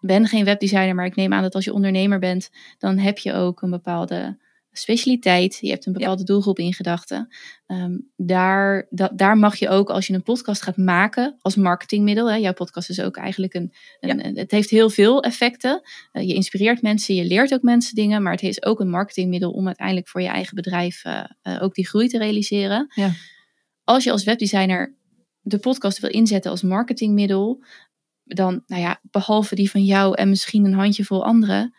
ben 0.00 0.26
geen 0.26 0.44
webdesigner, 0.44 0.94
maar 0.94 1.06
ik 1.06 1.16
neem 1.16 1.32
aan 1.32 1.42
dat 1.42 1.54
als 1.54 1.64
je 1.64 1.72
ondernemer 1.72 2.18
bent, 2.18 2.50
dan 2.78 2.98
heb 2.98 3.18
je 3.18 3.32
ook 3.32 3.62
een 3.62 3.70
bepaalde 3.70 4.38
specialiteit. 4.72 5.58
Je 5.60 5.70
hebt 5.70 5.86
een 5.86 5.92
bepaalde 5.92 6.24
doelgroep 6.24 6.58
in 6.58 6.72
gedachten. 6.74 7.28
Ehm, 7.66 7.98
daar, 8.16 8.86
da- 8.90 9.10
daar 9.14 9.36
mag 9.36 9.56
je 9.56 9.68
ook, 9.68 9.90
als 9.90 10.06
je 10.06 10.14
een 10.14 10.22
podcast 10.22 10.62
gaat 10.62 10.76
maken 10.76 11.36
als 11.40 11.56
marketingmiddel. 11.56 12.30
Hè, 12.30 12.36
jouw 12.36 12.52
podcast 12.52 12.90
is 12.90 13.00
ook 13.00 13.16
eigenlijk 13.16 13.54
een. 13.54 13.72
een 14.00 14.26
een- 14.26 14.36
Het 14.36 14.50
heeft 14.50 14.70
heel 14.70 14.90
veel 14.90 15.22
effecten. 15.22 15.82
Eh, 16.12 16.28
je 16.28 16.34
inspireert 16.34 16.82
mensen, 16.82 17.14
je 17.14 17.24
leert 17.24 17.52
ook 17.54 17.62
mensen 17.62 17.94
dingen. 17.94 18.22
Maar 18.22 18.32
het 18.32 18.42
is 18.42 18.62
ook 18.64 18.80
een 18.80 18.90
marketingmiddel 18.90 19.50
om 19.50 19.66
uiteindelijk 19.66 20.08
voor 20.08 20.20
je 20.22 20.28
eigen 20.28 20.54
bedrijf 20.54 21.04
eh, 21.04 21.24
eh, 21.42 21.62
ook 21.62 21.74
die 21.74 21.86
groei 21.86 22.08
te 22.08 22.18
realiseren. 22.18 22.92
Ja. 22.94 23.10
Als 23.84 24.04
je 24.04 24.10
als 24.10 24.24
webdesigner 24.24 24.94
de 25.40 25.58
podcast 25.58 25.98
wil 25.98 26.10
inzetten 26.10 26.50
als 26.50 26.62
marketingmiddel. 26.62 27.64
Dan, 28.24 28.62
nou 28.66 28.82
ja, 28.82 29.00
behalve 29.02 29.54
die 29.54 29.70
van 29.70 29.84
jou 29.84 30.14
en 30.16 30.28
misschien 30.28 30.64
een 30.64 30.72
handjevol 30.72 31.24
anderen, 31.24 31.74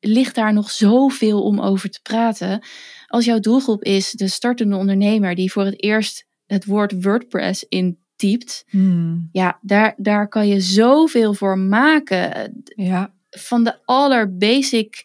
ligt 0.00 0.34
daar 0.34 0.52
nog 0.52 0.70
zoveel 0.70 1.42
om 1.42 1.60
over 1.60 1.90
te 1.90 2.00
praten. 2.02 2.62
Als 3.06 3.24
jouw 3.24 3.40
doelgroep 3.40 3.82
is 3.84 4.10
de 4.10 4.28
startende 4.28 4.76
ondernemer 4.76 5.34
die 5.34 5.52
voor 5.52 5.64
het 5.64 5.82
eerst 5.82 6.26
het 6.46 6.64
woord 6.64 7.02
WordPress 7.02 7.64
intypt, 7.68 8.64
Hmm, 8.68 9.28
ja, 9.32 9.58
daar, 9.62 9.94
daar 9.96 10.28
kan 10.28 10.48
je 10.48 10.60
zoveel 10.60 11.34
voor 11.34 11.58
maken. 11.58 12.52
ja, 12.64 13.14
Van 13.30 13.64
de 13.64 13.78
allerbasic 13.84 15.04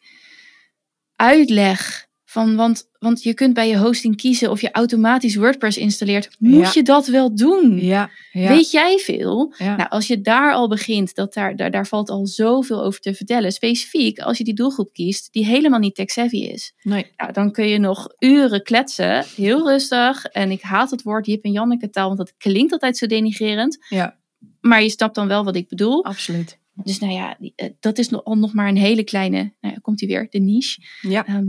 uitleg 1.15 2.04
Van, 2.35 2.55
want, 2.55 2.89
want 2.99 3.23
je 3.23 3.33
kunt 3.33 3.53
bij 3.53 3.67
je 3.69 3.77
hosting 3.77 4.15
kiezen 4.17 4.51
of 4.51 4.61
je 4.61 4.71
automatisch 4.71 5.35
WordPress 5.35 5.77
installeert. 5.77 6.29
Moet 6.39 6.59
Ja. 6.61 6.71
je 6.73 6.83
dat 6.83 7.07
wel 7.07 7.35
doen? 7.35 7.79
Ja, 7.85 8.09
ja. 8.31 8.47
Weet 8.47 8.71
jij 8.71 8.97
veel? 8.97 9.53
Nou, 9.57 9.89
als 9.89 10.07
je 10.07 10.21
daar 10.21 10.53
al 10.53 10.67
begint, 10.67 11.15
dat 11.15 11.33
daar, 11.33 11.55
daar, 11.55 11.71
daar 11.71 11.87
valt 11.87 12.09
al 12.09 12.25
zoveel 12.25 12.83
over 12.83 12.99
te 12.99 13.13
vertellen. 13.13 13.51
Specifiek 13.51 14.19
als 14.19 14.37
je 14.37 14.43
die 14.43 14.53
doelgroep 14.53 14.93
kiest 14.93 15.33
die 15.33 15.45
helemaal 15.45 15.79
niet 15.79 15.95
tech-savvy 15.95 16.37
is. 16.37 16.73
nee. 16.81 17.05
Ja, 17.17 17.31
dan 17.31 17.51
kun 17.51 17.67
je 17.67 17.77
nog 17.77 18.07
uren 18.19 18.63
kletsen, 18.63 19.25
heel 19.35 19.67
rustig. 19.69 20.25
En 20.25 20.51
ik 20.51 20.61
haat 20.61 20.91
het 20.91 21.01
woord 21.03 21.25
Jip 21.25 21.43
en 21.43 21.51
Janneke 21.51 21.89
taal, 21.89 22.05
want 22.07 22.17
dat 22.17 22.33
klinkt 22.37 22.71
altijd 22.71 22.97
zo 22.97 23.05
denigrerend. 23.07 23.77
Ja, 23.89 24.17
Maar 24.61 24.81
je 24.83 24.89
snapt 24.89 25.15
dan 25.15 25.27
wel 25.27 25.43
wat 25.43 25.55
ik 25.55 25.67
bedoel. 25.67 26.05
absoluut. 26.05 26.57
Dus 26.83 26.99
nou 26.99 27.13
ja, 27.13 27.37
eh, 27.55 27.69
dat 27.79 27.97
is 27.97 28.09
nog, 28.09 28.23
al 28.23 28.35
nog 28.35 28.53
maar 28.53 28.67
een 28.67 28.77
hele 28.77 29.03
kleine, 29.03 29.37
nou 29.61 29.73
ja, 29.73 29.79
komt 29.81 29.99
hij 29.99 30.09
weer, 30.09 30.27
de 30.29 30.39
niche. 30.39 30.81
Ja, 31.01 31.25
Ehm, 31.25 31.35
eh, 31.35 31.41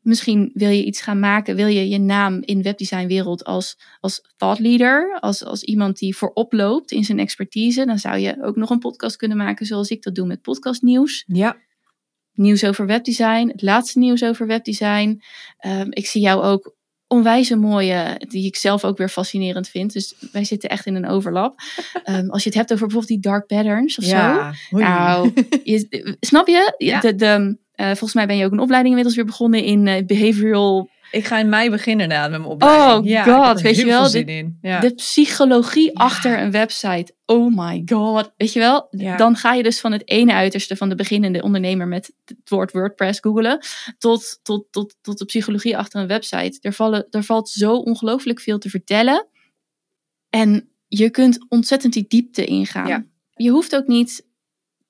misschien 0.00 0.50
wil 0.54 0.68
je 0.68 0.84
iets 0.84 1.00
gaan 1.00 1.18
maken, 1.18 1.56
wil 1.56 1.66
je 1.66 1.88
je 1.88 1.98
naam 1.98 2.42
in 2.42 2.62
webdesignwereld 2.62 3.44
als, 3.44 3.78
als 4.00 4.32
thought 4.36 4.58
leader, 4.60 5.18
als, 5.20 5.44
als 5.44 5.62
iemand 5.62 5.98
die 5.98 6.16
voorop 6.16 6.52
loopt 6.52 6.90
in 6.92 7.04
zijn 7.04 7.18
expertise, 7.18 7.84
dan 7.84 7.98
zou 7.98 8.18
je 8.18 8.42
ook 8.42 8.56
nog 8.56 8.70
een 8.70 8.78
podcast 8.78 9.16
kunnen 9.16 9.36
maken 9.36 9.66
zoals 9.66 9.90
ik 9.90 10.02
dat 10.02 10.14
doe 10.14 10.26
met 10.26 10.42
podcastnieuws. 10.42 11.24
ja, 11.26 11.56
Nieuws 12.34 12.64
over 12.64 12.86
webdesign, 12.86 13.48
het 13.48 13.62
laatste 13.62 13.98
nieuws 13.98 14.24
over 14.24 14.46
webdesign. 14.46 15.22
Ehm, 15.58 15.86
ik 15.90 16.06
zie 16.06 16.20
jou 16.20 16.42
ook 16.42 16.74
onwijze 17.06 17.56
mooie, 17.56 18.20
die 18.28 18.46
ik 18.46 18.56
zelf 18.56 18.84
ook 18.84 18.98
weer 18.98 19.08
fascinerend 19.08 19.68
vind. 19.68 19.92
Dus 19.92 20.14
wij 20.32 20.44
zitten 20.44 20.68
echt 20.68 20.86
in 20.86 20.94
een 20.94 21.06
overlap. 21.06 21.54
Ehm, 22.04 22.28
als 22.28 22.42
je 22.42 22.48
het 22.48 22.58
hebt 22.58 22.72
over 22.72 22.86
bijvoorbeeld 22.86 23.22
die 23.22 23.30
dark 23.30 23.46
patterns 23.46 23.98
of 23.98 24.04
zo. 24.04 24.16
ja. 24.16 24.54
Oei. 24.72 24.84
Nou, 24.84 25.32
je, 25.64 26.16
snap 26.20 26.46
je? 26.46 26.74
Ja. 26.78 27.00
De, 27.00 27.14
de, 27.14 27.58
eh, 27.74 27.86
volgens 27.86 28.14
mij 28.14 28.26
ben 28.26 28.36
je 28.36 28.44
ook 28.44 28.52
een 28.52 28.58
opleiding 28.60 28.88
inmiddels 28.88 29.16
weer 29.16 29.24
begonnen 29.24 29.62
in 29.64 29.86
eh, 29.86 30.04
behavioral. 30.06 30.92
Ik 31.10 31.24
ga 31.24 31.38
in 31.38 31.48
mei 31.48 31.70
beginnen 31.70 32.02
inderdaad 32.02 32.30
met 32.30 32.40
mijn 32.40 32.52
opleiding. 32.52 32.98
Oh 32.98 33.06
ja, 33.06 33.22
God, 33.22 33.60
weet 33.60 33.76
je 33.76 33.84
wel, 33.84 34.00
veel 34.00 34.08
zin 34.08 34.26
in. 34.26 34.58
Ja. 34.62 34.80
De 34.80 34.94
psychologie 34.94 35.84
Ja. 35.84 35.92
achter 35.92 36.38
een 36.38 36.50
website. 36.50 37.14
Oh 37.26 37.56
my 37.56 37.82
god. 37.86 38.32
Weet 38.36 38.52
je 38.52 38.58
wel? 38.58 38.86
Ja. 38.90 39.16
Dan 39.16 39.36
ga 39.36 39.52
je 39.52 39.62
dus 39.62 39.80
van 39.80 39.92
het 39.92 40.08
ene 40.08 40.32
uiterste 40.32 40.76
van 40.76 40.88
de 40.88 40.94
beginnende 40.94 41.42
ondernemer 41.42 41.86
met 41.88 42.12
het 42.24 42.36
woord 42.44 42.72
WordPress 42.72 43.20
googelen. 43.20 43.58
Tot, 43.98 44.40
tot, 44.42 44.66
tot, 44.70 44.96
tot 45.00 45.18
de 45.18 45.24
psychologie 45.24 45.76
achter 45.76 46.00
een 46.00 46.06
website. 46.06 46.58
Er, 46.60 46.72
vallen, 46.72 47.06
er 47.10 47.22
valt 47.22 47.48
zo 47.48 47.74
ongelooflijk 47.74 48.40
veel 48.40 48.58
te 48.58 48.68
vertellen. 48.70 49.26
En 50.30 50.68
je 50.88 51.10
kunt 51.10 51.46
ontzettend 51.48 51.92
die 51.92 52.04
diepte 52.08 52.44
ingaan. 52.44 53.10
Je 53.34 53.50
hoeft 53.50 53.76
ook 53.76 53.86
niet 53.86 54.26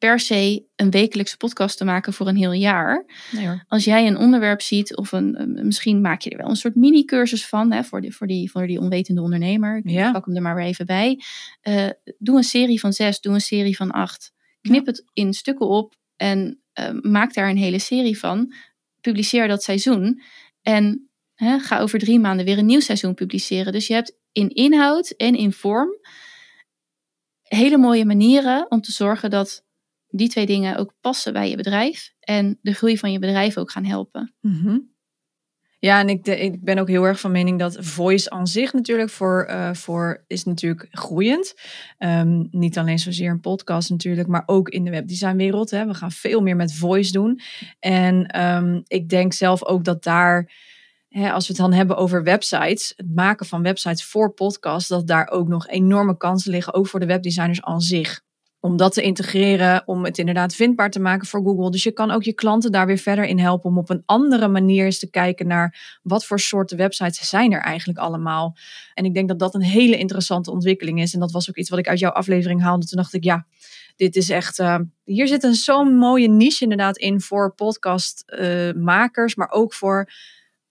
per 0.05 0.21
se 0.21 0.65
een 0.77 0.91
wekelijkse 0.91 1.37
podcast 1.37 1.77
te 1.77 1.85
maken 1.85 2.13
voor 2.13 2.29
een 2.29 2.37
heel 2.37 2.53
jaar. 2.53 3.05
Nee 3.31 3.47
hoor. 3.47 3.65
Als 3.69 3.85
jij 3.85 4.07
een 4.07 4.17
onderwerp 4.17 4.63
ziet, 4.63 4.97
of 4.97 5.13
een, 5.13 5.59
misschien 5.63 6.01
maak 6.01 6.21
je 6.21 6.31
er 6.31 6.37
wel 6.37 6.49
een 6.49 6.57
soort 6.57 6.75
mini-cursus 6.75 7.47
van 7.47 7.73
hè, 7.73 7.85
voor, 7.85 8.01
die, 8.01 8.17
voor, 8.17 8.27
die, 8.27 8.51
voor 8.51 8.67
die 8.67 8.81
onwetende 8.81 9.23
ondernemer. 9.23 9.77
Ik 9.77 9.91
Ja. 9.91 10.13
pak 10.13 10.27
hem 10.27 10.37
er 10.37 10.43
maar 10.43 10.55
weer 10.55 10.65
even 10.65 10.87
bij. 10.87 11.21
Eh, 11.61 11.87
doe 12.19 12.37
een 12.37 12.43
serie 12.43 12.81
van 12.81 12.93
zes, 12.93 13.21
doe 13.21 13.35
een 13.35 13.41
serie 13.41 13.77
van 13.77 13.91
acht. 13.91 14.33
Knip 14.61 14.87
het 14.87 15.05
in 15.13 15.33
stukken 15.33 15.69
op 15.69 15.95
en 16.17 16.61
eh, 16.73 16.91
maak 17.01 17.35
daar 17.35 17.49
een 17.49 17.57
hele 17.57 17.79
serie 17.79 18.19
van. 18.19 18.55
Publiceer 19.01 19.49
dat 19.49 19.63
seizoen. 19.63 20.23
En 20.63 21.11
hè, 21.35 21.59
ga 21.59 21.79
over 21.79 21.99
drie 21.99 22.19
maanden 22.19 22.45
weer 22.47 22.59
een 22.59 22.67
nieuw 22.67 22.81
seizoen 22.81 23.15
publiceren. 23.15 23.73
Dus 23.73 23.87
je 23.87 23.95
hebt 23.95 24.17
in 24.33 24.49
inhoud 24.49 25.11
en 25.11 25.35
in 25.35 25.53
vorm 25.53 25.89
hele 27.43 27.77
mooie 27.79 28.05
manieren 28.05 28.71
om 28.71 28.81
te 28.81 28.93
zorgen 28.93 29.31
dat 29.31 29.65
die 30.17 30.29
twee 30.29 30.47
dingen 30.47 30.77
ook 30.77 30.95
passen 31.01 31.33
bij 31.33 31.51
je 31.51 31.57
bedrijf 31.57 32.13
en 32.21 32.59
de 32.63 32.73
groei 32.73 32.99
van 32.99 33.13
je 33.13 33.19
bedrijf 33.19 33.59
ook 33.59 33.71
gaan 33.71 33.85
helpen. 33.85 34.35
Mhm. 34.41 34.79
Ja, 35.79 36.01
en 36.01 36.09
ik, 36.09 36.27
ik 36.27 36.65
ben 36.65 36.79
ook 36.79 36.89
heel 36.89 37.05
erg 37.05 37.21
van 37.21 37.31
mening 37.31 37.59
dat 37.59 37.77
voice 37.81 38.31
aan 38.31 38.47
zich 38.47 38.73
natuurlijk 38.73 39.11
voor, 39.11 39.45
eh, 39.45 39.75
voor 39.75 40.25
is 40.27 40.45
natuurlijk 40.45 40.87
groeiend. 40.91 41.55
Ehm, 41.99 42.45
niet 42.51 42.79
alleen 42.79 42.99
zozeer 42.99 43.31
een 43.31 43.41
podcast 43.41 43.91
natuurlijk, 43.91 44.29
maar 44.29 44.43
ook 44.47 44.69
in 44.69 44.85
de 44.85 44.91
webdesignwereld. 44.91 45.71
Hè. 45.71 45.87
We 45.87 45.95
gaan 45.95 46.13
veel 46.13 46.41
meer 46.41 46.57
met 46.57 46.75
voice 46.75 47.13
doen. 47.13 47.41
En 47.81 48.27
ehm, 48.27 48.81
ik 48.87 49.09
denk 49.09 49.33
zelf 49.33 49.65
ook 49.65 49.85
dat 49.85 50.03
daar, 50.03 50.53
hè, 51.09 51.33
als 51.33 51.47
we 51.47 51.53
het 51.53 51.63
dan 51.63 51.73
hebben 51.73 51.97
over 51.97 52.23
websites, 52.23 52.93
het 52.97 53.15
maken 53.15 53.47
van 53.47 53.63
websites 53.63 54.05
voor 54.05 54.35
podcasts, 54.35 54.89
dat 54.89 55.07
daar 55.07 55.29
ook 55.31 55.49
nog 55.49 55.69
enorme 55.69 56.17
kansen 56.17 56.51
liggen, 56.51 56.75
ook 56.75 56.87
voor 56.87 57.01
de 57.01 57.07
webdesigners 57.07 57.63
aan 57.63 57.81
zich 57.81 58.23
om 58.65 58.77
dat 58.77 58.93
te 58.93 59.03
integreren, 59.03 59.83
om 59.87 60.05
het 60.05 60.19
inderdaad 60.19 60.55
vindbaar 60.55 60.91
te 60.91 61.01
maken 61.01 61.27
voor 61.27 61.43
Google. 61.43 61.71
Dus 61.71 61.83
je 61.83 61.93
kan 61.93 62.11
ook 62.11 62.23
je 62.23 62.33
klanten 62.33 62.73
daar 62.73 62.87
weer 62.87 62.99
verder 62.99 63.25
in 63.25 63.39
helpen 63.39 63.71
om 63.71 63.79
op 63.79 63.91
een 63.91 64.03
andere 64.07 64.49
manier 64.49 64.85
eens 64.85 64.99
te 64.99 65.11
kijken 65.11 65.47
naar 65.47 65.99
wat 66.03 66.25
voor 66.27 66.41
soorten 66.41 66.77
websites 66.77 67.29
zijn 67.29 67.53
er 67.53 67.61
eigenlijk 67.61 67.99
allemaal. 67.99 68.57
En 68.95 69.05
ik 69.05 69.15
denk 69.15 69.29
dat 69.29 69.39
dat 69.39 69.55
een 69.55 69.63
hele 69.63 69.99
interessante 69.99 70.51
ontwikkeling 70.51 71.01
is. 71.01 71.15
En 71.15 71.21
dat 71.21 71.33
was 71.33 71.49
ook 71.49 71.57
iets 71.57 71.71
wat 71.71 71.79
ik 71.79 71.89
uit 71.89 71.99
jouw 71.99 72.11
aflevering 72.11 72.63
haalde. 72.63 72.87
Toen 72.87 72.99
dacht 72.99 73.15
ik, 73.15 73.25
ja, 73.25 73.47
dit 73.97 74.17
is 74.17 74.31
echt. 74.31 74.59
eh, 74.59 74.79
hier 75.05 75.29
zit 75.29 75.43
een 75.43 75.55
zo'n 75.55 75.97
mooie 75.97 76.29
niche 76.29 76.63
inderdaad 76.63 76.97
in 76.97 77.21
voor 77.21 77.55
podcastmakers, 77.55 79.35
maar 79.35 79.51
ook 79.51 79.75
voor 79.75 80.13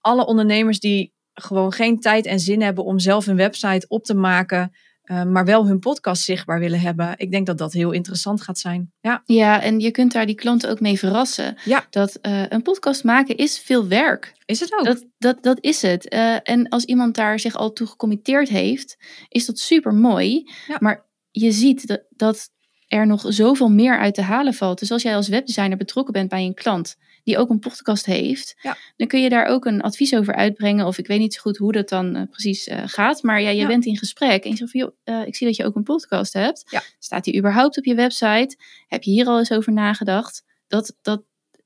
alle 0.00 0.26
ondernemers 0.26 0.80
die 0.80 1.12
gewoon 1.34 1.72
geen 1.72 2.00
tijd 2.00 2.26
en 2.26 2.40
zin 2.40 2.62
hebben 2.62 2.84
om 2.84 2.98
zelf 2.98 3.26
een 3.26 3.36
website 3.36 3.86
op 3.88 4.04
te 4.04 4.14
maken. 4.14 4.72
Eh, 5.04 5.24
maar 5.24 5.44
wel 5.44 5.66
hun 5.66 5.78
podcast 5.78 6.22
zichtbaar 6.22 6.58
willen 6.58 6.80
hebben. 6.80 7.14
Ik 7.16 7.30
denk 7.30 7.46
dat 7.46 7.58
dat 7.58 7.72
heel 7.72 7.90
interessant 7.90 8.42
gaat 8.42 8.58
zijn. 8.58 8.92
Ja, 9.00 9.22
Ja, 9.26 9.62
en 9.62 9.80
je 9.80 9.90
kunt 9.90 10.12
daar 10.12 10.26
die 10.26 10.34
klanten 10.34 10.70
ook 10.70 10.80
mee 10.80 10.98
verrassen. 10.98 11.56
Ja. 11.64 11.86
Dat 11.90 12.14
eh, 12.14 12.42
een 12.48 12.62
podcast 12.62 13.04
maken 13.04 13.36
is 13.36 13.58
veel 13.58 13.88
werk. 13.88 14.34
is 14.44 14.60
het 14.60 14.72
ook. 14.72 14.84
Dat, 14.84 15.04
dat, 15.18 15.42
dat 15.42 15.58
is 15.60 15.82
het. 15.82 16.08
Eh, 16.08 16.36
en 16.42 16.68
als 16.68 16.84
iemand 16.84 17.14
daar 17.14 17.40
zich 17.40 17.54
al 17.54 17.72
toe 17.72 17.86
gecommitteerd 17.86 18.48
heeft, 18.48 18.96
is 19.28 19.46
dat 19.46 19.58
super 19.58 19.94
mooi. 19.94 20.50
Ja. 20.66 20.76
Maar 20.80 21.06
je 21.30 21.52
ziet 21.52 21.86
dat, 21.86 22.02
dat 22.10 22.50
er 22.88 23.06
nog 23.06 23.24
zoveel 23.28 23.70
meer 23.70 23.98
uit 23.98 24.14
te 24.14 24.22
halen 24.22 24.54
valt. 24.54 24.78
Dus 24.78 24.90
als 24.90 25.02
jij 25.02 25.16
als 25.16 25.28
webdesigner 25.28 25.76
betrokken 25.76 26.12
bent 26.12 26.28
bij 26.28 26.44
een 26.44 26.54
klant 26.54 26.96
die 27.24 27.38
ook 27.38 27.50
een 27.50 27.58
podcast 27.58 28.06
heeft, 28.06 28.54
Ja. 28.62 28.76
dan 28.96 29.06
kun 29.06 29.22
je 29.22 29.28
daar 29.28 29.46
ook 29.46 29.64
een 29.64 29.80
advies 29.80 30.14
over 30.14 30.34
uitbrengen. 30.34 30.86
Of 30.86 30.98
ik 30.98 31.06
weet 31.06 31.18
niet 31.18 31.34
zo 31.34 31.40
goed 31.40 31.56
hoe 31.56 31.72
dat 31.72 31.88
dan 31.88 32.16
eh, 32.16 32.22
precies 32.30 32.66
eh, 32.66 32.82
gaat. 32.86 33.22
Maar 33.22 33.40
ja, 33.42 33.48
je 33.50 33.56
Ja. 33.60 33.66
bent 33.66 33.86
in 33.86 33.96
gesprek 33.96 34.44
en 34.44 34.50
je 34.50 34.56
zegt 34.56 34.70
van, 34.70 34.80
joh, 34.80 34.90
eh, 35.04 35.26
ik 35.26 35.36
zie 35.36 35.46
dat 35.46 35.56
je 35.56 35.64
ook 35.64 35.74
een 35.76 35.82
podcast 35.82 36.32
hebt. 36.32 36.64
Ja. 36.70 36.82
Staat 36.98 37.24
die 37.24 37.38
überhaupt 37.38 37.78
op 37.78 37.84
je 37.84 37.94
website? 37.94 38.56
Heb 38.88 39.02
je 39.02 39.10
hier 39.10 39.26
al 39.26 39.38
eens 39.38 39.52
over 39.52 39.72
nagedacht? 39.72 40.44
Dat, 40.68 40.96
dat, 41.02 41.22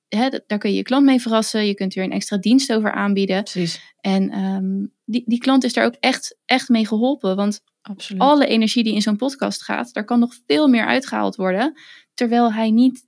hè, 0.08 0.28
dat- 0.28 0.42
daar 0.46 0.58
kun 0.58 0.70
je 0.70 0.76
je 0.76 0.82
klant 0.82 1.04
mee 1.04 1.20
verrassen. 1.20 1.66
Je 1.66 1.74
kunt 1.74 1.94
weer 1.94 2.04
een 2.04 2.12
extra 2.12 2.36
dienst 2.36 2.72
over 2.72 2.92
aanbieden. 2.92 3.42
Precies. 3.42 3.80
En 4.00 4.30
ehm, 4.30 4.86
die, 5.04 5.22
die 5.26 5.38
klant 5.38 5.64
is 5.64 5.72
daar 5.72 5.84
ook 5.84 5.96
echt, 6.00 6.36
echt 6.44 6.68
mee 6.68 6.86
geholpen. 6.86 7.36
Want 7.36 7.60
Absoluut. 7.82 8.22
alle 8.22 8.46
energie 8.46 8.84
die 8.84 8.94
in 8.94 9.02
zo'n 9.02 9.16
podcast 9.16 9.62
gaat, 9.62 9.92
daar 9.94 10.04
kan 10.04 10.18
nog 10.18 10.34
veel 10.46 10.68
meer 10.68 10.86
uitgehaald 10.86 11.36
worden. 11.36 11.72
Terwijl 12.14 12.52
hij 12.52 12.70
niet 12.70 13.06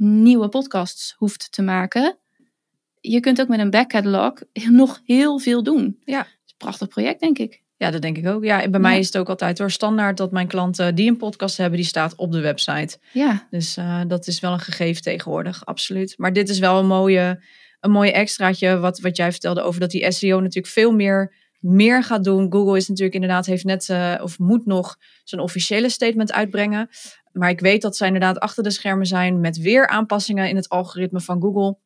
nieuwe 0.00 0.48
podcasts 0.48 1.14
hoeft 1.16 1.52
te 1.52 1.62
maken. 1.62 2.18
Je 3.00 3.20
kunt 3.20 3.40
ook 3.40 3.48
met 3.48 3.58
een 3.58 3.70
backcatalog 3.70 4.34
nog 4.70 5.00
heel 5.04 5.38
veel 5.38 5.62
doen. 5.62 5.98
Ja. 6.04 6.26
Prachtig 6.56 6.88
project, 6.88 7.20
denk 7.20 7.38
ik. 7.38 7.62
Ja, 7.76 7.90
dat 7.90 8.02
denk 8.02 8.16
ik 8.16 8.26
ook. 8.26 8.44
Ja, 8.44 8.68
bij 8.68 8.80
mij 8.80 8.98
is 8.98 9.06
het 9.06 9.18
ook 9.18 9.28
altijd 9.28 9.56
door 9.56 9.70
standaard 9.70 10.16
dat 10.16 10.32
mijn 10.32 10.46
klanten 10.46 10.94
die 10.94 11.10
een 11.10 11.16
podcast 11.16 11.56
hebben, 11.56 11.78
die 11.78 11.86
staat 11.88 12.14
op 12.14 12.32
de 12.32 12.40
website. 12.40 12.98
Ja, 13.12 13.46
Dus 13.50 13.76
eh, 13.76 14.00
dat 14.06 14.26
is 14.26 14.40
wel 14.40 14.52
een 14.52 14.60
gegeven 14.60 15.02
tegenwoordig, 15.02 15.66
absoluut. 15.66 16.14
Maar 16.16 16.32
dit 16.32 16.48
is 16.48 16.58
wel 16.58 16.78
een 16.78 16.86
mooie, 16.86 17.44
een 17.80 17.90
mooie 17.90 18.12
extraatje 18.12 18.78
wat, 18.78 19.00
wat 19.00 19.16
jij 19.16 19.30
vertelde 19.30 19.62
over 19.62 19.80
dat 19.80 19.90
die 19.90 20.12
SEO 20.12 20.40
natuurlijk 20.40 20.72
veel 20.72 20.92
meer, 20.92 21.34
meer 21.58 22.04
gaat 22.04 22.24
doen. 22.24 22.52
Google 22.52 22.76
is 22.76 22.88
natuurlijk 22.88 23.14
inderdaad, 23.14 23.46
heeft 23.46 23.64
net 23.64 23.88
eh, 23.88 24.14
of 24.22 24.38
moet 24.38 24.66
nog 24.66 24.96
zijn 25.24 25.40
officiële 25.40 25.88
statement 25.88 26.32
uitbrengen. 26.32 26.88
Maar 27.32 27.50
ik 27.50 27.60
weet 27.60 27.82
dat 27.82 27.96
zij 27.96 28.06
inderdaad 28.06 28.38
achter 28.38 28.62
de 28.62 28.70
schermen 28.70 29.06
zijn 29.06 29.40
met 29.40 29.58
weer 29.58 29.88
aanpassingen 29.88 30.48
in 30.48 30.56
het 30.56 30.68
algoritme 30.68 31.20
van 31.20 31.40
Google. 31.40 31.78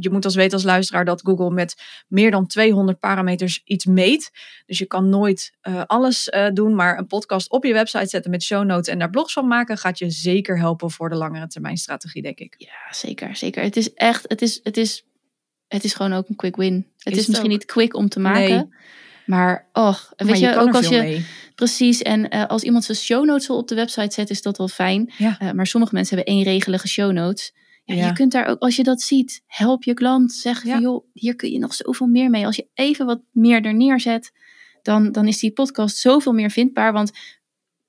Je 0.00 0.10
moet 0.10 0.24
als 0.24 0.34
weten 0.34 0.52
als 0.52 0.62
luisteraar 0.62 1.04
dat 1.04 1.20
Google 1.24 1.50
met 1.50 1.82
meer 2.08 2.30
dan 2.30 2.46
200 2.46 2.98
parameters 2.98 3.60
iets 3.64 3.84
meet. 3.84 4.30
Dus 4.66 4.78
je 4.78 4.86
kan 4.86 5.08
nooit 5.08 5.52
eh, 5.60 5.82
alles 5.86 6.28
eh, 6.28 6.46
doen, 6.52 6.74
maar 6.74 6.98
een 6.98 7.06
podcast 7.06 7.50
op 7.50 7.64
je 7.64 7.72
website 7.72 8.06
zetten 8.06 8.30
met 8.30 8.42
show 8.42 8.64
notes 8.64 8.88
en 8.92 8.98
daar 8.98 9.10
blogs 9.10 9.32
van 9.32 9.46
maken 9.46 9.78
gaat 9.78 9.98
je 9.98 10.10
zeker 10.10 10.58
helpen 10.58 10.90
voor 10.90 11.08
de 11.08 11.16
langere 11.16 11.46
termijn 11.46 11.76
strategie, 11.76 12.22
denk 12.22 12.38
ik. 12.38 12.54
ja 12.58 12.92
zeker, 12.92 13.36
zeker. 13.36 13.62
Het 13.62 13.76
is 13.76 13.94
echt, 13.94 14.24
het 14.28 14.42
is, 14.42 14.60
het 14.62 14.76
is, 14.76 15.04
het 15.68 15.84
is 15.84 15.94
gewoon 15.94 16.12
ook 16.12 16.28
een 16.28 16.36
quick 16.36 16.56
win. 16.56 16.74
Het 16.74 17.12
is, 17.12 17.18
het 17.18 17.28
misschien 17.28 17.50
ook. 17.50 17.56
niet 17.58 17.64
quick 17.64 17.94
om 17.94 18.08
te 18.08 18.20
maken. 18.20 18.48
Nee. 18.48 18.68
Maar, 19.26 19.68
och, 19.72 20.12
weet 20.16 20.28
maar 20.28 20.38
je, 20.38 20.56
ook 20.56 20.74
als 20.74 20.88
je, 20.88 20.98
mee. 20.98 21.26
Precies, 21.54 22.02
en 22.02 22.28
eh, 22.28 22.46
als 22.46 22.62
iemand 22.62 22.84
zijn 22.84 22.98
show 22.98 23.24
notes 23.24 23.48
al 23.50 23.56
op 23.56 23.68
de 23.68 23.74
website 23.74 24.14
zet, 24.14 24.30
is 24.30 24.42
dat 24.42 24.58
wel 24.58 24.68
fijn. 24.68 25.12
Ja. 25.18 25.38
Eh, 25.38 25.50
maar 25.50 25.66
sommige 25.66 25.94
mensen 25.94 26.16
hebben 26.16 26.34
eenregelige 26.34 26.88
show 26.88 27.12
notes. 27.12 27.52
Ja, 27.84 27.94
Ja. 27.94 28.06
Je 28.06 28.12
kunt 28.12 28.32
daar 28.32 28.46
ook, 28.46 28.58
als 28.58 28.76
je 28.76 28.82
dat 28.82 29.00
ziet, 29.02 29.42
help 29.46 29.84
je 29.84 29.94
klant. 29.94 30.32
Zeg 30.32 30.64
Ja. 30.64 30.72
van, 30.72 30.80
joh, 30.82 31.04
hier 31.12 31.36
kun 31.36 31.50
je 31.50 31.58
nog 31.58 31.74
zoveel 31.74 32.06
meer 32.06 32.30
mee. 32.30 32.46
Als 32.46 32.56
je 32.56 32.66
even 32.74 33.06
wat 33.06 33.20
meer 33.32 33.64
er 33.64 33.74
neerzet, 33.74 34.32
dan, 34.82 35.12
dan 35.12 35.26
is 35.26 35.38
die 35.38 35.52
podcast 35.52 35.96
zoveel 35.96 36.32
meer 36.32 36.50
vindbaar. 36.50 36.92
Want 36.92 37.10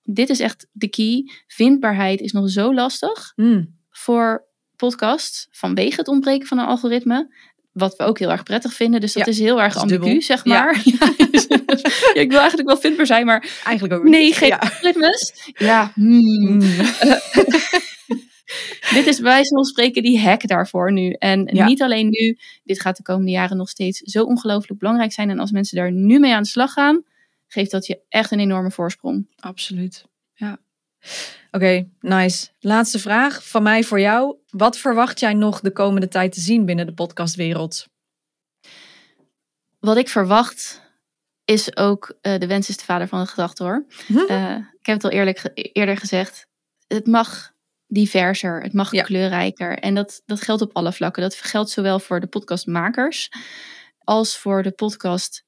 dit 0.03 0.29
is 0.29 0.39
echt 0.39 0.67
de 0.71 0.87
key. 0.87 1.29
Vindbaarheid 1.47 2.19
is 2.21 2.31
nog 2.31 2.49
zo 2.49 2.73
lastig 2.73 3.33
Mm, 3.35 3.75
voor 3.89 4.45
podcasts 4.75 5.47
vanwege 5.51 5.95
het 5.95 6.07
ontbreken 6.07 6.47
van 6.47 6.59
een 6.59 6.65
algoritme. 6.65 7.35
Wat 7.75 7.95
we 7.95 8.03
ook 8.03 8.19
heel 8.19 8.31
erg 8.31 8.43
prettig 8.43 8.73
vinden. 8.73 9.01
Dus 9.01 9.13
dat 9.13 9.25
Ja, 9.25 9.31
is 9.31 9.39
heel 9.39 9.61
erg 9.61 9.77
ambigu, 9.77 10.21
zeg 10.21 10.43
Ja. 10.43 10.63
maar. 10.63 10.81
Ja, 12.13 12.21
ik 12.21 12.29
wil 12.29 12.39
eigenlijk 12.39 12.67
wel 12.67 12.77
vindbaar 12.77 13.05
zijn, 13.05 13.25
maar 13.25 13.49
Eigenlijk 13.63 13.93
ook 13.93 14.03
nee, 14.03 14.33
geen 14.33 14.47
Ja. 14.47 14.57
algoritmes. 14.57 15.33
Ja, 15.57 15.91
hmm. 15.95 16.19
Mm. 16.19 16.59
dit 18.93 19.07
is 19.07 19.15
bij 19.15 19.23
wijze 19.31 19.55
van 19.55 19.63
spreken 19.65 20.03
die 20.03 20.19
hack 20.19 20.47
daarvoor 20.47 20.91
nu. 20.91 21.11
En 21.11 21.49
niet 21.65 21.81
alleen 21.81 22.09
nu, 22.09 22.37
dit 22.63 22.81
gaat 22.81 22.97
de 22.97 23.03
komende 23.03 23.31
jaren 23.31 23.57
nog 23.57 23.69
steeds 23.69 23.99
zo 23.99 24.23
ongelooflijk 24.23 24.79
belangrijk 24.79 25.11
zijn. 25.11 25.29
En 25.29 25.39
als 25.39 25.51
mensen 25.51 25.77
daar 25.77 25.91
nu 25.91 26.19
mee 26.19 26.33
aan 26.33 26.43
de 26.43 26.49
slag 26.49 26.71
gaan, 26.73 27.03
geeft 27.47 27.71
dat 27.71 27.85
je 27.85 27.99
echt 28.09 28.31
een 28.31 28.39
enorme 28.39 28.71
voorsprong. 28.71 29.27
Absoluut. 29.39 30.05
Oké, 31.51 31.87
nice. 31.99 32.47
Laatste 32.59 32.99
vraag 32.99 33.47
van 33.47 33.63
mij 33.63 33.83
voor 33.83 33.99
jou. 33.99 34.35
Wat 34.49 34.77
verwacht 34.77 35.19
jij 35.19 35.33
nog 35.33 35.59
de 35.59 35.71
komende 35.71 36.07
tijd 36.07 36.31
te 36.33 36.39
zien 36.39 36.65
binnen 36.65 36.85
de 36.85 36.93
podcastwereld? 36.93 37.85
Wat 39.79 39.97
ik 39.97 40.09
verwacht 40.09 40.81
is 41.45 41.77
ook, 41.77 42.17
eh, 42.21 42.39
de 42.39 42.47
wens 42.47 42.69
is 42.69 42.77
de 42.77 42.83
vader 42.83 43.07
van 43.07 43.19
de 43.19 43.27
gedachte 43.27 43.63
hoor. 43.63 43.85
Hm? 44.07 44.17
Eh, 44.17 44.55
ik 44.79 44.85
heb 44.85 44.95
het 44.95 45.03
al 45.03 45.09
eerlijk, 45.09 45.37
ge- 45.37 45.53
eerder 45.53 45.97
gezegd. 45.97 46.47
Het 46.87 47.07
mag 47.07 47.51
diverser, 47.87 48.61
het 48.61 48.73
mag 48.73 48.91
Ja. 48.91 49.03
kleurrijker. 49.03 49.79
En 49.79 49.95
dat, 49.95 50.21
dat 50.25 50.41
geldt 50.41 50.61
op 50.61 50.75
alle 50.75 50.93
vlakken. 50.93 51.21
Dat 51.21 51.35
geldt 51.35 51.69
zowel 51.69 51.99
voor 51.99 52.19
de 52.19 52.27
podcastmakers 52.27 53.29
als 53.99 54.37
voor 54.37 54.63
de 54.63 54.71
podcast, 54.71 55.43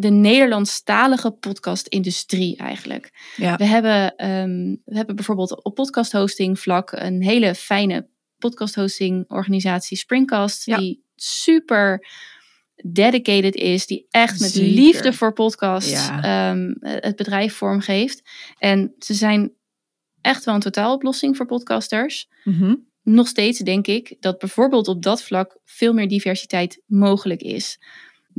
de 0.00 0.10
Nederlandstalige 0.10 1.30
podcastindustrie 1.30 2.56
eigenlijk. 2.56 3.10
Ja. 3.36 3.56
We 3.56 3.64
hebben, 3.64 4.16
ehm, 4.16 4.76
we 4.84 4.96
hebben 4.96 5.16
bijvoorbeeld 5.16 5.64
op 5.64 5.74
podcasthosting 5.74 6.60
vlak 6.60 6.92
een 6.92 7.22
hele 7.22 7.54
fijne 7.54 8.08
podcasthosting 8.38 9.24
organisatie 9.28 9.96
Springcast, 9.96 10.66
Ja. 10.66 10.76
die 10.76 11.04
super 11.16 12.06
dedicated 12.84 13.54
is, 13.54 13.86
die 13.86 14.06
echt 14.10 14.40
met 14.40 14.50
Zeker. 14.50 14.70
liefde 14.70 15.12
voor 15.12 15.32
podcast 15.32 15.90
Ja. 15.90 16.22
ehm, 16.22 16.74
het 16.80 17.16
bedrijf 17.16 17.54
vormgeeft. 17.54 18.22
En 18.58 18.94
ze 18.98 19.14
zijn 19.14 19.52
echt 20.20 20.44
wel 20.44 20.54
een 20.54 20.60
totaaloplossing 20.60 21.36
voor 21.36 21.46
podcasters. 21.46 22.28
Mhm. 22.44 22.74
Nog 23.02 23.28
steeds 23.28 23.58
denk 23.58 23.86
ik 23.86 24.16
dat 24.20 24.38
bijvoorbeeld 24.38 24.88
op 24.88 25.02
dat 25.02 25.22
vlak 25.22 25.58
veel 25.64 25.92
meer 25.92 26.08
diversiteit 26.08 26.82
mogelijk 26.86 27.40
is. 27.40 27.78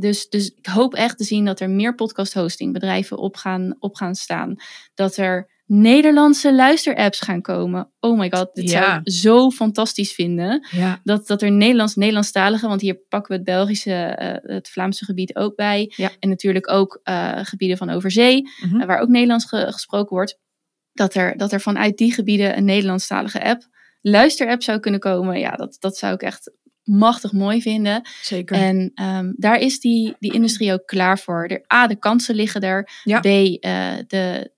Dus, 0.02 0.30
dus 0.30 0.54
ik 0.56 0.66
hoop 0.66 0.93
echt 0.93 1.18
te 1.18 1.24
zien 1.24 1.45
dat 1.45 1.60
er 1.60 1.70
meer 1.70 1.95
podcast 1.95 2.34
hosting 2.34 2.74
bedrijven 2.74 3.18
op 3.18 3.36
gaan, 3.36 3.76
op 3.80 3.95
gaan 3.95 4.16
staan. 4.16 4.56
Dat 4.93 5.18
er 5.18 5.49
Nederlandse 5.66 6.54
luisterapps 6.56 7.20
gaan 7.20 7.41
komen. 7.41 7.91
Oh 7.99 8.18
my 8.20 8.32
god, 8.32 8.49
dit 8.54 8.70
zou 8.70 8.84
Ja. 8.84 9.02
ik 9.04 9.12
zo 9.12 9.49
fantastisch 9.49 10.12
vinden. 10.14 10.68
Ja. 10.72 10.99
Dat, 11.04 11.28
dat 11.28 11.41
er 11.41 11.52
Nederlands, 11.52 11.95
Nederlandstalige, 11.95 12.68
want 12.68 12.82
hier 12.82 12.95
pakken 13.10 13.30
we 13.32 13.36
het 13.36 13.45
Belgische, 13.45 13.93
eh, 13.93 14.56
het 14.56 14.70
Vlaamse 14.70 15.06
gebied 15.06 15.36
ook 15.36 15.56
bij. 15.56 15.93
Ja. 15.95 16.12
En 16.20 16.30
natuurlijk 16.30 16.72
ook 16.72 16.99
eh, 17.04 17.39
gebieden 17.43 17.78
van 17.78 17.89
overzee, 17.89 18.49
Mhm. 18.64 18.80
eh, 18.82 18.88
waar 18.88 18.99
ook 18.99 19.10
Nederlands 19.10 19.45
ge- 19.45 19.72
gesproken 19.72 20.16
wordt. 20.16 20.39
Dat 20.93 21.14
er, 21.14 21.38
dat 21.38 21.52
er 21.52 21.62
vanuit 21.62 21.97
die 21.97 22.14
gebieden 22.14 22.58
een 22.58 22.66
Nederlandstalige 22.66 23.43
app, 23.43 23.68
luisterapp 24.02 24.64
zou 24.64 24.80
kunnen 24.80 24.99
komen. 24.99 25.39
Ja, 25.39 25.52
dat, 25.56 25.76
dat 25.80 25.97
zou 25.97 26.14
ik 26.14 26.22
echt 26.22 26.52
machtig 26.84 27.32
mooi 27.32 27.61
vinden. 27.61 28.01
Zeker. 28.21 28.55
En 28.55 28.91
ehm, 28.95 29.32
daar 29.36 29.59
is 29.59 29.79
die, 29.79 30.15
die 30.19 30.34
industrie 30.34 30.73
ook 30.73 30.86
klaar 30.86 31.19
voor. 31.19 31.45
Er, 31.45 31.65
A, 31.73 31.88
de 31.88 31.99
kansen 31.99 32.36
liggen 32.36 32.61
er. 32.61 32.89
Ja. 33.03 33.19
B, 33.19 33.25
eh, 33.25 33.93
de, 34.07 34.51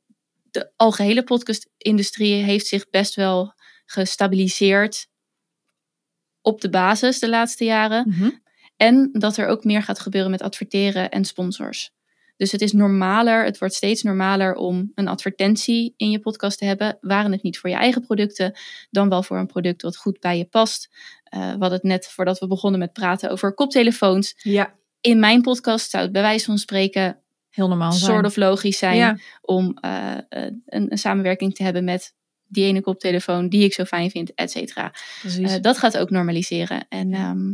de 0.52 0.72
algehele 0.76 1.24
podcastindustrie 1.24 2.44
heeft 2.44 2.68
zich 2.68 2.90
best 2.90 3.16
wel 3.16 3.54
gestabiliseerd 3.86 5.08
op 6.42 6.62
de 6.62 6.70
basis 6.70 7.20
de 7.20 7.30
laatste 7.30 7.64
jaren. 7.64 8.06
Mhm. 8.10 8.30
En 8.76 9.10
dat 9.12 9.38
er 9.38 9.48
ook 9.48 9.64
meer 9.64 9.84
gaat 9.84 10.00
gebeuren 10.00 10.32
met 10.32 10.42
adverteren 10.42 11.10
en 11.10 11.26
sponsors. 11.26 11.92
Dus 12.44 12.52
het 12.52 12.62
is 12.62 12.72
normaler, 12.72 13.44
het 13.46 13.58
wordt 13.58 13.74
steeds 13.74 14.04
normaler 14.04 14.56
om 14.56 14.92
een 14.96 15.08
advertentie 15.08 15.94
in 15.98 16.10
je 16.10 16.20
podcast 16.20 16.58
te 16.58 16.66
hebben. 16.66 16.98
Waren 17.02 17.32
het 17.32 17.44
niet 17.44 17.58
voor 17.60 17.70
je 17.70 17.76
eigen 17.76 18.02
producten, 18.02 18.54
dan 18.90 19.10
wel 19.10 19.24
voor 19.24 19.38
een 19.38 19.48
product 19.48 19.82
wat 19.82 19.98
goed 19.98 20.20
bij 20.20 20.38
je 20.38 20.46
past. 20.46 20.90
Eh, 21.24 21.40
we 21.40 21.48
hadden 21.60 21.72
het 21.72 21.84
net 21.84 22.08
voordat 22.08 22.40
we 22.40 22.48
begonnen 22.48 22.80
met 22.80 22.94
praten 22.94 23.30
over 23.30 23.54
koptelefoons. 23.54 24.34
Ja, 24.38 24.74
In 25.02 25.20
mijn 25.20 25.42
podcast 25.42 25.90
zou 25.90 26.04
het 26.04 26.12
bij 26.12 26.22
wijze 26.22 26.46
van 26.46 26.58
spreken 26.58 27.20
heel 27.50 27.68
normaal 27.68 27.92
zijn. 27.92 28.12
soort 28.12 28.26
of 28.26 28.36
logisch 28.36 28.78
zijn 28.78 28.96
Ja. 28.98 29.18
om 29.42 29.78
eh, 29.82 30.12
eh, 30.18 30.52
een, 30.66 30.92
een 30.92 30.98
samenwerking 30.98 31.56
te 31.56 31.64
hebben 31.64 31.84
met 31.84 32.14
die 32.48 32.66
ene 32.66 32.82
koptelefoon 32.82 33.50
die 33.50 33.64
ik 33.64 33.74
zo 33.74 33.84
fijn 33.84 34.10
vind, 34.10 34.34
et 34.34 34.52
cetera. 34.52 34.94
Dat 35.62 35.78
gaat 35.78 35.98
ook 35.98 36.10
normaliseren 36.10 36.86
en, 36.90 37.14
ehm, 37.14 37.54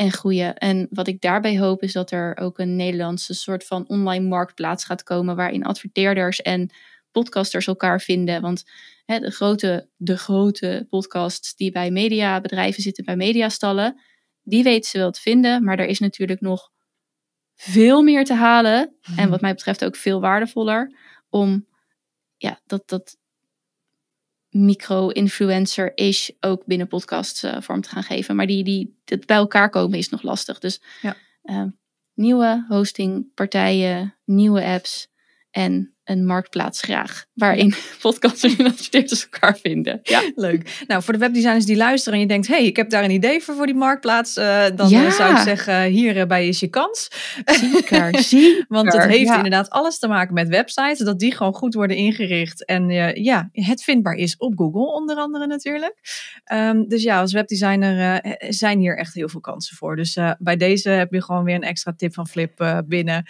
en 0.00 0.12
groeien. 0.12 0.56
En 0.56 0.86
wat 0.90 1.06
ik 1.06 1.20
daarbij 1.20 1.58
hoop 1.58 1.82
is 1.82 1.92
dat 1.92 2.10
er 2.10 2.36
ook 2.36 2.58
een 2.58 2.76
Nederlandse 2.76 3.34
soort 3.34 3.64
van 3.64 3.88
online 3.88 4.28
marktplaats 4.28 4.84
gaat 4.84 5.02
komen 5.02 5.36
waarin 5.36 5.64
adverteerders 5.64 6.42
en 6.42 6.70
podcasters 7.10 7.66
elkaar 7.66 8.00
vinden. 8.00 8.40
Want 8.40 8.64
hè, 9.04 9.18
de, 9.18 9.30
grote, 9.30 9.88
de 9.96 10.16
grote 10.16 10.86
podcasts 10.88 11.54
die 11.54 11.70
bij 11.70 11.90
mediabedrijven 11.90 12.82
zitten, 12.82 13.04
bij 13.04 13.16
mediastallen, 13.16 14.00
die 14.42 14.62
weten 14.62 14.90
ze 14.90 14.98
wel 14.98 15.10
te 15.10 15.20
vinden. 15.20 15.64
Maar 15.64 15.78
er 15.78 15.86
is 15.86 15.98
natuurlijk 15.98 16.40
nog 16.40 16.70
veel 17.54 18.02
meer 18.02 18.24
te 18.24 18.34
halen. 18.34 18.96
En 19.16 19.30
wat 19.30 19.40
mij 19.40 19.54
betreft 19.54 19.84
ook 19.84 19.96
veel 19.96 20.20
waardevoller 20.20 20.96
om 21.28 21.66
ja, 22.36 22.60
dat, 22.66 22.88
dat 22.88 23.16
micro-influencer-ish 24.50 26.28
ook 26.40 26.64
binnen 26.66 26.86
podcasts 26.88 27.42
eh, 27.42 27.60
vorm 27.60 27.80
te 27.80 27.88
gaan 27.88 28.02
geven. 28.02 28.36
Maar 28.36 28.46
die, 28.46 28.64
die, 28.64 29.00
dat 29.04 29.26
bij 29.26 29.36
elkaar 29.36 29.70
komen 29.70 29.98
is 29.98 30.08
nog 30.08 30.22
lastig. 30.22 30.58
Dus 30.58 30.80
Ja. 31.02 31.16
eh, 31.42 31.64
nieuwe 32.14 32.64
hostingpartijen, 32.68 34.14
nieuwe 34.24 34.64
apps 34.64 35.08
en 35.50 35.94
een 36.10 36.26
marktplaats 36.26 36.80
graag. 36.80 37.24
Waarin 37.34 37.74
podcasters 38.02 38.56
en 38.56 38.66
adverteerders 38.66 39.28
elkaar 39.30 39.56
vinden. 39.58 40.00
Ja. 40.02 40.22
Leuk. 40.34 40.84
Nou, 40.86 41.02
voor 41.02 41.12
de 41.12 41.18
webdesigners 41.18 41.64
die 41.64 41.76
luisteren 41.76 42.14
en 42.14 42.20
je 42.20 42.28
denkt, 42.30 42.46
hey, 42.46 42.64
ik 42.64 42.76
heb 42.76 42.90
daar 42.90 43.04
een 43.04 43.10
idee 43.10 43.40
voor 43.42 43.54
voor 43.54 43.66
die 43.66 43.74
marktplaats, 43.74 44.36
eh, 44.36 44.64
dan 44.74 44.88
Ja. 44.88 45.04
eh, 45.06 45.10
zou 45.12 45.32
ik 45.32 45.38
zeggen, 45.38 45.82
hierbij 45.84 46.48
is 46.48 46.60
je 46.60 46.68
kans. 46.68 47.08
Zeker, 47.44 48.22
zeker. 48.22 48.64
Want 48.68 48.92
het 48.92 49.04
heeft 49.04 49.28
Ja. 49.28 49.36
inderdaad 49.36 49.70
alles 49.70 49.98
te 49.98 50.08
maken 50.08 50.34
met 50.34 50.48
websites, 50.48 50.98
dat 50.98 51.18
die 51.18 51.34
gewoon 51.34 51.54
goed 51.54 51.74
worden 51.74 51.96
ingericht 51.96 52.64
en 52.64 52.90
eh, 52.90 53.14
ja, 53.24 53.48
het 53.52 53.82
vindbaar 53.82 54.14
is 54.14 54.36
op 54.36 54.52
Google 54.56 54.92
onder 54.94 55.16
andere 55.16 55.46
natuurlijk. 55.46 55.94
Ehm, 56.44 56.84
dus 56.88 57.02
ja, 57.02 57.20
als 57.20 57.32
webdesigner 57.32 58.20
eh, 58.20 58.50
zijn 58.50 58.78
hier 58.78 58.98
echt 58.98 59.14
heel 59.14 59.28
veel 59.28 59.40
kansen 59.40 59.76
voor. 59.76 59.96
Dus 59.96 60.16
eh, 60.16 60.30
bij 60.38 60.56
deze 60.56 60.88
heb 60.90 61.12
je 61.12 61.22
gewoon 61.22 61.44
weer 61.44 61.54
een 61.54 61.62
extra 61.62 61.92
tip 61.96 62.14
van 62.14 62.28
Flip 62.28 62.60
eh, 62.60 62.78
binnen. 62.86 63.24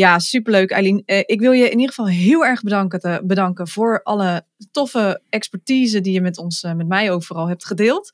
Ja, 0.00 0.18
superleuk 0.18 0.70
Eileen. 0.70 1.02
Eh, 1.06 1.18
ik 1.26 1.40
wil 1.40 1.52
je 1.52 1.64
in 1.64 1.78
ieder 1.78 1.88
geval 1.88 2.08
heel 2.08 2.44
erg 2.44 2.62
bedanken, 2.62 3.00
te, 3.00 3.20
bedanken 3.24 3.68
voor 3.68 4.00
alle 4.02 4.42
toffe 4.70 5.22
expertise 5.28 6.00
die 6.00 6.12
je 6.12 6.20
met 6.20 6.38
ons, 6.38 6.62
eh, 6.62 6.72
met 6.72 6.88
mij 6.88 7.10
overal 7.12 7.48
hebt 7.48 7.66
gedeeld. 7.66 8.10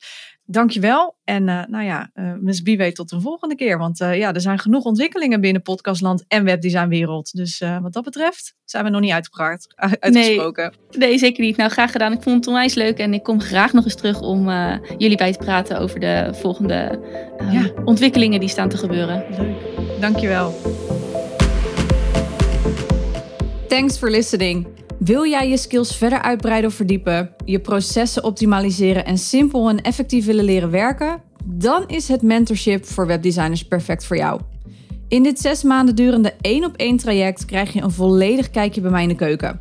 Dankjewel. 0.48 1.16
En 1.24 1.48
eh, 1.48 1.62
nou 1.66 1.84
ja, 1.84 2.10
eh 2.14 2.32
Miss 2.40 2.62
Biwe 2.62 2.92
tot 2.92 3.12
een 3.12 3.20
volgende 3.20 3.54
keer. 3.54 3.78
Want 3.78 4.00
eh, 4.00 4.18
ja, 4.18 4.34
er 4.34 4.40
zijn 4.40 4.58
genoeg 4.58 4.84
ontwikkelingen 4.84 5.40
binnen 5.40 5.62
podcastland 5.62 6.24
en 6.28 6.44
webdesignwereld. 6.44 7.32
Dus 7.36 7.60
eh, 7.60 7.78
wat 7.82 7.92
dat 7.92 8.04
betreft 8.04 8.54
zijn 8.64 8.84
we 8.84 8.90
nog 8.90 9.00
niet 9.00 9.12
uitgepraat, 9.12 9.66
uitgesproken. 10.00 10.74
Nee, 10.98 11.18
zeker 11.18 11.44
niet. 11.44 11.56
Nou, 11.56 11.70
graag 11.70 11.90
gedaan. 11.92 12.12
Ik 12.12 12.22
vond 12.22 12.36
het 12.36 12.46
onwijs 12.46 12.74
leuk. 12.74 12.98
En 12.98 13.14
ik 13.14 13.22
kom 13.22 13.40
graag 13.40 13.72
nog 13.72 13.84
eens 13.84 13.94
terug 13.94 14.20
om 14.20 14.48
eh, 14.48 14.78
jullie 14.98 15.16
bij 15.16 15.32
te 15.32 15.38
praten 15.38 15.78
over 15.78 16.00
de 16.00 16.30
volgende 16.32 17.00
eh, 17.38 17.52
Ja. 17.52 17.70
ontwikkelingen 17.84 18.40
die 18.40 18.48
staan 18.48 18.68
te 18.68 18.76
gebeuren. 18.76 19.24
Leuk. 19.38 20.00
Dankjewel. 20.00 20.54
Thanks 23.68 23.98
for 23.98 24.10
listening. 24.10 24.66
Wil 24.98 25.26
jij 25.26 25.48
je 25.48 25.56
skills 25.56 25.96
verder 25.96 26.22
uitbreiden 26.22 26.70
of 26.70 26.76
verdiepen, 26.76 27.30
je 27.44 27.60
processen 27.60 28.24
optimaliseren 28.24 29.04
en 29.04 29.18
simpel 29.18 29.68
en 29.68 29.80
effectief 29.82 30.26
willen 30.26 30.44
leren 30.44 30.70
werken? 30.70 31.22
Dan 31.44 31.84
is 31.86 32.08
het 32.08 32.22
mentorship 32.22 32.84
voor 32.84 33.06
webdesigners 33.06 33.64
perfect 33.64 34.04
voor 34.04 34.16
jou. 34.16 34.40
In 35.08 35.22
dit 35.22 35.40
zes 35.40 35.62
maanden 35.62 35.94
durende 35.94 36.34
één 36.40 36.64
op 36.64 36.76
één 36.76 36.96
traject 36.96 37.44
krijg 37.44 37.72
je 37.72 37.82
een 37.82 37.90
volledig 37.90 38.50
kijkje 38.50 38.80
bij 38.80 38.90
mij 38.90 39.02
in 39.02 39.08
de 39.08 39.14
keuken. 39.14 39.60